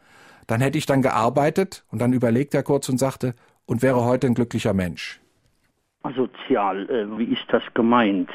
dann 0.47 0.61
hätte 0.61 0.77
ich 0.77 0.85
dann 0.85 1.01
gearbeitet 1.01 1.83
und 1.91 2.01
dann 2.01 2.13
überlegt 2.13 2.53
er 2.53 2.63
kurz 2.63 2.89
und 2.89 2.97
sagte, 2.97 3.33
und 3.65 3.81
wäre 3.81 4.05
heute 4.05 4.27
ein 4.27 4.35
glücklicher 4.35 4.73
Mensch. 4.73 5.19
Asozial, 6.03 6.87
äh, 6.89 7.17
wie 7.17 7.33
ist 7.33 7.45
das 7.47 7.63
gemeint? 7.73 8.29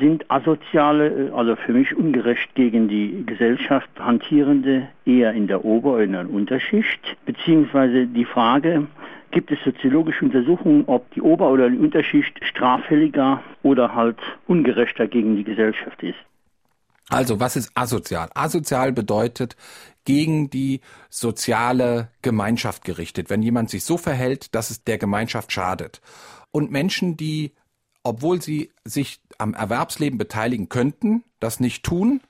Sind 0.00 0.28
Asoziale, 0.28 1.28
äh, 1.28 1.30
also 1.30 1.54
für 1.54 1.72
mich 1.72 1.94
ungerecht 1.94 2.52
gegen 2.54 2.88
die 2.88 3.24
Gesellschaft 3.24 3.88
hantierende, 3.98 4.88
eher 5.04 5.32
in 5.32 5.46
der 5.46 5.64
Ober- 5.64 5.94
oder 5.94 6.02
in 6.02 6.12
der 6.12 6.28
Unterschicht? 6.28 7.00
Beziehungsweise 7.24 8.06
die 8.06 8.24
Frage, 8.24 8.88
gibt 9.30 9.52
es 9.52 9.58
soziologische 9.64 10.24
Untersuchungen, 10.24 10.84
ob 10.88 11.08
die 11.12 11.22
Ober- 11.22 11.50
oder 11.50 11.70
die 11.70 11.78
Unterschicht 11.78 12.44
straffälliger 12.44 13.40
oder 13.62 13.94
halt 13.94 14.18
ungerechter 14.48 15.06
gegen 15.06 15.36
die 15.36 15.44
Gesellschaft 15.44 16.02
ist? 16.02 16.18
Also, 17.12 17.40
was 17.40 17.56
ist 17.56 17.70
asozial? 17.74 18.30
Asozial 18.34 18.90
bedeutet 18.90 19.54
gegen 20.06 20.48
die 20.48 20.80
soziale 21.10 22.08
Gemeinschaft 22.22 22.84
gerichtet, 22.84 23.28
wenn 23.28 23.42
jemand 23.42 23.68
sich 23.68 23.84
so 23.84 23.98
verhält, 23.98 24.54
dass 24.54 24.70
es 24.70 24.82
der 24.84 24.96
Gemeinschaft 24.96 25.52
schadet. 25.52 26.00
Und 26.52 26.70
Menschen, 26.70 27.18
die, 27.18 27.52
obwohl 28.02 28.40
sie 28.40 28.72
sich 28.84 29.20
am 29.36 29.52
Erwerbsleben 29.52 30.16
beteiligen 30.16 30.70
könnten, 30.70 31.22
das 31.38 31.60
nicht 31.60 31.84
tun, 31.84 32.22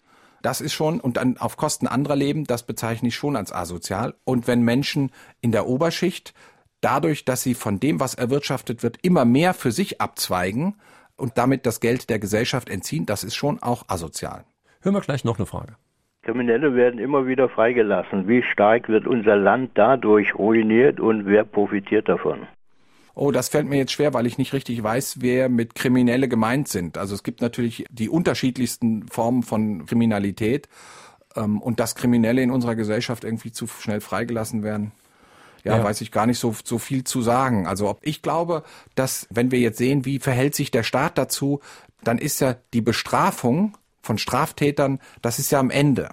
das 0.42 0.61
ist 0.61 0.73
schon, 0.73 0.99
und 0.99 1.16
dann 1.16 1.37
auf 1.37 1.57
Kosten 1.57 1.87
anderer 1.87 2.16
leben, 2.16 2.45
das 2.45 2.64
bezeichne 2.64 3.07
ich 3.09 3.14
schon 3.14 3.37
als 3.37 3.53
asozial. 3.53 4.16
Und 4.25 4.49
wenn 4.49 4.62
Menschen 4.62 5.12
in 5.40 5.53
der 5.53 5.68
Oberschicht 5.68 6.35
dadurch, 6.81 7.25
dass 7.25 7.45
sie 7.45 7.55
von 7.55 7.79
dem, 7.79 8.01
was 8.01 8.14
erwirtschaftet 8.14 8.83
wird, 8.83 8.99
immer 9.03 9.25
mehr 9.25 9.55
für 9.55 9.71
sich 9.71 10.01
abzweigen 10.01 10.75
und 11.16 11.38
damit 11.38 11.66
das 11.66 11.79
Geld 11.79 12.11
der 12.11 12.18
Gesellschaft 12.18 12.68
entziehen, 12.68 13.07
das 13.07 13.23
ist 13.23 13.37
schon 13.37 13.62
auch 13.62 13.85
asozial. 13.87 14.45
Hören 14.83 14.95
wir 14.95 15.01
gleich 15.01 15.25
noch 15.25 15.38
eine 15.38 15.47
Frage. 15.47 15.77
Kriminelle 16.23 16.75
werden 16.75 17.01
immer 17.01 17.27
wieder 17.27 17.49
freigelassen. 17.49 18.29
Wie 18.29 18.42
stark 18.42 18.88
wird 18.88 19.07
unser 19.07 19.37
Land 19.37 19.73
dadurch 19.75 20.37
ruiniert 20.37 21.01
und 21.01 21.27
wer 21.27 21.45
profitiert 21.45 22.09
davon? 22.09 22.47
Oh, 23.14 23.31
das 23.31 23.49
fällt 23.49 23.68
mir 23.68 23.77
jetzt 23.77 23.92
schwer, 23.92 24.14
weil 24.14 24.27
ich 24.27 24.38
nicht 24.38 24.53
richtig 24.53 24.83
weiß, 24.83 25.16
wer 25.21 25.49
mit 25.49 25.75
Kriminelle 25.75 26.29
gemeint 26.29 26.68
sind. 26.68 26.97
Also 26.97 27.14
es 27.14 27.23
gibt 27.23 27.42
natürlich 27.42 27.85
die 27.90 28.09
unterschiedlichsten 28.09 29.07
Formen 29.09 29.42
von 29.42 29.85
Kriminalität 29.85 30.68
ähm, 31.37 31.61
und 31.61 31.79
dass 31.79 31.95
Kriminelle 31.95 32.40
in 32.40 32.51
unserer 32.51 32.75
Gesellschaft 32.75 33.25
irgendwie 33.25 33.53
zu 33.53 33.66
schnell 33.66 34.01
freigelassen 34.01 34.62
werden. 34.62 34.92
Ja, 35.64 35.77
ja, 35.77 35.85
weiß 35.85 36.01
ich 36.01 36.11
gar 36.11 36.27
nicht 36.27 36.38
so, 36.38 36.55
so 36.64 36.79
viel 36.79 37.05
zu 37.05 37.21
sagen. 37.21 37.66
Also 37.66 37.99
ich 38.01 38.23
glaube, 38.23 38.62
dass 38.95 39.29
wenn 39.31 39.51
wir 39.51 39.61
jetzt 39.61 39.79
sehen, 39.79 40.05
wie 40.05 40.18
verhält 40.18 40.55
sich 40.55 40.71
der 40.71 40.83
Staat 40.83 41.18
dazu, 41.18 41.61
dann 42.03 42.18
ist 42.18 42.40
ja 42.40 42.57
die 42.73 42.81
Bestrafung 42.81 43.77
von 44.02 44.18
Straftätern, 44.18 44.98
das 45.22 45.38
ist 45.38 45.50
ja 45.52 45.60
am 45.60 45.70
Ende. 45.70 46.10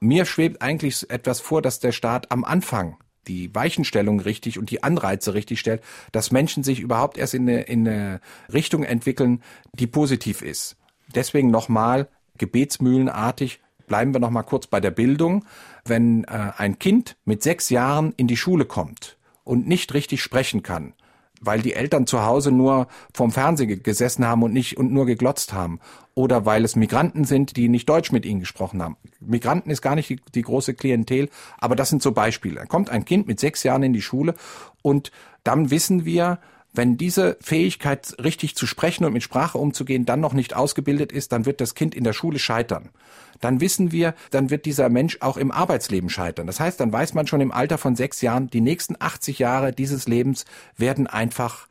Mir 0.00 0.24
schwebt 0.24 0.62
eigentlich 0.62 1.08
etwas 1.10 1.40
vor, 1.40 1.62
dass 1.62 1.80
der 1.80 1.92
Staat 1.92 2.30
am 2.32 2.44
Anfang 2.44 2.96
die 3.28 3.54
Weichenstellung 3.54 4.20
richtig 4.20 4.58
und 4.58 4.70
die 4.70 4.82
Anreize 4.82 5.34
richtig 5.34 5.60
stellt, 5.60 5.82
dass 6.12 6.30
Menschen 6.30 6.62
sich 6.62 6.80
überhaupt 6.80 7.18
erst 7.18 7.34
in 7.34 7.48
eine, 7.48 7.62
in 7.62 7.86
eine 7.86 8.20
Richtung 8.52 8.84
entwickeln, 8.84 9.42
die 9.72 9.86
positiv 9.86 10.42
ist. 10.42 10.76
Deswegen 11.14 11.50
nochmal, 11.50 12.08
gebetsmühlenartig. 12.38 13.60
Bleiben 13.86 14.12
wir 14.12 14.20
noch 14.20 14.30
mal 14.30 14.42
kurz 14.42 14.66
bei 14.66 14.80
der 14.80 14.90
Bildung. 14.90 15.44
Wenn 15.84 16.24
äh, 16.24 16.52
ein 16.56 16.78
Kind 16.78 17.16
mit 17.24 17.42
sechs 17.42 17.70
Jahren 17.70 18.12
in 18.16 18.26
die 18.26 18.36
Schule 18.36 18.64
kommt 18.64 19.16
und 19.44 19.66
nicht 19.66 19.94
richtig 19.94 20.22
sprechen 20.22 20.62
kann, 20.62 20.92
weil 21.40 21.62
die 21.62 21.74
Eltern 21.74 22.06
zu 22.06 22.24
Hause 22.24 22.50
nur 22.50 22.88
vorm 23.14 23.30
Fernseher 23.30 23.76
gesessen 23.76 24.26
haben 24.26 24.42
und 24.42 24.52
nicht 24.52 24.76
und 24.76 24.92
nur 24.92 25.06
geglotzt 25.06 25.52
haben 25.52 25.80
oder 26.16 26.46
weil 26.46 26.64
es 26.64 26.74
Migranten 26.76 27.24
sind, 27.24 27.56
die 27.56 27.68
nicht 27.68 27.88
Deutsch 27.88 28.10
mit 28.10 28.24
ihnen 28.24 28.40
gesprochen 28.40 28.82
haben. 28.82 28.96
Migranten 29.20 29.70
ist 29.70 29.82
gar 29.82 29.94
nicht 29.94 30.08
die, 30.08 30.18
die 30.34 30.42
große 30.42 30.74
Klientel, 30.74 31.28
aber 31.58 31.76
das 31.76 31.90
sind 31.90 32.02
so 32.02 32.10
Beispiele. 32.10 32.56
Da 32.56 32.64
kommt 32.64 32.90
ein 32.90 33.04
Kind 33.04 33.28
mit 33.28 33.38
sechs 33.38 33.62
Jahren 33.62 33.82
in 33.82 33.92
die 33.92 34.02
Schule 34.02 34.34
und 34.82 35.12
dann 35.44 35.70
wissen 35.70 36.06
wir, 36.06 36.40
wenn 36.72 36.96
diese 36.96 37.36
Fähigkeit, 37.40 38.16
richtig 38.22 38.56
zu 38.56 38.66
sprechen 38.66 39.04
und 39.04 39.12
mit 39.12 39.22
Sprache 39.22 39.58
umzugehen, 39.58 40.06
dann 40.06 40.20
noch 40.20 40.32
nicht 40.32 40.56
ausgebildet 40.56 41.12
ist, 41.12 41.32
dann 41.32 41.46
wird 41.46 41.60
das 41.60 41.74
Kind 41.74 41.94
in 41.94 42.04
der 42.04 42.12
Schule 42.12 42.38
scheitern. 42.38 42.90
Dann 43.40 43.60
wissen 43.60 43.92
wir, 43.92 44.14
dann 44.30 44.50
wird 44.50 44.64
dieser 44.64 44.88
Mensch 44.88 45.18
auch 45.20 45.36
im 45.36 45.50
Arbeitsleben 45.50 46.08
scheitern. 46.08 46.46
Das 46.46 46.60
heißt, 46.60 46.80
dann 46.80 46.92
weiß 46.92 47.12
man 47.14 47.26
schon 47.26 47.42
im 47.42 47.52
Alter 47.52 47.76
von 47.76 47.94
sechs 47.94 48.22
Jahren, 48.22 48.48
die 48.48 48.62
nächsten 48.62 48.96
80 48.98 49.38
Jahre 49.38 49.72
dieses 49.72 50.08
Lebens 50.08 50.46
werden 50.76 51.06
einfach 51.06 51.66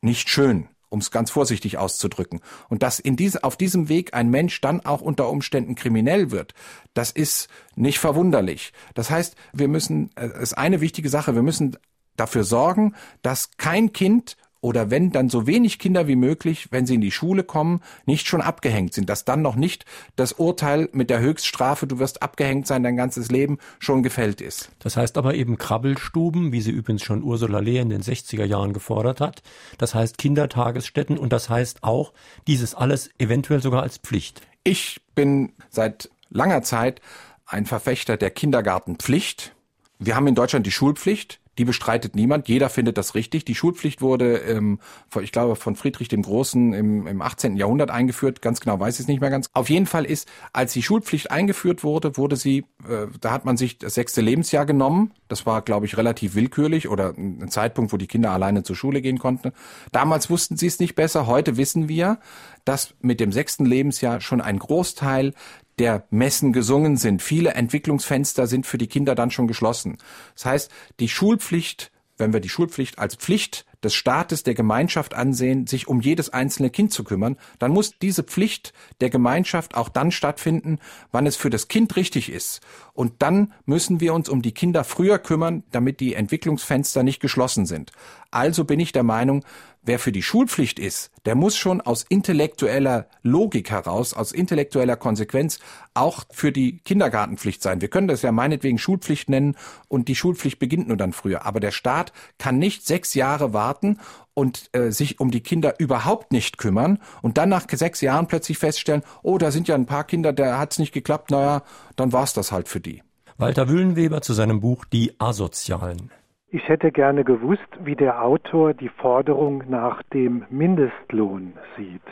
nicht 0.00 0.30
schön 0.30 0.68
um 0.90 0.98
es 0.98 1.10
ganz 1.10 1.30
vorsichtig 1.30 1.78
auszudrücken. 1.78 2.40
Und 2.68 2.82
dass 2.82 2.98
in 2.98 3.16
diese, 3.16 3.42
auf 3.44 3.56
diesem 3.56 3.88
Weg 3.88 4.12
ein 4.12 4.28
Mensch 4.28 4.60
dann 4.60 4.84
auch 4.84 5.00
unter 5.00 5.30
Umständen 5.30 5.74
kriminell 5.74 6.30
wird, 6.30 6.52
das 6.92 7.10
ist 7.10 7.48
nicht 7.76 7.98
verwunderlich. 7.98 8.72
Das 8.94 9.08
heißt, 9.08 9.36
wir 9.52 9.68
müssen, 9.68 10.10
es 10.16 10.30
äh, 10.30 10.42
ist 10.42 10.58
eine 10.58 10.80
wichtige 10.80 11.08
Sache, 11.08 11.34
wir 11.34 11.42
müssen 11.42 11.78
dafür 12.16 12.44
sorgen, 12.44 12.94
dass 13.22 13.52
kein 13.56 13.92
Kind 13.92 14.36
oder 14.60 14.90
wenn 14.90 15.10
dann 15.10 15.28
so 15.28 15.46
wenig 15.46 15.78
Kinder 15.78 16.06
wie 16.06 16.16
möglich, 16.16 16.68
wenn 16.70 16.86
sie 16.86 16.94
in 16.94 17.00
die 17.00 17.10
Schule 17.10 17.44
kommen, 17.44 17.80
nicht 18.04 18.26
schon 18.26 18.40
abgehängt 18.40 18.94
sind, 18.94 19.08
dass 19.08 19.24
dann 19.24 19.42
noch 19.42 19.56
nicht 19.56 19.84
das 20.16 20.32
Urteil 20.32 20.88
mit 20.92 21.10
der 21.10 21.20
Höchststrafe, 21.20 21.86
du 21.86 21.98
wirst 21.98 22.22
abgehängt 22.22 22.66
sein 22.66 22.82
dein 22.82 22.96
ganzes 22.96 23.30
Leben, 23.30 23.58
schon 23.78 24.02
gefällt 24.02 24.40
ist. 24.40 24.70
Das 24.78 24.96
heißt 24.96 25.16
aber 25.16 25.34
eben 25.34 25.56
Krabbelstuben, 25.56 26.52
wie 26.52 26.60
sie 26.60 26.70
übrigens 26.70 27.02
schon 27.02 27.22
Ursula 27.22 27.60
Lehr 27.60 27.82
in 27.82 27.88
den 27.88 28.02
60er 28.02 28.44
Jahren 28.44 28.72
gefordert 28.72 29.20
hat. 29.20 29.42
Das 29.78 29.94
heißt 29.94 30.18
Kindertagesstätten 30.18 31.18
und 31.18 31.32
das 31.32 31.48
heißt 31.48 31.82
auch 31.82 32.12
dieses 32.46 32.74
alles 32.74 33.10
eventuell 33.18 33.62
sogar 33.62 33.82
als 33.82 33.98
Pflicht. 33.98 34.42
Ich 34.62 35.00
bin 35.14 35.52
seit 35.70 36.10
langer 36.28 36.62
Zeit 36.62 37.00
ein 37.46 37.66
Verfechter 37.66 38.16
der 38.16 38.30
Kindergartenpflicht. 38.30 39.54
Wir 39.98 40.16
haben 40.16 40.26
in 40.26 40.34
Deutschland 40.34 40.66
die 40.66 40.70
Schulpflicht. 40.70 41.39
Die 41.58 41.64
bestreitet 41.64 42.14
niemand. 42.14 42.48
Jeder 42.48 42.70
findet 42.70 42.96
das 42.96 43.14
richtig. 43.14 43.44
Die 43.44 43.54
Schulpflicht 43.54 44.00
wurde, 44.00 44.38
ähm, 44.38 44.78
ich 45.20 45.32
glaube, 45.32 45.56
von 45.56 45.76
Friedrich 45.76 46.08
dem 46.08 46.22
Großen 46.22 46.72
im, 46.72 47.06
im 47.06 47.22
18. 47.22 47.56
Jahrhundert 47.56 47.90
eingeführt. 47.90 48.40
Ganz 48.40 48.60
genau 48.60 48.78
weiß 48.78 48.94
ich 48.94 49.00
es 49.00 49.08
nicht 49.08 49.20
mehr 49.20 49.30
ganz. 49.30 49.50
Auf 49.52 49.68
jeden 49.68 49.86
Fall 49.86 50.04
ist, 50.04 50.28
als 50.52 50.72
die 50.72 50.82
Schulpflicht 50.82 51.30
eingeführt 51.30 51.82
wurde, 51.84 52.16
wurde 52.16 52.36
sie, 52.36 52.64
äh, 52.88 53.06
da 53.20 53.32
hat 53.32 53.44
man 53.44 53.56
sich 53.56 53.78
das 53.78 53.94
sechste 53.94 54.20
Lebensjahr 54.20 54.64
genommen. 54.64 55.12
Das 55.28 55.44
war, 55.44 55.62
glaube 55.62 55.86
ich, 55.86 55.96
relativ 55.96 56.34
willkürlich 56.34 56.88
oder 56.88 57.14
ein 57.16 57.48
Zeitpunkt, 57.50 57.92
wo 57.92 57.96
die 57.96 58.06
Kinder 58.06 58.30
alleine 58.30 58.62
zur 58.62 58.76
Schule 58.76 59.02
gehen 59.02 59.18
konnten. 59.18 59.52
Damals 59.92 60.30
wussten 60.30 60.56
sie 60.56 60.66
es 60.66 60.78
nicht 60.78 60.94
besser. 60.94 61.26
Heute 61.26 61.56
wissen 61.56 61.88
wir, 61.88 62.18
dass 62.64 62.94
mit 63.00 63.20
dem 63.20 63.32
sechsten 63.32 63.64
Lebensjahr 63.64 64.20
schon 64.20 64.40
ein 64.40 64.58
Großteil 64.58 65.34
der 65.80 66.06
Messen 66.10 66.52
gesungen 66.52 66.98
sind. 66.98 67.22
Viele 67.22 67.54
Entwicklungsfenster 67.54 68.46
sind 68.46 68.66
für 68.66 68.76
die 68.76 68.86
Kinder 68.86 69.14
dann 69.14 69.30
schon 69.30 69.48
geschlossen. 69.48 69.96
Das 70.34 70.44
heißt, 70.44 70.70
die 71.00 71.08
Schulpflicht, 71.08 71.90
wenn 72.18 72.34
wir 72.34 72.40
die 72.40 72.50
Schulpflicht 72.50 72.98
als 72.98 73.16
Pflicht 73.16 73.64
des 73.82 73.94
Staates, 73.94 74.42
der 74.42 74.54
Gemeinschaft 74.54 75.14
ansehen, 75.14 75.66
sich 75.66 75.88
um 75.88 76.00
jedes 76.00 76.30
einzelne 76.30 76.70
Kind 76.70 76.92
zu 76.92 77.04
kümmern, 77.04 77.36
dann 77.58 77.72
muss 77.72 77.98
diese 77.98 78.22
Pflicht 78.22 78.72
der 79.00 79.10
Gemeinschaft 79.10 79.74
auch 79.74 79.88
dann 79.88 80.10
stattfinden, 80.10 80.78
wann 81.12 81.26
es 81.26 81.36
für 81.36 81.50
das 81.50 81.68
Kind 81.68 81.96
richtig 81.96 82.30
ist. 82.30 82.60
Und 82.92 83.22
dann 83.22 83.52
müssen 83.64 84.00
wir 84.00 84.14
uns 84.14 84.28
um 84.28 84.42
die 84.42 84.52
Kinder 84.52 84.84
früher 84.84 85.18
kümmern, 85.18 85.62
damit 85.70 86.00
die 86.00 86.14
Entwicklungsfenster 86.14 87.02
nicht 87.02 87.20
geschlossen 87.20 87.66
sind. 87.66 87.92
Also 88.30 88.64
bin 88.64 88.78
ich 88.78 88.92
der 88.92 89.02
Meinung, 89.02 89.44
wer 89.82 89.98
für 89.98 90.12
die 90.12 90.22
Schulpflicht 90.22 90.78
ist, 90.78 91.10
der 91.24 91.34
muss 91.34 91.56
schon 91.56 91.80
aus 91.80 92.04
intellektueller 92.08 93.06
Logik 93.22 93.70
heraus, 93.70 94.14
aus 94.14 94.32
intellektueller 94.32 94.96
Konsequenz 94.96 95.58
auch 95.94 96.24
für 96.30 96.52
die 96.52 96.78
Kindergartenpflicht 96.78 97.62
sein. 97.62 97.80
Wir 97.80 97.88
können 97.88 98.08
das 98.08 98.22
ja 98.22 98.32
meinetwegen 98.32 98.78
Schulpflicht 98.78 99.28
nennen 99.30 99.56
und 99.88 100.08
die 100.08 100.14
Schulpflicht 100.14 100.58
beginnt 100.58 100.88
nur 100.88 100.96
dann 100.96 101.12
früher. 101.12 101.46
Aber 101.46 101.60
der 101.60 101.70
Staat 101.70 102.12
kann 102.38 102.58
nicht 102.58 102.86
sechs 102.86 103.14
Jahre 103.14 103.52
warten, 103.52 103.69
warten 103.70 103.98
und 104.34 104.70
äh, 104.72 104.90
sich 104.90 105.20
um 105.20 105.30
die 105.30 105.42
Kinder 105.42 105.74
überhaupt 105.78 106.32
nicht 106.32 106.58
kümmern 106.58 106.98
und 107.22 107.38
dann 107.38 107.48
nach 107.48 107.66
sechs 107.70 108.00
Jahren 108.00 108.26
plötzlich 108.26 108.58
feststellen, 108.58 109.02
oh, 109.22 109.38
da 109.38 109.50
sind 109.50 109.68
ja 109.68 109.74
ein 109.74 109.86
paar 109.86 110.04
Kinder, 110.04 110.32
da 110.32 110.58
hat's 110.58 110.78
nicht 110.78 110.92
geklappt, 110.92 111.30
naja, 111.30 111.62
dann 111.96 112.12
war's 112.12 112.34
das 112.34 112.52
halt 112.52 112.68
für 112.68 112.80
die. 112.80 113.02
Walter 113.38 113.68
Wühlenweber 113.68 114.20
zu 114.20 114.32
seinem 114.32 114.60
Buch 114.60 114.84
Die 114.84 115.14
Asozialen. 115.18 116.10
Ich 116.48 116.68
hätte 116.68 116.90
gerne 116.90 117.22
gewusst, 117.22 117.70
wie 117.84 117.94
der 117.94 118.24
Autor 118.24 118.74
die 118.74 118.88
Forderung 118.88 119.62
nach 119.68 120.02
dem 120.12 120.44
Mindestlohn 120.50 121.52
sieht. 121.76 122.02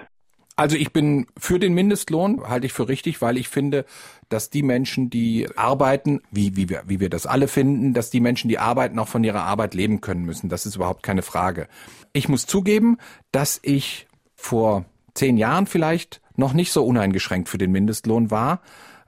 Also 0.58 0.74
ich 0.74 0.92
bin 0.92 1.28
für 1.38 1.60
den 1.60 1.72
Mindestlohn, 1.72 2.42
halte 2.48 2.66
ich 2.66 2.72
für 2.72 2.88
richtig, 2.88 3.22
weil 3.22 3.36
ich 3.36 3.48
finde, 3.48 3.84
dass 4.28 4.50
die 4.50 4.64
Menschen, 4.64 5.08
die 5.08 5.46
arbeiten, 5.56 6.20
wie, 6.32 6.56
wie, 6.56 6.68
wir, 6.68 6.82
wie 6.88 6.98
wir 6.98 7.08
das 7.10 7.26
alle 7.26 7.46
finden, 7.46 7.94
dass 7.94 8.10
die 8.10 8.18
Menschen, 8.18 8.48
die 8.48 8.58
arbeiten, 8.58 8.98
auch 8.98 9.06
von 9.06 9.22
ihrer 9.22 9.44
Arbeit 9.44 9.74
leben 9.74 10.00
können 10.00 10.24
müssen. 10.24 10.48
Das 10.48 10.66
ist 10.66 10.74
überhaupt 10.74 11.04
keine 11.04 11.22
Frage. 11.22 11.68
Ich 12.12 12.28
muss 12.28 12.44
zugeben, 12.44 12.98
dass 13.30 13.60
ich 13.62 14.08
vor 14.34 14.84
zehn 15.14 15.36
Jahren 15.36 15.68
vielleicht 15.68 16.20
noch 16.34 16.54
nicht 16.54 16.72
so 16.72 16.84
uneingeschränkt 16.84 17.48
für 17.48 17.58
den 17.58 17.70
Mindestlohn 17.70 18.32
war, 18.32 18.60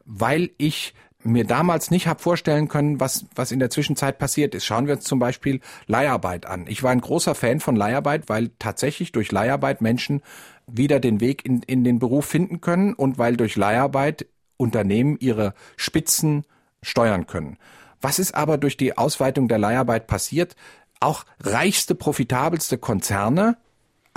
weil 0.05 0.51
ich 0.57 0.95
mir 1.23 1.45
damals 1.45 1.91
nicht 1.91 2.07
habe 2.07 2.23
vorstellen 2.23 2.69
können, 2.69 3.01
was, 3.01 3.27
was 3.35 3.53
in 3.53 3.59
der 3.59 3.71
Zwischenzeit 3.71 4.19
passiert 4.19 4.55
ist. 4.55 4.65
Schauen 4.65 4.87
wir 4.87 4.95
uns 4.95 5.05
zum 5.05 5.19
Beispiel 5.19 5.61
Leiharbeit 5.87 6.47
an. 6.47 6.67
Ich 6.69 6.83
war 6.83 6.93
ein 6.93 7.01
großer 7.01 7.35
Fan 7.35 7.61
von 7.61 7.77
Leiharbeit, 7.77 8.29
weil 8.29 8.51
tatsächlich 8.59 9.13
durch 9.13 9.33
Leiharbeit 9.33 9.81
Menschen 9.81 10.23
wieder 10.73 11.01
den 11.01 11.21
Weg 11.21 11.45
in, 11.45 11.63
in 11.63 11.85
den 11.85 11.99
Beruf 11.99 12.27
finden 12.27 12.61
können 12.61 12.95
und 12.95 13.19
weil 13.19 13.37
durch 13.37 13.57
Leiharbeit 13.57 14.27
Unternehmen 14.57 15.17
ihre 15.21 15.55
Spitzen 15.77 16.45
steuern 16.83 17.27
können. 17.27 17.57
Was 18.01 18.19
ist 18.19 18.35
aber 18.35 18.59
durch 18.59 18.77
die 18.77 18.97
Ausweitung 18.97 19.49
der 19.49 19.59
Leiharbeit 19.59 20.07
passiert? 20.07 20.57
Auch 21.01 21.25
reichste, 21.41 21.95
profitabelste 21.95 22.79
Konzerne 22.79 23.57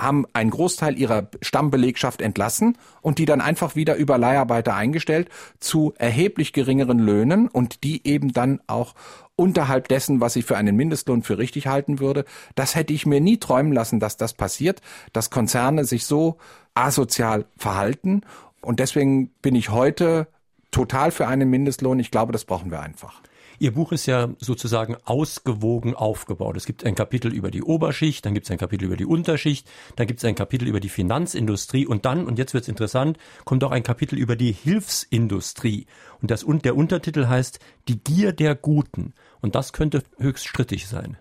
haben 0.00 0.26
einen 0.32 0.50
Großteil 0.50 0.98
ihrer 0.98 1.28
Stammbelegschaft 1.40 2.20
entlassen 2.20 2.76
und 3.00 3.18
die 3.18 3.26
dann 3.26 3.40
einfach 3.40 3.76
wieder 3.76 3.94
über 3.94 4.18
Leiharbeiter 4.18 4.74
eingestellt 4.74 5.28
zu 5.60 5.94
erheblich 5.98 6.52
geringeren 6.52 6.98
Löhnen 6.98 7.48
und 7.48 7.84
die 7.84 8.06
eben 8.06 8.32
dann 8.32 8.60
auch 8.66 8.94
unterhalb 9.36 9.88
dessen, 9.88 10.20
was 10.20 10.36
ich 10.36 10.44
für 10.44 10.56
einen 10.56 10.76
Mindestlohn 10.76 11.22
für 11.22 11.38
richtig 11.38 11.66
halten 11.66 11.98
würde. 12.00 12.24
Das 12.54 12.74
hätte 12.74 12.92
ich 12.92 13.06
mir 13.06 13.20
nie 13.20 13.38
träumen 13.38 13.72
lassen, 13.72 14.00
dass 14.00 14.16
das 14.16 14.34
passiert, 14.34 14.80
dass 15.12 15.30
Konzerne 15.30 15.84
sich 15.84 16.06
so 16.06 16.38
asozial 16.74 17.46
verhalten. 17.56 18.22
Und 18.60 18.80
deswegen 18.80 19.28
bin 19.42 19.54
ich 19.54 19.70
heute 19.70 20.28
total 20.70 21.10
für 21.10 21.28
einen 21.28 21.48
Mindestlohn. 21.50 21.98
Ich 22.00 22.10
glaube, 22.10 22.32
das 22.32 22.44
brauchen 22.44 22.70
wir 22.70 22.80
einfach. 22.80 23.20
Ihr 23.58 23.72
Buch 23.72 23.92
ist 23.92 24.06
ja 24.06 24.30
sozusagen 24.38 24.96
ausgewogen 25.04 25.94
aufgebaut. 25.94 26.56
Es 26.56 26.66
gibt 26.66 26.84
ein 26.84 26.94
Kapitel 26.94 27.32
über 27.32 27.50
die 27.50 27.62
Oberschicht, 27.62 28.24
dann 28.26 28.34
gibt 28.34 28.46
es 28.46 28.50
ein 28.50 28.58
Kapitel 28.58 28.84
über 28.84 28.96
die 28.96 29.06
Unterschicht, 29.06 29.68
dann 29.96 30.06
gibt 30.06 30.18
es 30.18 30.24
ein 30.24 30.34
Kapitel 30.34 30.66
über 30.68 30.80
die 30.80 30.88
Finanzindustrie 30.88 31.86
und 31.86 32.04
dann, 32.04 32.26
und 32.26 32.38
jetzt 32.38 32.54
wird 32.54 32.64
es 32.64 32.68
interessant, 32.68 33.18
kommt 33.44 33.62
auch 33.64 33.70
ein 33.70 33.82
Kapitel 33.82 34.18
über 34.18 34.36
die 34.36 34.52
Hilfsindustrie. 34.52 35.86
Und, 36.20 36.30
das, 36.30 36.44
der 36.64 36.76
Untertitel 36.76 37.26
heißt 37.26 37.60
Die 37.88 38.02
Gier 38.02 38.32
der 38.32 38.54
Guten. 38.54 39.14
Und 39.40 39.54
das 39.54 39.72
könnte 39.72 40.02
höchst 40.18 40.46
strittig 40.46 40.86
sein. 40.86 41.16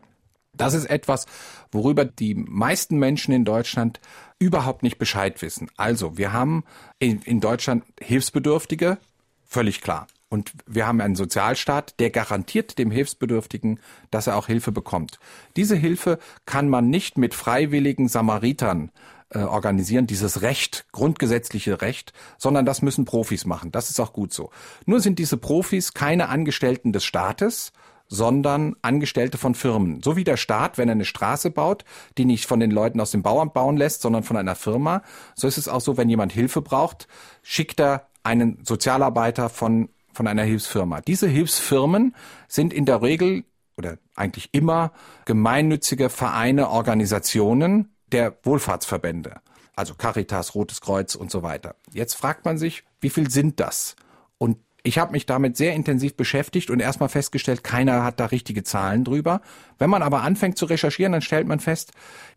Das 0.56 0.76
ist 0.76 0.86
etwas, 0.86 1.26
worüber 1.72 2.06
die 2.06 2.36
meisten 2.36 2.98
Menschen 2.98 3.34
in 3.34 3.44
Deutschland 3.44 4.00
überhaupt 4.38 4.84
nicht 4.84 5.00
Bescheid 5.00 5.42
wissen. 5.42 5.70
Also, 5.78 6.18
wir 6.18 6.32
haben 6.32 6.64
in 7.00 7.40
Deutschland 7.40 7.84
Hilfsbedürftige, 8.00 9.00
völlig 9.46 9.82
klar. 9.82 10.08
Und 10.34 10.52
wir 10.66 10.88
haben 10.88 11.00
einen 11.00 11.16
Sozialstaat, 11.16 12.00
der 12.00 12.10
garantiert 12.10 12.80
dem 12.80 12.90
Hilfsbedürftigen, 12.90 13.80
dass 14.10 14.26
er 14.26 14.36
auch 14.36 14.48
Hilfe 14.48 14.72
bekommt. 14.72 15.20
Diese 15.56 15.76
Hilfe 15.76 16.18
kann 16.48 16.70
man 16.70 16.90
nicht 16.90 17.20
mit 17.20 17.36
freiwilligen 17.36 18.08
Samaritern 18.08 18.90
äh, 19.30 19.42
organisieren, 19.42 20.08
dieses 20.08 20.42
Recht, 20.42 20.88
grundgesetzliche 20.92 21.82
Recht, 21.82 22.14
sondern 22.40 22.66
das 22.66 22.82
müssen 22.82 23.06
Profis 23.06 23.46
machen. 23.46 23.72
Das 23.72 23.92
ist 23.92 24.00
auch 24.00 24.12
gut 24.12 24.34
so. 24.34 24.50
Nur 24.88 25.02
sind 25.02 25.20
diese 25.20 25.38
Profis 25.38 25.94
keine 25.94 26.30
Angestellten 26.30 26.94
des 26.94 27.06
Staates, 27.06 27.72
sondern 28.08 28.76
Angestellte 28.82 29.38
von 29.38 29.54
Firmen. 29.54 30.02
So 30.02 30.16
wie 30.16 30.24
der 30.24 30.38
Staat, 30.38 30.80
wenn 30.80 30.90
er 30.90 30.94
eine 30.94 31.06
Straße 31.06 31.52
baut, 31.52 31.86
die 32.18 32.26
nicht 32.26 32.48
von 32.48 32.60
den 32.60 32.72
Leuten 32.72 33.00
aus 33.00 33.12
dem 33.12 33.22
Bauamt 33.22 33.54
bauen 33.54 33.78
lässt, 33.78 34.02
sondern 34.02 34.24
von 34.24 34.38
einer 34.38 34.56
Firma, 34.56 35.04
so 35.36 35.48
ist 35.48 35.60
es 35.60 35.68
auch 35.68 35.82
so, 35.82 35.96
wenn 35.96 36.10
jemand 36.10 36.32
Hilfe 36.32 36.64
braucht, 36.64 37.08
schickt 37.44 37.80
er 37.80 38.08
einen 38.24 38.58
Sozialarbeiter 38.64 39.50
von 39.50 39.90
von 40.14 40.28
einer 40.28 40.43
Hilfsfirma. 40.43 41.01
Diese 41.01 41.28
Hilfsfirmen 41.28 42.16
sind 42.47 42.74
in 42.74 42.86
der 42.86 43.01
Regel 43.01 43.43
oder 43.78 43.97
eigentlich 44.16 44.49
immer 44.53 44.91
gemeinnützige 45.26 46.09
Vereine, 46.09 46.70
Organisationen 46.70 47.89
der 48.11 48.38
Wohlfahrtsverbände. 48.43 49.41
also 49.76 49.95
Caritas, 49.95 50.55
Rotes 50.55 50.82
Kreuz 50.82 51.16
und 51.16 51.32
so 51.32 51.43
weiter. 51.43 51.76
Jetzt 51.91 52.14
fragt 52.16 52.45
man 52.45 52.57
sich, 52.57 52.84
wie 53.01 53.09
viel 53.09 53.30
sind 53.30 53.59
das? 53.59 53.95
Und 54.38 54.57
ich 54.84 54.99
habe 54.99 55.14
mich 55.14 55.26
damit 55.26 55.57
sehr 55.57 55.74
intensiv 55.74 56.16
beschäftigt 56.16 56.70
und 56.70 56.80
erstmal 56.80 57.09
festgestellt, 57.09 57.64
keiner 57.64 58.03
hat 58.03 58.20
da 58.20 58.28
richtige 58.28 58.64
Zahlen 58.64 59.03
drüber. 59.03 59.41
Wenn 59.80 59.89
man 59.89 60.03
aber 60.03 60.22
anfängt 60.22 60.57
zu 60.57 60.66
recherchieren, 60.66 61.14
dann 61.14 61.22
stellt 61.22 61.47
man 61.47 61.59
fest, 61.59 61.93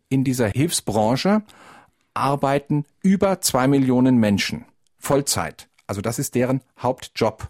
in 0.09 0.25
dieser 0.25 0.49
Hilfsbranche 0.49 1.43
arbeiten 2.15 2.85
über 3.03 3.41
zwei 3.41 3.67
Millionen 3.67 4.17
Menschen 4.17 4.65
Vollzeit. 4.99 5.69
Also 5.87 6.01
das 6.01 6.19
ist 6.19 6.35
deren 6.35 6.63
Hauptjob. 6.79 7.49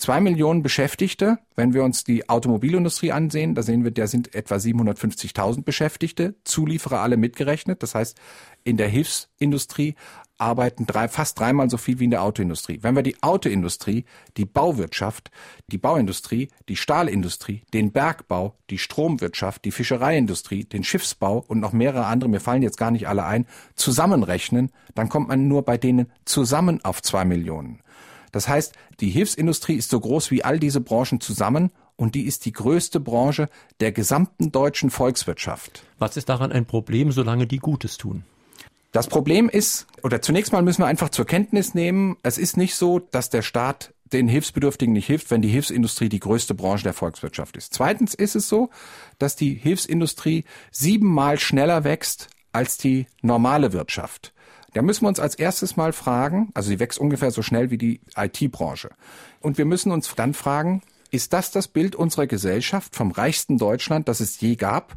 Zwei 0.00 0.22
Millionen 0.22 0.62
Beschäftigte, 0.62 1.40
wenn 1.56 1.74
wir 1.74 1.84
uns 1.84 2.04
die 2.04 2.26
Automobilindustrie 2.26 3.12
ansehen, 3.12 3.54
da 3.54 3.60
sehen 3.60 3.84
wir, 3.84 3.90
da 3.90 4.06
sind 4.06 4.34
etwa 4.34 4.54
750.000 4.54 5.62
Beschäftigte, 5.62 6.36
Zulieferer 6.44 7.00
alle 7.00 7.18
mitgerechnet. 7.18 7.82
Das 7.82 7.94
heißt, 7.94 8.18
in 8.64 8.78
der 8.78 8.88
Hilfsindustrie 8.88 9.96
arbeiten 10.38 10.86
drei, 10.86 11.06
fast 11.06 11.38
dreimal 11.38 11.68
so 11.68 11.76
viel 11.76 11.98
wie 12.00 12.04
in 12.04 12.12
der 12.12 12.22
Autoindustrie. 12.22 12.78
Wenn 12.80 12.96
wir 12.96 13.02
die 13.02 13.22
Autoindustrie, 13.22 14.06
die 14.38 14.46
Bauwirtschaft, 14.46 15.30
die 15.66 15.76
Bauindustrie, 15.76 16.48
die 16.70 16.76
Stahlindustrie, 16.76 17.64
den 17.74 17.92
Bergbau, 17.92 18.54
die 18.70 18.78
Stromwirtschaft, 18.78 19.66
die 19.66 19.70
Fischereiindustrie, 19.70 20.64
den 20.64 20.82
Schiffsbau 20.82 21.44
und 21.46 21.60
noch 21.60 21.74
mehrere 21.74 22.06
andere, 22.06 22.30
mir 22.30 22.40
fallen 22.40 22.62
jetzt 22.62 22.78
gar 22.78 22.90
nicht 22.90 23.06
alle 23.06 23.26
ein, 23.26 23.46
zusammenrechnen, 23.74 24.70
dann 24.94 25.10
kommt 25.10 25.28
man 25.28 25.46
nur 25.46 25.62
bei 25.62 25.76
denen 25.76 26.10
zusammen 26.24 26.82
auf 26.86 27.02
zwei 27.02 27.26
Millionen. 27.26 27.82
Das 28.32 28.48
heißt, 28.48 28.74
die 29.00 29.10
Hilfsindustrie 29.10 29.74
ist 29.74 29.90
so 29.90 30.00
groß 30.00 30.30
wie 30.30 30.44
all 30.44 30.58
diese 30.58 30.80
Branchen 30.80 31.20
zusammen 31.20 31.70
und 31.96 32.14
die 32.14 32.22
ist 32.22 32.46
die 32.46 32.52
größte 32.52 33.00
Branche 33.00 33.48
der 33.80 33.92
gesamten 33.92 34.52
deutschen 34.52 34.90
Volkswirtschaft. 34.90 35.84
Was 35.98 36.16
ist 36.16 36.28
daran 36.28 36.52
ein 36.52 36.66
Problem, 36.66 37.12
solange 37.12 37.46
die 37.46 37.58
Gutes 37.58 37.98
tun? 37.98 38.24
Das 38.92 39.06
Problem 39.06 39.48
ist, 39.48 39.86
oder 40.02 40.20
zunächst 40.20 40.52
mal 40.52 40.62
müssen 40.62 40.82
wir 40.82 40.86
einfach 40.86 41.10
zur 41.10 41.24
Kenntnis 41.24 41.74
nehmen, 41.74 42.16
es 42.22 42.38
ist 42.38 42.56
nicht 42.56 42.74
so, 42.74 42.98
dass 42.98 43.30
der 43.30 43.42
Staat 43.42 43.94
den 44.12 44.26
Hilfsbedürftigen 44.26 44.92
nicht 44.92 45.06
hilft, 45.06 45.30
wenn 45.30 45.42
die 45.42 45.48
Hilfsindustrie 45.48 46.08
die 46.08 46.18
größte 46.18 46.54
Branche 46.54 46.84
der 46.84 46.94
Volkswirtschaft 46.94 47.56
ist. 47.56 47.72
Zweitens 47.74 48.14
ist 48.14 48.34
es 48.34 48.48
so, 48.48 48.70
dass 49.18 49.36
die 49.36 49.54
Hilfsindustrie 49.54 50.44
siebenmal 50.72 51.38
schneller 51.38 51.84
wächst 51.84 52.28
als 52.52 52.76
die 52.78 53.06
normale 53.22 53.72
Wirtschaft. 53.72 54.32
Da 54.72 54.82
müssen 54.82 55.02
wir 55.02 55.08
uns 55.08 55.20
als 55.20 55.34
erstes 55.34 55.76
mal 55.76 55.92
fragen, 55.92 56.50
also 56.54 56.68
sie 56.68 56.78
wächst 56.78 56.98
ungefähr 56.98 57.30
so 57.30 57.42
schnell 57.42 57.70
wie 57.70 57.78
die 57.78 58.00
IT-Branche. 58.16 58.90
Und 59.40 59.58
wir 59.58 59.64
müssen 59.64 59.90
uns 59.90 60.14
dann 60.14 60.34
fragen, 60.34 60.82
ist 61.10 61.32
das 61.32 61.50
das 61.50 61.66
Bild 61.66 61.96
unserer 61.96 62.28
Gesellschaft 62.28 62.94
vom 62.94 63.10
reichsten 63.10 63.58
Deutschland, 63.58 64.06
das 64.08 64.20
es 64.20 64.40
je 64.40 64.54
gab? 64.54 64.96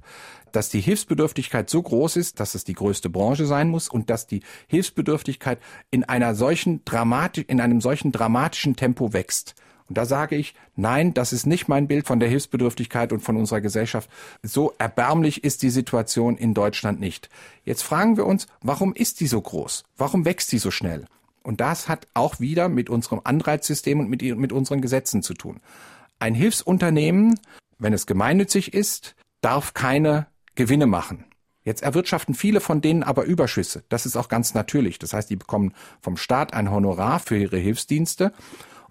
Dass 0.52 0.70
die 0.70 0.82
Hilfsbedürftigkeit 0.82 1.70
so 1.72 1.82
groß 1.82 2.18
ist, 2.18 2.40
dass 2.40 2.54
es 2.54 2.64
die 2.64 2.76
größte 2.76 3.10
Branche 3.10 3.48
sein 3.48 3.70
muss 3.70 3.88
und 3.88 4.12
dass 4.12 4.28
die 4.28 4.44
Hilfsbedürftigkeit 4.68 5.60
in 5.90 6.04
einer 6.04 6.36
solchen 6.36 6.86
dramatisch, 6.86 7.46
in 7.48 7.60
einem 7.60 7.82
solchen 7.82 8.12
dramatischen 8.12 8.76
Tempo 8.76 9.14
wächst. 9.14 9.56
Und 9.90 9.98
da 9.98 10.06
sage 10.06 10.36
ich, 10.36 10.56
nein, 10.76 11.14
das 11.14 11.34
ist 11.34 11.46
nicht 11.46 11.68
mein 11.68 11.88
Bild 11.88 12.08
von 12.08 12.20
der 12.20 12.30
Hilfsbedürftigkeit 12.30 13.12
und 13.12 13.20
von 13.20 13.38
unserer 13.38 13.62
Gesellschaft. 13.62 14.10
So 14.42 14.74
erbärmlich 14.78 15.44
ist 15.44 15.62
die 15.62 15.70
Situation 15.70 16.38
in 16.38 16.54
Deutschland 16.54 17.00
nicht. 17.00 17.30
Jetzt 17.64 17.84
fragen 17.84 18.18
wir 18.18 18.26
uns, 18.26 18.48
warum 18.62 18.94
ist 18.94 19.20
die 19.20 19.28
so 19.28 19.42
groß? 19.42 19.84
Warum 19.98 20.26
wächst 20.26 20.52
die 20.52 20.60
so 20.60 20.72
schnell? 20.72 21.06
Und 21.44 21.60
das 21.60 21.90
hat 21.90 22.08
auch 22.14 22.40
wieder 22.40 22.70
mit 22.70 22.90
unserem 22.90 23.22
Anreizsystem 23.24 24.00
und 24.00 24.10
mit, 24.10 24.22
mit 24.22 24.54
unseren 24.54 24.82
Gesetzen 24.82 25.22
zu 25.22 25.34
tun. 25.34 25.60
Ein 26.20 26.36
Hilfsunternehmen, 26.36 27.40
wenn 27.80 27.94
es 27.94 28.06
gemeinnützig 28.06 28.74
ist, 28.74 29.16
darf 29.42 29.74
keine 29.74 30.28
Gewinne 30.56 30.88
machen. 30.88 31.26
Jetzt 31.64 31.84
erwirtschaften 31.84 32.36
viele 32.36 32.60
von 32.60 32.82
denen 32.82 33.04
aber 33.04 33.24
Überschüsse. 33.24 33.84
Das 33.90 34.06
ist 34.06 34.18
auch 34.18 34.28
ganz 34.28 34.54
natürlich. 34.54 35.00
Das 35.00 35.14
heißt, 35.14 35.30
die 35.30 35.36
bekommen 35.36 35.74
vom 36.02 36.18
Staat 36.18 36.54
ein 36.54 36.72
Honorar 36.72 37.20
für 37.20 37.38
ihre 37.38 37.58
Hilfsdienste 37.58 38.34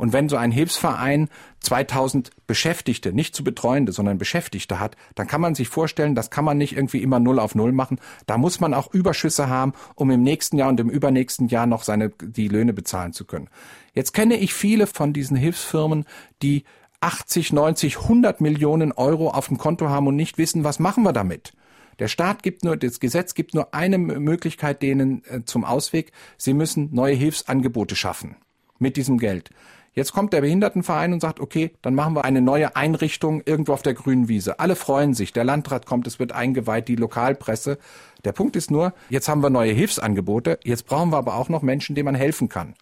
und 0.03 0.13
wenn 0.13 0.29
so 0.29 0.37
ein 0.37 0.51
Hilfsverein 0.51 1.29
2000 1.61 2.31
Beschäftigte, 2.49 3.13
nicht 3.13 3.37
zu 3.37 3.45
Betreuende, 3.45 3.93
sondern 3.93 4.19
Beschäftigte 4.19 4.81
hat, 4.81 4.97
dann 5.15 5.29
kann 5.29 5.41
man 5.41 5.55
sich 5.55 5.69
vorstellen, 5.69 6.17
das 6.17 6.29
kann 6.29 6.45
man 6.45 6.59
nicht 6.59 6.77
irgendwie 6.77 7.03
immer 7.03 7.21
null 7.21 7.39
auf 7.39 7.55
null 7.55 7.71
machen. 7.71 8.01
Da 8.27 8.37
muss 8.37 8.59
man 8.59 8.75
auch 8.75 8.93
Überschüsse 8.93 9.49
haben, 9.49 9.75
um 9.95 10.11
im 10.11 10.23
nächsten 10.23 10.59
Jahr 10.59 10.71
und 10.71 10.81
im 10.81 10.91
übernächsten 10.91 11.47
Jahr 11.47 11.67
noch 11.67 11.85
seine, 11.85 12.11
die 12.21 12.49
Löhne 12.49 12.73
bezahlen 12.73 13.13
zu 13.13 13.25
können. 13.25 13.49
Jetzt 13.95 14.13
kenne 14.13 14.37
ich 14.37 14.55
viele 14.55 14.89
von 14.89 15.13
diesen 15.13 15.37
Hilfsfirmen, 15.37 16.05
die 16.43 16.65
80, 17.01 17.53
90, 17.53 17.99
100 17.99 18.41
Millionen 18.41 18.93
Euro 18.93 19.31
auf 19.31 19.49
dem 19.49 19.59
Konto 19.59 19.89
haben 19.89 20.07
und 20.07 20.17
nicht 20.17 20.37
wissen, 20.37 20.65
was 20.65 20.79
machen 20.79 21.05
wir 21.05 21.13
damit. 21.13 21.53
Der 21.99 22.09
Staat 22.09 22.43
gibt 22.43 22.65
nur, 22.65 22.77
das 22.77 23.01
Gesetz 23.01 23.35
gibt 23.35 23.55
nur 23.55 23.75
eine 23.75 23.99
Möglichkeit 23.99 24.83
denen 24.83 25.25
äh, 25.27 25.45
zum 25.45 25.65
Ausweg. 25.65 26.13
Sie 26.37 26.55
müssen 26.55 26.91
neue 26.93 27.15
Hilfsangebote 27.15 27.97
schaffen 27.97 28.37
mit 28.79 28.97
diesem 28.97 29.19
Geld. 29.19 29.51
Jetzt 29.95 30.15
kommt 30.15 30.33
der 30.33 30.41
Behindertenverein 30.41 31.13
und 31.13 31.21
sagt, 31.21 31.39
okay, 31.39 31.73
dann 31.83 31.95
machen 31.95 32.15
wir 32.15 32.25
eine 32.25 32.41
neue 32.41 32.77
Einrichtung 32.77 33.43
irgendwo 33.45 33.75
auf 33.75 33.83
der 33.83 33.93
grünen 33.93 34.27
Wiese. 34.27 34.59
Alle 34.59 34.75
freuen 34.75 35.13
sich, 35.13 35.35
der 35.35 35.45
Landrat 35.45 35.85
kommt, 35.85 36.07
es 36.07 36.19
wird 36.19 36.33
eingeweiht, 36.33 36.89
die 36.89 36.97
Lokalpresse. 36.97 37.79
Der 38.25 38.33
Punkt 38.33 38.57
ist 38.57 38.71
nur, 38.71 38.95
jetzt 39.11 39.29
haben 39.29 39.43
wir 39.43 39.51
neue 39.51 39.73
Hilfsangebote, 39.73 40.59
jetzt 40.65 40.87
brauchen 40.87 41.11
wir 41.11 41.19
aber 41.19 41.35
auch 41.35 41.51
noch 41.51 41.61
Menschen, 41.61 41.95
denen 41.95 42.07
man 42.07 42.15
helfen 42.15 42.49
kann. 42.49 42.75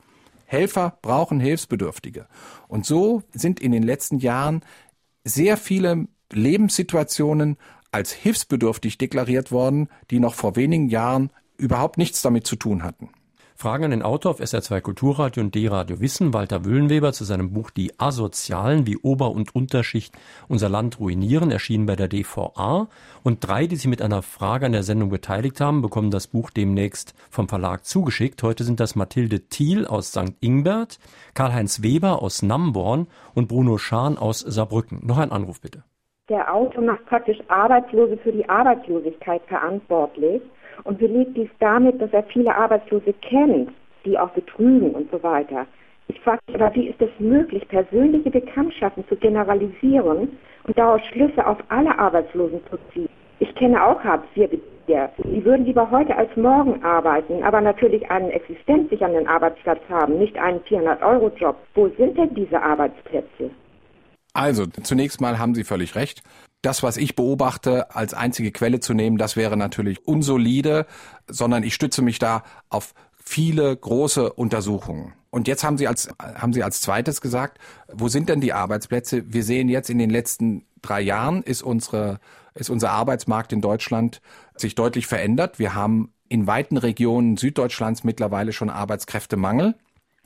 Helfer 0.47 0.99
brauchen 1.03 1.41
Hilfsbedürftige. 1.41 2.27
Und 2.69 2.87
so 2.87 3.23
sind 3.33 3.59
in 3.59 3.73
den 3.73 3.83
letzten 3.83 4.19
Jahren 4.19 4.63
sehr 5.25 5.57
viele 5.57 6.07
Lebenssituationen 6.33 7.57
als 7.93 8.13
hilfsbedürftig 8.13 8.99
deklariert 8.99 9.53
worden, 9.53 9.89
die 10.11 10.21
noch 10.21 10.35
vor 10.35 10.57
wenigen 10.57 10.89
Jahren 10.89 11.31
überhaupt 11.57 11.99
nichts 11.99 12.23
damit 12.23 12.47
zu 12.47 12.57
tun 12.57 12.83
hatten. 12.83 13.11
Fragen 13.61 13.85
an 13.85 13.91
den 13.91 14.03
Autor 14.03 14.31
auf 14.31 14.41
SR2 14.41 14.81
Kulturradio 14.81 15.43
und 15.43 15.55
D-Radio 15.55 16.01
Wissen, 16.01 16.33
Walter 16.33 16.65
Wüllenweber, 16.65 17.13
zu 17.13 17.25
seinem 17.25 17.53
Buch 17.53 17.69
Die 17.69 18.01
Asozialen, 18.01 18.87
wie 18.87 18.97
Ober- 18.97 19.33
und 19.33 19.55
Unterschicht 19.55 20.17
unser 20.49 20.71
Land 20.71 20.99
ruinieren, 20.99 21.51
erschienen 21.51 21.85
bei 21.85 21.95
der 21.95 22.09
DVA. 22.09 22.89
Und 23.23 23.47
drei, 23.47 23.67
die 23.67 23.77
sich 23.77 23.87
mit 23.87 24.01
einer 24.01 24.23
Frage 24.23 24.65
an 24.65 24.73
der 24.73 24.83
Sendung 24.83 25.11
beteiligt 25.11 25.61
haben, 25.61 25.83
bekommen 25.83 26.11
das 26.11 26.27
Buch 26.27 26.49
demnächst 26.49 27.13
vom 27.29 27.51
Verlag 27.51 27.85
zugeschickt. 27.85 28.43
Heute 28.43 28.65
sind 28.65 28.81
das 28.81 28.95
Mathilde 28.95 29.41
Thiel 29.41 29.87
aus 29.87 30.09
St. 30.09 30.33
Ingbert, 30.41 30.99
Karl-Heinz 31.35 31.83
Weber 31.83 32.23
aus 32.23 32.41
Namborn 32.41 33.09
und 33.35 33.49
Bruno 33.49 33.77
Schahn 33.77 34.17
aus 34.17 34.41
Saarbrücken. 34.41 35.01
Noch 35.07 35.19
ein 35.19 35.33
Anruf 35.33 35.61
bitte. 35.61 35.85
Der 36.31 36.55
Autor 36.55 36.85
macht 36.85 37.05
praktisch 37.07 37.39
Arbeitslose 37.49 38.17
für 38.19 38.31
die 38.31 38.49
Arbeitslosigkeit 38.49 39.43
verantwortlich 39.49 40.41
und 40.85 41.01
belegt 41.01 41.37
dies 41.37 41.51
damit, 41.59 42.01
dass 42.01 42.13
er 42.13 42.23
viele 42.23 42.55
Arbeitslose 42.55 43.13
kennt, 43.15 43.71
die 44.05 44.17
auch 44.17 44.31
betrügen 44.31 44.93
und 44.93 45.11
so 45.11 45.21
weiter. 45.25 45.67
Ich 46.07 46.21
frage 46.21 46.39
mich 46.47 46.55
aber, 46.55 46.73
wie 46.77 46.89
ist 46.89 47.03
es 47.03 47.11
möglich, 47.19 47.67
persönliche 47.67 48.31
Bekanntschaften 48.31 49.05
zu 49.09 49.17
generalisieren 49.17 50.39
und 50.69 50.79
daraus 50.79 51.01
Schlüsse 51.07 51.45
auf 51.45 51.59
alle 51.69 51.99
Arbeitslosen 51.99 52.61
zu 52.71 52.79
ziehen? 52.93 53.09
Ich 53.41 53.53
kenne 53.57 53.85
auch 53.85 53.99
Hartz-IV-Bezieher. 54.05 55.11
Die 55.25 55.45
würden 55.45 55.67
lieber 55.67 55.91
heute 55.91 56.15
als 56.17 56.35
morgen 56.37 56.81
arbeiten, 56.85 57.43
aber 57.43 57.61
natürlich 57.61 58.09
einen 58.09 58.31
existenzsichernden 58.31 59.27
Arbeitsplatz 59.27 59.81
haben, 59.89 60.19
nicht 60.19 60.39
einen 60.39 60.61
400-Euro-Job. 60.61 61.57
Wo 61.75 61.89
sind 61.89 62.17
denn 62.17 62.35
diese 62.35 62.63
Arbeitsplätze? 62.63 63.51
Also, 64.33 64.67
zunächst 64.67 65.21
mal 65.21 65.39
haben 65.39 65.55
Sie 65.55 65.65
völlig 65.65 65.95
recht 65.95 66.23
das, 66.63 66.83
was 66.83 66.97
ich 66.97 67.17
beobachte, 67.17 67.95
als 67.95 68.15
einzige 68.15 68.53
Quelle 68.53 68.81
zu 68.81 68.95
nehmen, 68.95 69.17
das 69.17 69.37
wäre 69.37 69.57
natürlich 69.57 70.07
unsolide, 70.07 70.87
sondern 71.27 71.63
ich 71.63 71.75
stütze 71.75 72.03
mich 72.03 72.19
da 72.19 72.43
auf 72.69 72.95
viele 73.23 73.75
große 73.75 74.33
Untersuchungen. 74.33 75.15
Und 75.31 75.49
jetzt 75.49 75.65
haben 75.65 75.79
Sie 75.79 75.87
als, 75.87 76.09
haben 76.19 76.53
Sie 76.53 76.63
als 76.63 76.81
zweites 76.81 77.21
gesagt, 77.21 77.59
wo 77.93 78.09
sind 78.09 78.29
denn 78.29 78.41
die 78.41 78.53
Arbeitsplätze? 78.53 79.33
Wir 79.33 79.45
sehen 79.45 79.69
jetzt 79.69 79.89
in 79.89 79.99
den 79.99 80.11
letzten 80.11 80.67
drei 80.83 81.01
Jahren 81.01 81.43
ist 81.43 81.63
unsere, 81.63 82.19
ist 82.55 82.71
unser 82.71 82.91
Arbeitsmarkt 82.91 83.53
in 83.53 83.61
Deutschland 83.61 84.21
sich 84.57 84.75
deutlich 84.75 85.07
verändert. 85.07 85.59
Wir 85.59 85.75
haben 85.75 86.13
in 86.29 86.47
weiten 86.47 86.77
Regionen 86.77 87.37
Süddeutschlands 87.37 88.03
mittlerweile 88.05 88.53
schon 88.53 88.71
Arbeitskräftemangel. 88.71 89.77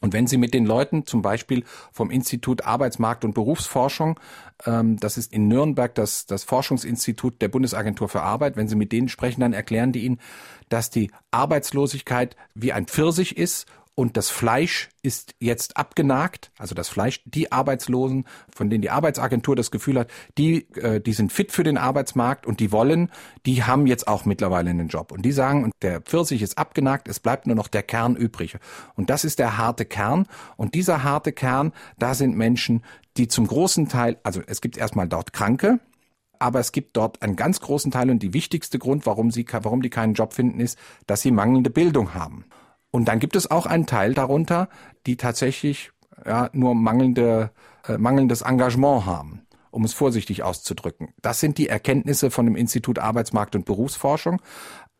Und 0.04 0.12
wenn 0.12 0.26
Sie 0.26 0.36
mit 0.36 0.52
den 0.52 0.66
Leuten 0.66 1.06
zum 1.06 1.22
Beispiel 1.22 1.64
vom 1.90 2.10
Institut 2.10 2.66
Arbeitsmarkt 2.66 3.24
und 3.24 3.32
Berufsforschung, 3.32 4.20
ähm, 4.66 4.98
das 5.00 5.16
ist 5.16 5.32
in 5.32 5.48
Nürnberg 5.48 5.94
das, 5.94 6.26
das 6.26 6.44
Forschungsinstitut 6.44 7.40
der 7.40 7.48
Bundesagentur 7.48 8.10
für 8.10 8.20
Arbeit, 8.20 8.58
wenn 8.58 8.68
Sie 8.68 8.76
mit 8.76 8.92
denen 8.92 9.08
sprechen, 9.08 9.40
dann 9.40 9.54
erklären 9.54 9.92
die 9.92 10.04
Ihnen, 10.04 10.20
dass 10.68 10.90
die 10.90 11.10
Arbeitslosigkeit 11.30 12.36
wie 12.54 12.74
ein 12.74 12.84
Pfirsich 12.84 13.38
ist 13.38 13.64
und 13.96 14.16
das 14.16 14.28
Fleisch 14.30 14.88
ist 15.02 15.36
jetzt 15.38 15.76
abgenagt, 15.76 16.50
also 16.58 16.74
das 16.74 16.88
Fleisch, 16.88 17.22
die 17.26 17.52
Arbeitslosen, 17.52 18.24
von 18.52 18.68
denen 18.68 18.82
die 18.82 18.90
Arbeitsagentur 18.90 19.54
das 19.54 19.70
Gefühl 19.70 20.00
hat, 20.00 20.10
die, 20.36 20.68
äh, 20.74 21.00
die 21.00 21.12
sind 21.12 21.32
fit 21.32 21.52
für 21.52 21.62
den 21.62 21.78
Arbeitsmarkt 21.78 22.44
und 22.44 22.58
die 22.58 22.72
wollen, 22.72 23.12
die 23.46 23.62
haben 23.62 23.86
jetzt 23.86 24.08
auch 24.08 24.24
mittlerweile 24.24 24.70
einen 24.70 24.88
Job. 24.88 25.12
Und 25.12 25.22
die 25.22 25.30
sagen, 25.30 25.62
und 25.62 25.72
der 25.82 26.00
Pfirsich 26.00 26.42
ist 26.42 26.58
abgenagt, 26.58 27.06
es 27.06 27.20
bleibt 27.20 27.46
nur 27.46 27.54
noch 27.54 27.68
der 27.68 27.84
Kern 27.84 28.16
übrig. 28.16 28.56
Und 28.96 29.10
das 29.10 29.24
ist 29.24 29.38
der 29.38 29.58
harte 29.58 29.84
Kern. 29.84 30.26
Und 30.56 30.74
dieser 30.74 31.04
harte 31.04 31.32
Kern, 31.32 31.72
da 31.96 32.14
sind 32.14 32.36
Menschen, 32.36 32.82
die 33.16 33.28
zum 33.28 33.46
großen 33.46 33.88
Teil, 33.88 34.18
also 34.24 34.42
es 34.44 34.60
gibt 34.60 34.76
erstmal 34.76 35.06
dort 35.06 35.32
Kranke, 35.32 35.78
aber 36.40 36.58
es 36.58 36.72
gibt 36.72 36.96
dort 36.96 37.22
einen 37.22 37.36
ganz 37.36 37.60
großen 37.60 37.92
Teil 37.92 38.10
und 38.10 38.24
die 38.24 38.34
wichtigste 38.34 38.80
Grund, 38.80 39.06
warum 39.06 39.30
sie, 39.30 39.46
warum 39.48 39.82
die 39.82 39.90
keinen 39.90 40.14
Job 40.14 40.34
finden, 40.34 40.58
ist, 40.58 40.76
dass 41.06 41.22
sie 41.22 41.30
mangelnde 41.30 41.70
Bildung 41.70 42.12
haben. 42.12 42.44
Und 42.94 43.06
dann 43.06 43.18
gibt 43.18 43.34
es 43.34 43.50
auch 43.50 43.66
einen 43.66 43.86
Teil 43.86 44.14
darunter, 44.14 44.68
die 45.04 45.16
tatsächlich 45.16 45.90
ja, 46.24 46.48
nur 46.52 46.76
mangelnde, 46.76 47.50
äh, 47.88 47.98
mangelndes 47.98 48.42
Engagement 48.42 49.04
haben 49.04 49.40
um 49.72 49.82
es 49.82 49.92
vorsichtig 49.92 50.44
auszudrücken. 50.44 51.08
Das 51.20 51.40
sind 51.40 51.58
die 51.58 51.68
Erkenntnisse 51.68 52.30
von 52.30 52.46
dem 52.46 52.54
Institut 52.54 53.00
Arbeitsmarkt 53.00 53.56
und 53.56 53.64
Berufsforschung. 53.64 54.40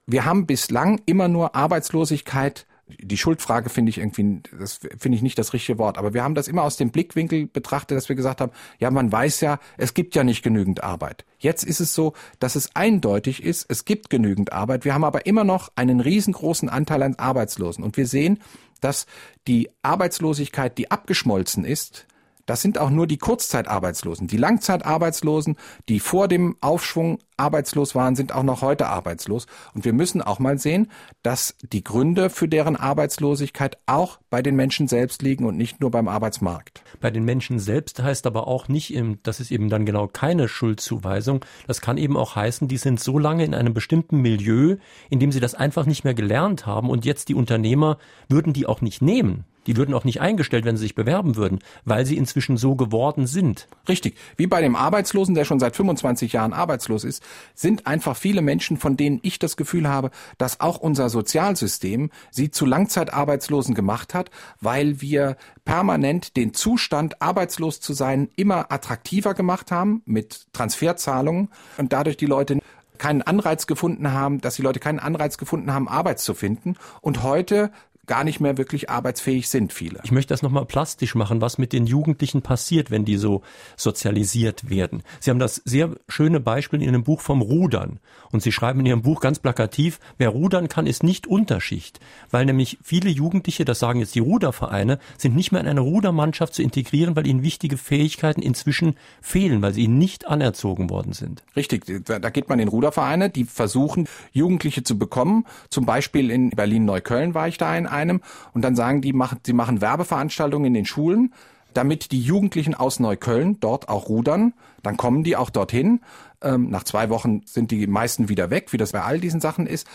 Wir 0.04 0.24
haben 0.24 0.46
bislang 0.46 1.00
immer 1.06 1.28
nur 1.28 1.54
Arbeitslosigkeit 1.54 2.66
die 2.86 3.16
Schuldfrage 3.16 3.70
finde 3.70 3.90
ich 3.90 3.98
irgendwie, 3.98 4.42
das 4.58 4.80
finde 4.98 5.16
ich 5.16 5.22
nicht 5.22 5.38
das 5.38 5.52
richtige 5.52 5.78
Wort, 5.78 5.96
aber 5.96 6.12
wir 6.12 6.22
haben 6.22 6.34
das 6.34 6.48
immer 6.48 6.62
aus 6.62 6.76
dem 6.76 6.90
Blickwinkel 6.90 7.46
betrachtet, 7.46 7.96
dass 7.96 8.08
wir 8.08 8.16
gesagt 8.16 8.40
haben, 8.40 8.52
ja, 8.78 8.90
man 8.90 9.10
weiß 9.10 9.40
ja, 9.40 9.58
es 9.78 9.94
gibt 9.94 10.14
ja 10.14 10.24
nicht 10.24 10.42
genügend 10.42 10.84
Arbeit. 10.84 11.24
Jetzt 11.38 11.64
ist 11.64 11.80
es 11.80 11.94
so, 11.94 12.12
dass 12.40 12.56
es 12.56 12.76
eindeutig 12.76 13.42
ist, 13.42 13.66
es 13.70 13.84
gibt 13.84 14.10
genügend 14.10 14.52
Arbeit. 14.52 14.84
Wir 14.84 14.94
haben 14.94 15.04
aber 15.04 15.26
immer 15.26 15.44
noch 15.44 15.72
einen 15.76 16.00
riesengroßen 16.00 16.68
Anteil 16.68 17.02
an 17.02 17.14
Arbeitslosen 17.14 17.82
und 17.82 17.96
wir 17.96 18.06
sehen, 18.06 18.40
dass 18.80 19.06
die 19.46 19.70
Arbeitslosigkeit, 19.82 20.76
die 20.76 20.90
abgeschmolzen 20.90 21.64
ist, 21.64 22.06
das 22.46 22.62
sind 22.62 22.78
auch 22.78 22.90
nur 22.90 23.06
die 23.06 23.18
Kurzzeitarbeitslosen. 23.18 24.26
Die 24.26 24.36
Langzeitarbeitslosen, 24.36 25.56
die 25.88 26.00
vor 26.00 26.28
dem 26.28 26.56
Aufschwung 26.60 27.18
arbeitslos 27.36 27.94
waren, 27.94 28.14
sind 28.14 28.32
auch 28.32 28.42
noch 28.42 28.62
heute 28.62 28.86
arbeitslos. 28.86 29.46
Und 29.74 29.84
wir 29.84 29.92
müssen 29.92 30.22
auch 30.22 30.38
mal 30.38 30.58
sehen, 30.58 30.90
dass 31.22 31.56
die 31.62 31.82
Gründe 31.82 32.30
für 32.30 32.46
deren 32.48 32.76
Arbeitslosigkeit 32.76 33.78
auch 33.86 34.18
bei 34.30 34.42
den 34.42 34.56
Menschen 34.56 34.88
selbst 34.88 35.22
liegen 35.22 35.44
und 35.44 35.56
nicht 35.56 35.80
nur 35.80 35.90
beim 35.90 36.06
Arbeitsmarkt. 36.06 36.82
Bei 37.00 37.10
den 37.10 37.24
Menschen 37.24 37.58
selbst 37.58 38.02
heißt 38.02 38.26
aber 38.26 38.46
auch 38.46 38.68
nicht, 38.68 38.94
das 39.22 39.40
ist 39.40 39.50
eben 39.50 39.68
dann 39.68 39.86
genau 39.86 40.06
keine 40.06 40.48
Schuldzuweisung. 40.48 41.44
Das 41.66 41.80
kann 41.80 41.98
eben 41.98 42.16
auch 42.16 42.36
heißen, 42.36 42.68
die 42.68 42.76
sind 42.76 43.00
so 43.00 43.18
lange 43.18 43.44
in 43.44 43.54
einem 43.54 43.74
bestimmten 43.74 44.20
Milieu, 44.20 44.76
in 45.10 45.18
dem 45.18 45.32
sie 45.32 45.40
das 45.40 45.54
einfach 45.54 45.86
nicht 45.86 46.04
mehr 46.04 46.14
gelernt 46.14 46.66
haben 46.66 46.90
und 46.90 47.04
jetzt 47.04 47.28
die 47.28 47.34
Unternehmer 47.34 47.98
würden 48.28 48.52
die 48.52 48.66
auch 48.66 48.80
nicht 48.80 49.02
nehmen. 49.02 49.44
Die 49.66 49.76
würden 49.76 49.94
auch 49.94 50.04
nicht 50.04 50.20
eingestellt, 50.20 50.64
wenn 50.64 50.76
sie 50.76 50.82
sich 50.82 50.94
bewerben 50.94 51.36
würden, 51.36 51.60
weil 51.84 52.06
sie 52.06 52.16
inzwischen 52.16 52.56
so 52.56 52.74
geworden 52.74 53.26
sind. 53.26 53.66
Richtig. 53.88 54.16
Wie 54.36 54.46
bei 54.46 54.60
dem 54.60 54.76
Arbeitslosen, 54.76 55.34
der 55.34 55.44
schon 55.44 55.60
seit 55.60 55.76
25 55.76 56.32
Jahren 56.32 56.52
arbeitslos 56.52 57.04
ist, 57.04 57.22
sind 57.54 57.86
einfach 57.86 58.16
viele 58.16 58.42
Menschen, 58.42 58.76
von 58.76 58.96
denen 58.96 59.20
ich 59.22 59.38
das 59.38 59.56
Gefühl 59.56 59.88
habe, 59.88 60.10
dass 60.38 60.60
auch 60.60 60.78
unser 60.78 61.08
Sozialsystem 61.08 62.10
sie 62.30 62.50
zu 62.50 62.66
Langzeitarbeitslosen 62.66 63.74
gemacht 63.74 64.14
hat, 64.14 64.30
weil 64.60 65.00
wir 65.00 65.36
permanent 65.64 66.36
den 66.36 66.54
Zustand, 66.54 67.22
arbeitslos 67.22 67.80
zu 67.80 67.92
sein, 67.92 68.28
immer 68.36 68.70
attraktiver 68.70 69.34
gemacht 69.34 69.70
haben 69.70 70.02
mit 70.04 70.52
Transferzahlungen 70.52 71.48
und 71.78 71.92
dadurch 71.92 72.16
die 72.16 72.26
Leute 72.26 72.58
keinen 72.98 73.22
Anreiz 73.22 73.66
gefunden 73.66 74.12
haben, 74.12 74.40
dass 74.40 74.56
die 74.56 74.62
Leute 74.62 74.80
keinen 74.80 74.98
Anreiz 74.98 75.38
gefunden 75.38 75.72
haben, 75.72 75.88
Arbeit 75.88 76.20
zu 76.20 76.34
finden. 76.34 76.76
Und 77.00 77.22
heute 77.22 77.70
gar 78.06 78.24
nicht 78.24 78.40
mehr 78.40 78.58
wirklich 78.58 78.90
arbeitsfähig 78.90 79.48
sind, 79.48 79.72
viele. 79.72 80.00
Ich 80.04 80.12
möchte 80.12 80.32
das 80.32 80.42
nochmal 80.42 80.66
plastisch 80.66 81.14
machen, 81.14 81.40
was 81.40 81.58
mit 81.58 81.72
den 81.72 81.86
Jugendlichen 81.86 82.42
passiert, 82.42 82.90
wenn 82.90 83.04
die 83.04 83.16
so 83.16 83.42
sozialisiert 83.76 84.68
werden. 84.70 85.02
Sie 85.20 85.30
haben 85.30 85.38
das 85.38 85.62
sehr 85.64 85.90
schöne 86.08 86.40
Beispiel 86.40 86.82
in 86.82 86.88
Ihrem 86.90 87.04
Buch 87.04 87.20
vom 87.20 87.42
Rudern. 87.42 88.00
Und 88.30 88.42
Sie 88.42 88.52
schreiben 88.52 88.80
in 88.80 88.86
Ihrem 88.86 89.02
Buch 89.02 89.20
ganz 89.20 89.38
plakativ, 89.38 90.00
wer 90.18 90.30
rudern 90.30 90.68
kann, 90.68 90.86
ist 90.86 91.02
nicht 91.02 91.26
Unterschicht. 91.26 92.00
Weil 92.30 92.46
nämlich 92.46 92.78
viele 92.82 93.10
Jugendliche, 93.10 93.64
das 93.64 93.78
sagen 93.78 94.00
jetzt 94.00 94.14
die 94.14 94.20
Rudervereine, 94.20 94.98
sind 95.16 95.36
nicht 95.36 95.52
mehr 95.52 95.60
in 95.60 95.68
eine 95.68 95.80
Rudermannschaft 95.80 96.54
zu 96.54 96.62
integrieren, 96.62 97.16
weil 97.16 97.26
ihnen 97.26 97.42
wichtige 97.42 97.76
Fähigkeiten 97.76 98.42
inzwischen 98.42 98.96
fehlen, 99.20 99.62
weil 99.62 99.72
sie 99.72 99.84
ihnen 99.84 99.98
nicht 99.98 100.26
anerzogen 100.26 100.90
worden 100.90 101.12
sind. 101.12 101.44
Richtig, 101.56 101.84
da 102.04 102.18
geht 102.30 102.48
man 102.48 102.58
in 102.58 102.68
Rudervereine, 102.68 103.30
die 103.30 103.44
versuchen, 103.44 104.08
Jugendliche 104.32 104.82
zu 104.82 104.98
bekommen. 104.98 105.46
Zum 105.70 105.86
Beispiel 105.86 106.30
in 106.30 106.50
Berlin-Neukölln 106.50 107.34
war 107.34 107.48
ich 107.48 107.58
da 107.58 107.70
ein 107.70 107.86
einem 107.94 108.20
und 108.52 108.62
dann 108.62 108.76
sagen 108.76 109.00
die, 109.00 109.12
machen, 109.12 109.38
sie 109.46 109.52
machen 109.52 109.80
Werbeveranstaltungen 109.80 110.66
in 110.66 110.74
den 110.74 110.86
Schulen, 110.86 111.32
damit 111.72 112.12
die 112.12 112.20
Jugendlichen 112.20 112.74
aus 112.74 113.00
Neukölln 113.00 113.58
dort 113.60 113.88
auch 113.88 114.08
rudern. 114.08 114.54
Dann 114.82 114.96
kommen 114.96 115.24
die 115.24 115.36
auch 115.36 115.50
dorthin. 115.50 116.00
Ähm, 116.42 116.70
nach 116.70 116.84
zwei 116.84 117.10
Wochen 117.10 117.42
sind 117.46 117.70
die 117.70 117.86
meisten 117.86 118.28
wieder 118.28 118.50
weg, 118.50 118.72
wie 118.72 118.76
das 118.76 118.92
bei 118.92 119.02
all 119.02 119.18
diesen 119.18 119.40
Sachen 119.40 119.66
ist. 119.66 119.86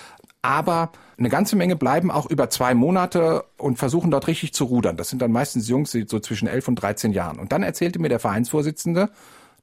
Aber 0.42 0.92
eine 1.18 1.30
ganze 1.30 1.56
Menge 1.56 1.76
bleiben 1.76 2.12
auch 2.12 2.26
über 2.26 2.50
zwei 2.50 2.74
Monate 2.74 3.44
und 3.58 3.78
versuchen 3.78 4.12
dort 4.12 4.28
richtig 4.28 4.54
zu 4.54 4.66
rudern. 4.66 4.98
Das 4.98 5.10
sind 5.10 5.22
dann 5.22 5.32
meistens 5.32 5.68
Jungs, 5.68 5.92
so 5.92 6.20
zwischen 6.20 6.48
elf 6.48 6.68
und 6.68 6.76
13 6.76 7.12
Jahren. 7.12 7.40
Und 7.40 7.52
dann 7.52 7.64
erzählte 7.64 8.00
mir 8.00 8.10
der 8.10 8.20
Vereinsvorsitzende, 8.20 9.10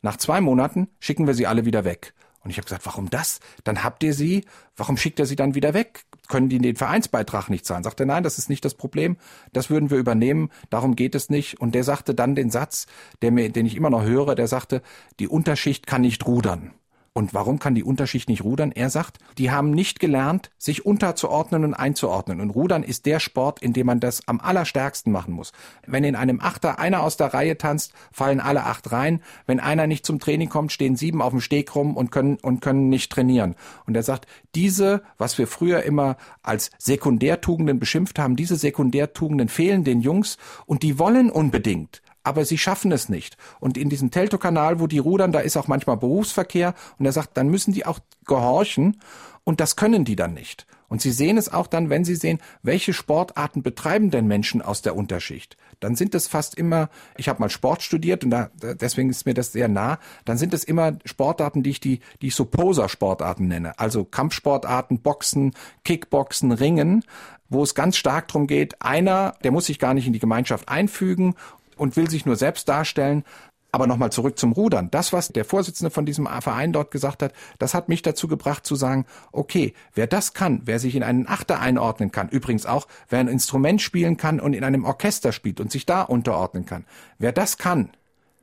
nach 0.02 0.18
zwei 0.18 0.40
Monaten 0.40 0.88
schicken 1.00 1.26
wir 1.26 1.34
sie 1.34 1.46
alle 1.46 1.64
wieder 1.64 1.84
weg. 1.84 2.12
Und 2.46 2.50
ich 2.50 2.58
habe 2.58 2.66
gesagt, 2.66 2.86
warum 2.86 3.10
das? 3.10 3.40
Dann 3.64 3.82
habt 3.82 4.04
ihr 4.04 4.14
sie, 4.14 4.44
warum 4.76 4.96
schickt 4.96 5.18
er 5.18 5.26
sie 5.26 5.34
dann 5.34 5.56
wieder 5.56 5.74
weg? 5.74 6.06
können 6.28 6.48
die 6.48 6.58
den 6.58 6.76
Vereinsbeitrag 6.76 7.48
nicht 7.48 7.66
zahlen? 7.66 7.82
Sagt 7.82 7.98
er, 8.00 8.06
nein, 8.06 8.22
das 8.22 8.38
ist 8.38 8.48
nicht 8.48 8.64
das 8.64 8.74
Problem, 8.74 9.16
das 9.52 9.68
würden 9.68 9.90
wir 9.90 9.98
übernehmen, 9.98 10.50
darum 10.70 10.96
geht 10.96 11.14
es 11.16 11.28
nicht. 11.28 11.60
Und 11.60 11.74
der 11.74 11.84
sagte 11.84 12.14
dann 12.14 12.34
den 12.36 12.50
Satz, 12.50 12.86
der 13.20 13.32
mir, 13.32 13.50
den 13.50 13.66
ich 13.66 13.76
immer 13.76 13.90
noch 13.90 14.04
höre, 14.04 14.34
der 14.34 14.46
sagte, 14.48 14.82
die 15.18 15.28
Unterschicht 15.28 15.86
kann 15.86 16.02
nicht 16.02 16.26
rudern. 16.26 16.72
Und 17.16 17.32
warum 17.32 17.58
kann 17.58 17.74
die 17.74 17.82
Unterschicht 17.82 18.28
nicht 18.28 18.44
rudern? 18.44 18.72
Er 18.72 18.90
sagt, 18.90 19.20
die 19.38 19.50
haben 19.50 19.70
nicht 19.70 20.00
gelernt, 20.00 20.50
sich 20.58 20.84
unterzuordnen 20.84 21.64
und 21.64 21.72
einzuordnen. 21.72 22.42
Und 22.42 22.50
Rudern 22.50 22.82
ist 22.82 23.06
der 23.06 23.20
Sport, 23.20 23.62
in 23.62 23.72
dem 23.72 23.86
man 23.86 24.00
das 24.00 24.28
am 24.28 24.38
allerstärksten 24.38 25.10
machen 25.10 25.32
muss. 25.32 25.52
Wenn 25.86 26.04
in 26.04 26.14
einem 26.14 26.40
Achter 26.40 26.78
einer 26.78 27.02
aus 27.02 27.16
der 27.16 27.32
Reihe 27.32 27.56
tanzt, 27.56 27.94
fallen 28.12 28.38
alle 28.38 28.64
acht 28.64 28.92
rein. 28.92 29.22
Wenn 29.46 29.60
einer 29.60 29.86
nicht 29.86 30.04
zum 30.04 30.20
Training 30.20 30.50
kommt, 30.50 30.72
stehen 30.72 30.94
sieben 30.94 31.22
auf 31.22 31.30
dem 31.30 31.40
Steg 31.40 31.74
rum 31.74 31.96
und 31.96 32.10
können, 32.12 32.36
und 32.42 32.60
können 32.60 32.90
nicht 32.90 33.10
trainieren. 33.10 33.54
Und 33.86 33.96
er 33.96 34.02
sagt, 34.02 34.26
diese, 34.54 35.02
was 35.16 35.38
wir 35.38 35.46
früher 35.46 35.84
immer 35.84 36.18
als 36.42 36.70
Sekundärtugenden 36.76 37.78
beschimpft 37.78 38.18
haben, 38.18 38.36
diese 38.36 38.56
Sekundärtugenden 38.56 39.48
fehlen 39.48 39.84
den 39.84 40.02
Jungs 40.02 40.36
und 40.66 40.82
die 40.82 40.98
wollen 40.98 41.30
unbedingt 41.30 42.02
aber 42.26 42.44
sie 42.44 42.58
schaffen 42.58 42.90
es 42.90 43.08
nicht. 43.08 43.36
Und 43.60 43.78
in 43.78 43.88
diesem 43.88 44.10
Teltow-Kanal, 44.10 44.80
wo 44.80 44.88
die 44.88 44.98
rudern, 44.98 45.30
da 45.30 45.38
ist 45.38 45.56
auch 45.56 45.68
manchmal 45.68 45.96
Berufsverkehr 45.96 46.74
und 46.98 47.06
er 47.06 47.12
sagt, 47.12 47.36
dann 47.36 47.48
müssen 47.48 47.72
die 47.72 47.86
auch 47.86 48.00
gehorchen 48.24 49.00
und 49.44 49.60
das 49.60 49.76
können 49.76 50.04
die 50.04 50.16
dann 50.16 50.34
nicht. 50.34 50.66
Und 50.88 51.00
Sie 51.02 51.10
sehen 51.10 51.36
es 51.36 51.52
auch 51.52 51.66
dann, 51.66 51.90
wenn 51.90 52.04
Sie 52.04 52.14
sehen, 52.14 52.38
welche 52.62 52.92
Sportarten 52.92 53.62
betreiben 53.62 54.10
denn 54.10 54.26
Menschen 54.26 54.62
aus 54.62 54.82
der 54.82 54.96
Unterschicht. 54.96 55.56
Dann 55.80 55.94
sind 55.94 56.14
es 56.14 56.26
fast 56.26 56.56
immer, 56.56 56.90
ich 57.16 57.28
habe 57.28 57.40
mal 57.40 57.50
Sport 57.50 57.82
studiert 57.82 58.24
und 58.24 58.30
da, 58.30 58.50
deswegen 58.60 59.10
ist 59.10 59.26
mir 59.26 59.34
das 59.34 59.52
sehr 59.52 59.68
nah, 59.68 59.98
dann 60.24 60.38
sind 60.38 60.54
es 60.54 60.64
immer 60.64 60.98
Sportarten, 61.04 61.62
die 61.62 61.70
ich 61.70 61.80
die, 61.80 62.00
die 62.22 62.28
ich 62.28 62.34
so 62.34 62.44
Poser-Sportarten 62.44 63.46
nenne. 63.46 63.78
Also 63.78 64.04
Kampfsportarten, 64.04 65.00
Boxen, 65.00 65.54
Kickboxen, 65.84 66.52
Ringen, 66.52 67.04
wo 67.48 67.62
es 67.62 67.74
ganz 67.74 67.96
stark 67.96 68.28
darum 68.28 68.46
geht, 68.46 68.80
einer, 68.82 69.34
der 69.44 69.52
muss 69.52 69.66
sich 69.66 69.78
gar 69.78 69.94
nicht 69.94 70.06
in 70.06 70.12
die 70.12 70.18
Gemeinschaft 70.18 70.68
einfügen 70.68 71.34
und 71.76 71.96
will 71.96 72.10
sich 72.10 72.26
nur 72.26 72.36
selbst 72.36 72.68
darstellen. 72.68 73.24
Aber 73.72 73.86
nochmal 73.86 74.10
zurück 74.10 74.38
zum 74.38 74.52
Rudern. 74.52 74.90
Das, 74.90 75.12
was 75.12 75.28
der 75.28 75.44
Vorsitzende 75.44 75.90
von 75.90 76.06
diesem 76.06 76.26
Verein 76.40 76.72
dort 76.72 76.90
gesagt 76.90 77.22
hat, 77.22 77.32
das 77.58 77.74
hat 77.74 77.88
mich 77.90 78.00
dazu 78.00 78.26
gebracht 78.26 78.64
zu 78.64 78.74
sagen, 78.74 79.04
okay, 79.32 79.74
wer 79.94 80.06
das 80.06 80.32
kann, 80.32 80.62
wer 80.64 80.78
sich 80.78 80.94
in 80.94 81.02
einen 81.02 81.26
Achter 81.26 81.60
einordnen 81.60 82.10
kann, 82.10 82.30
übrigens 82.30 82.64
auch, 82.64 82.86
wer 83.10 83.18
ein 83.18 83.28
Instrument 83.28 83.82
spielen 83.82 84.16
kann 84.16 84.40
und 84.40 84.54
in 84.54 84.64
einem 84.64 84.84
Orchester 84.84 85.32
spielt 85.32 85.60
und 85.60 85.70
sich 85.70 85.84
da 85.84 86.02
unterordnen 86.02 86.64
kann, 86.64 86.86
wer 87.18 87.32
das 87.32 87.58
kann, 87.58 87.90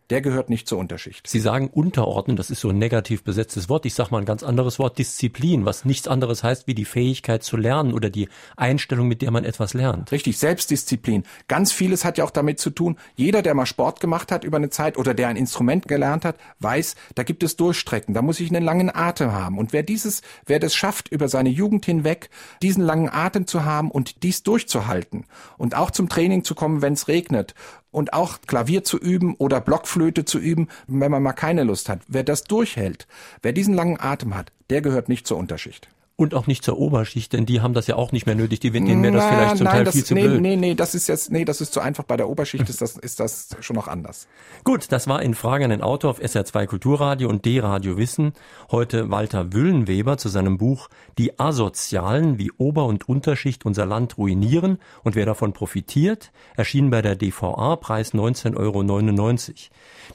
der 0.10 0.22
gehört 0.22 0.49
nicht 0.49 0.68
zur 0.68 0.78
Unterschicht. 0.78 1.28
Sie 1.28 1.39
sagen 1.39 1.70
unterordnen, 1.70 2.38
das 2.38 2.49
ist 2.49 2.62
so 2.62 2.70
ein 2.70 2.78
negativ 2.78 3.24
besetztes 3.24 3.70
Wort. 3.70 3.86
Ich 3.86 3.93
sage 3.93 4.12
mal 4.12 4.20
ein 4.20 4.26
ganz 4.26 4.43
anderes 4.43 4.80
Wort, 4.80 4.97
Disziplin, 4.97 5.66
was 5.66 5.86
nichts 5.86 6.08
anderes 6.08 6.43
heißt 6.43 6.68
wie 6.68 6.76
die 6.76 6.86
Fähigkeit 6.86 7.43
zu 7.43 7.58
lernen 7.58 7.93
oder 7.93 8.10
die 8.10 8.30
Einstellung, 8.58 9.08
mit 9.08 9.22
der 9.22 9.32
man 9.32 9.45
etwas 9.45 9.74
lernt. 9.74 10.12
Richtig, 10.12 10.38
Selbstdisziplin. 10.38 11.24
Ganz 11.47 11.72
vieles 11.72 12.06
hat 12.06 12.18
ja 12.18 12.24
auch 12.24 12.32
damit 12.32 12.60
zu 12.60 12.70
tun, 12.70 12.97
jeder, 13.16 13.41
der 13.41 13.54
mal 13.54 13.66
Sport 13.66 13.99
gemacht 13.99 14.32
hat 14.32 14.43
über 14.43 14.58
eine 14.58 14.70
Zeit 14.70 14.97
oder 14.97 15.14
der 15.14 15.30
ein 15.30 15.36
Instrument 15.36 15.88
gelernt 15.88 16.26
hat, 16.26 16.38
weiß, 16.60 16.95
da 17.16 17.24
gibt 17.24 17.43
es 17.43 17.56
Durchstrecken, 17.56 18.14
da 18.14 18.22
muss 18.22 18.39
ich 18.39 18.49
einen 18.49 18.64
langen 18.64 18.93
Atem 18.93 19.32
haben. 19.32 19.58
Und 19.58 19.74
wer 19.74 19.84
dieses, 19.84 20.22
wer 20.45 20.60
das 20.60 20.76
schafft, 20.76 21.10
über 21.10 21.28
seine 21.28 21.49
Jugend 21.49 21.86
hinweg, 21.86 22.30
diesen 22.62 22.84
langen 22.84 23.10
Atem 23.10 23.47
zu 23.47 23.66
haben 23.66 23.91
und 23.91 24.24
dies 24.24 24.43
durchzuhalten 24.43 25.26
und 25.58 25.76
auch 25.76 25.91
zum 25.91 26.10
Training 26.10 26.43
zu 26.43 26.56
kommen, 26.56 26.82
wenn 26.82 26.93
es 26.93 27.08
regnet 27.08 27.54
und 27.94 28.14
auch 28.14 28.41
Klavier 28.46 28.84
zu 28.84 28.98
üben 28.98 29.36
oder 29.36 29.62
Blockflöte 29.62 30.26
zu 30.26 30.39
üben, 30.39 30.68
wenn 30.88 31.12
man 31.12 31.24
mal 31.24 31.34
keine 31.34 31.64
Lust 31.64 31.88
hat. 31.88 32.02
Wer 32.08 32.24
das 32.24 32.44
durchhält, 32.44 33.08
wer 33.41 33.54
diesen 33.54 33.74
langen 33.74 34.00
Atem 34.00 34.36
hat, 34.36 34.52
der 34.70 34.82
gehört 34.82 35.08
nicht 35.08 35.28
zur 35.28 35.38
Unterschicht. 35.38 35.88
Und 36.16 36.36
auch 36.36 36.45
nicht 36.45 36.64
zur 36.64 36.78
Oberschicht, 36.78 37.34
denn 37.34 37.47
die 37.47 37.61
haben 37.61 37.74
das 37.74 37.88
ja 37.88 37.95
auch 37.95 38.11
nicht 38.11 38.28
mehr 38.28 38.36
nötig. 38.36 38.59
Die, 38.59 38.70
denen 38.70 39.01
wäre 39.01 39.14
das 39.14 39.26
vielleicht 39.26 39.57
zum 39.57 39.66
nein, 39.66 39.74
Teil 39.74 39.84
das, 39.86 39.95
viel 39.95 40.05
zu 40.05 40.14
nee, 40.14 40.28
blöd. 40.28 40.41
Nee, 40.41 40.55
nee, 40.57 40.76
das 40.76 40.93
ist 40.93 41.07
jetzt, 41.07 41.32
nee, 41.32 41.43
das 41.43 41.59
ist 41.59 41.74
zu 41.74 41.80
einfach. 41.80 42.03
Bei 42.03 42.18
der 42.18 42.30
Oberschicht 42.30 42.70
ist 42.70 42.82
das, 42.82 42.97
ist 42.97 43.20
das 43.20 43.49
schon 43.61 43.76
noch 43.76 43.88
anders. 43.88 44.28
Gut, 44.64 44.91
das 44.91 45.07
war 45.07 45.24
in 45.24 45.34
Frage 45.34 45.64
an 45.64 45.72
den 45.72 45.82
Autor 45.82 46.11
auf 46.11 46.22
SR2 46.22 46.68
Kulturradio 46.68 47.28
und 47.30 47.45
D-Radio 47.45 47.97
Wissen. 47.97 48.34
Heute 48.70 49.09
Walter 49.09 49.53
Wüllenweber 49.53 50.18
zu 50.20 50.30
seinem 50.30 50.59
Buch 50.59 50.88
Die 51.18 51.39
Asozialen, 51.39 52.38
wie 52.38 52.51
Ober- 52.59 52.86
und 52.86 53.09
Unterschicht 53.09 53.66
unser 53.66 53.88
Land 53.88 54.20
ruinieren 54.20 54.78
und 55.03 55.16
wer 55.16 55.26
davon 55.26 55.53
profitiert, 55.53 56.32
erschienen 56.55 56.91
bei 56.91 57.01
der 57.01 57.16
DVA, 57.16 57.76
Preis 57.78 58.14
19,99 58.14 58.55
Euro. 58.57 58.84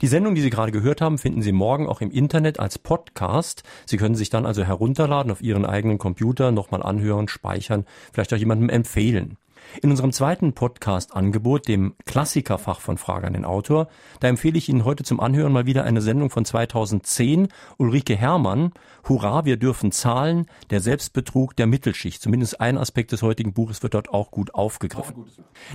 Die 0.00 0.06
Sendung, 0.06 0.36
die 0.36 0.42
Sie 0.42 0.50
gerade 0.50 0.70
gehört 0.70 1.00
haben, 1.00 1.18
finden 1.18 1.42
Sie 1.42 1.50
morgen 1.50 1.88
auch 1.88 2.00
im 2.00 2.12
Internet 2.12 2.60
als 2.60 2.78
Podcast. 2.78 3.64
Sie 3.84 3.96
können 3.96 4.14
sich 4.14 4.30
dann 4.30 4.46
also 4.46 4.62
herunterladen 4.62 5.32
auf 5.32 5.42
Ihren 5.42 5.64
eigenen 5.64 5.87
Computer, 5.96 6.52
nochmal 6.52 6.82
anhören, 6.82 7.28
speichern, 7.28 7.86
vielleicht 8.12 8.34
auch 8.34 8.38
jemandem 8.38 8.68
empfehlen. 8.68 9.38
In 9.82 9.90
unserem 9.90 10.12
zweiten 10.12 10.52
Podcast-Angebot, 10.52 11.68
dem 11.68 11.94
Klassikerfach 12.04 12.80
von 12.80 12.98
Frage 12.98 13.26
an 13.26 13.32
den 13.32 13.44
Autor, 13.44 13.88
da 14.20 14.28
empfehle 14.28 14.58
ich 14.58 14.68
Ihnen 14.68 14.84
heute 14.84 15.04
zum 15.04 15.20
Anhören 15.20 15.52
mal 15.52 15.66
wieder 15.66 15.84
eine 15.84 16.00
Sendung 16.00 16.30
von 16.30 16.44
2010, 16.44 17.48
Ulrike 17.76 18.16
Herrmann, 18.16 18.72
Hurra, 19.08 19.44
wir 19.44 19.56
dürfen 19.56 19.92
zahlen, 19.92 20.46
der 20.70 20.80
Selbstbetrug 20.80 21.56
der 21.56 21.66
Mittelschicht. 21.66 22.20
Zumindest 22.22 22.60
ein 22.60 22.78
Aspekt 22.78 23.12
des 23.12 23.22
heutigen 23.22 23.52
Buches 23.52 23.82
wird 23.82 23.94
dort 23.94 24.10
auch 24.10 24.30
gut 24.30 24.54
aufgegriffen. 24.54 25.24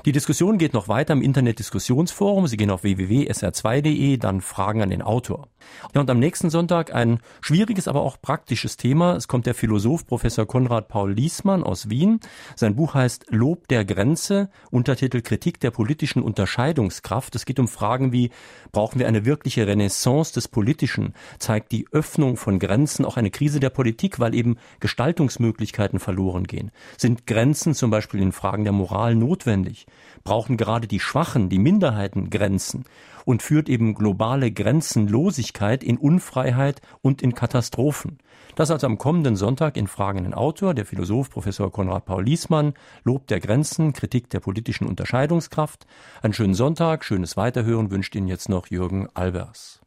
Die 0.05 0.11
Diskussion 0.11 0.57
geht 0.57 0.73
noch 0.73 0.87
weiter 0.87 1.13
im 1.13 1.21
Internet-Diskussionsforum. 1.21 2.47
Sie 2.47 2.57
gehen 2.57 2.69
auf 2.69 2.83
www.sr2.de, 2.83 4.17
dann 4.17 4.41
Fragen 4.41 4.81
an 4.81 4.89
den 4.89 5.01
Autor. 5.01 5.47
Ja, 5.93 6.01
und 6.01 6.09
am 6.09 6.19
nächsten 6.19 6.49
Sonntag 6.49 6.93
ein 6.93 7.19
schwieriges, 7.41 7.87
aber 7.87 8.01
auch 8.01 8.21
praktisches 8.21 8.77
Thema. 8.77 9.15
Es 9.15 9.27
kommt 9.27 9.45
der 9.45 9.55
Philosoph 9.55 10.05
Professor 10.05 10.45
Konrad 10.45 10.87
Paul 10.87 11.13
Liesmann 11.13 11.63
aus 11.63 11.89
Wien. 11.89 12.19
Sein 12.55 12.75
Buch 12.75 12.93
heißt 12.93 13.27
Lob 13.29 13.67
der 13.73 13.85
Grenze, 13.85 14.49
Untertitel 14.69 15.21
Kritik 15.21 15.59
der 15.59 15.71
politischen 15.71 16.21
Unterscheidungskraft. 16.21 17.33
Es 17.33 17.43
geht 17.43 17.57
um 17.59 17.67
Fragen 17.67 18.11
wie, 18.11 18.29
brauchen 18.71 18.99
wir 18.99 19.07
eine 19.07 19.25
wirkliche 19.25 19.65
Renaissance 19.65 20.31
des 20.31 20.47
Politischen? 20.47 21.15
Zeigt 21.39 21.71
die 21.71 21.87
Öffnung 21.91 22.37
von 22.37 22.59
Grenzen 22.59 23.03
auch 23.03 23.17
eine 23.17 23.31
Krise 23.31 23.59
der 23.59 23.71
Politik, 23.71 24.19
weil 24.19 24.35
eben 24.35 24.57
Gestaltungsmöglichkeiten 24.79 25.97
verloren 25.97 26.43
gehen? 26.43 26.69
Sind 26.99 27.25
Grenzen 27.25 27.73
zum 27.73 27.89
Beispiel 27.89 28.21
in 28.21 28.31
Fragen 28.31 28.63
der 28.63 28.73
Moral 28.73 29.15
notwendig? 29.15 29.87
Brauchen 30.23 30.55
gerade 30.55 30.87
die 30.87 30.99
Schwachen, 30.99 31.49
die 31.49 31.57
Minderheiten 31.57 32.29
Grenzen? 32.29 32.85
Und 33.25 33.41
führt 33.41 33.69
eben 33.69 33.93
globale 33.93 34.51
Grenzenlosigkeit 34.51 35.83
in 35.83 35.97
Unfreiheit 35.97 36.81
und 37.01 37.21
in 37.21 37.33
Katastrophen? 37.33 38.19
Das 38.55 38.69
also 38.69 38.85
am 38.87 38.97
kommenden 38.97 39.35
Sonntag 39.35 39.77
in 39.77 39.87
Fragenden 39.87 40.33
Autor, 40.33 40.73
der 40.73 40.85
Philosoph 40.85 41.29
Professor 41.29 41.71
Konrad 41.71 42.05
Paul 42.05 42.23
Liesmann, 42.23 42.73
Lob 43.03 43.27
der 43.27 43.39
Grenzen, 43.39 43.93
Kritik 43.93 44.29
der 44.29 44.39
politischen 44.39 44.87
Unterscheidungskraft. 44.87 45.87
Einen 46.21 46.33
schönen 46.33 46.53
Sonntag, 46.53 47.03
schönes 47.03 47.37
Weiterhören 47.37 47.91
wünscht 47.91 48.15
Ihnen 48.15 48.27
jetzt 48.27 48.49
noch 48.49 48.67
Jürgen 48.67 49.07
Albers. 49.13 49.82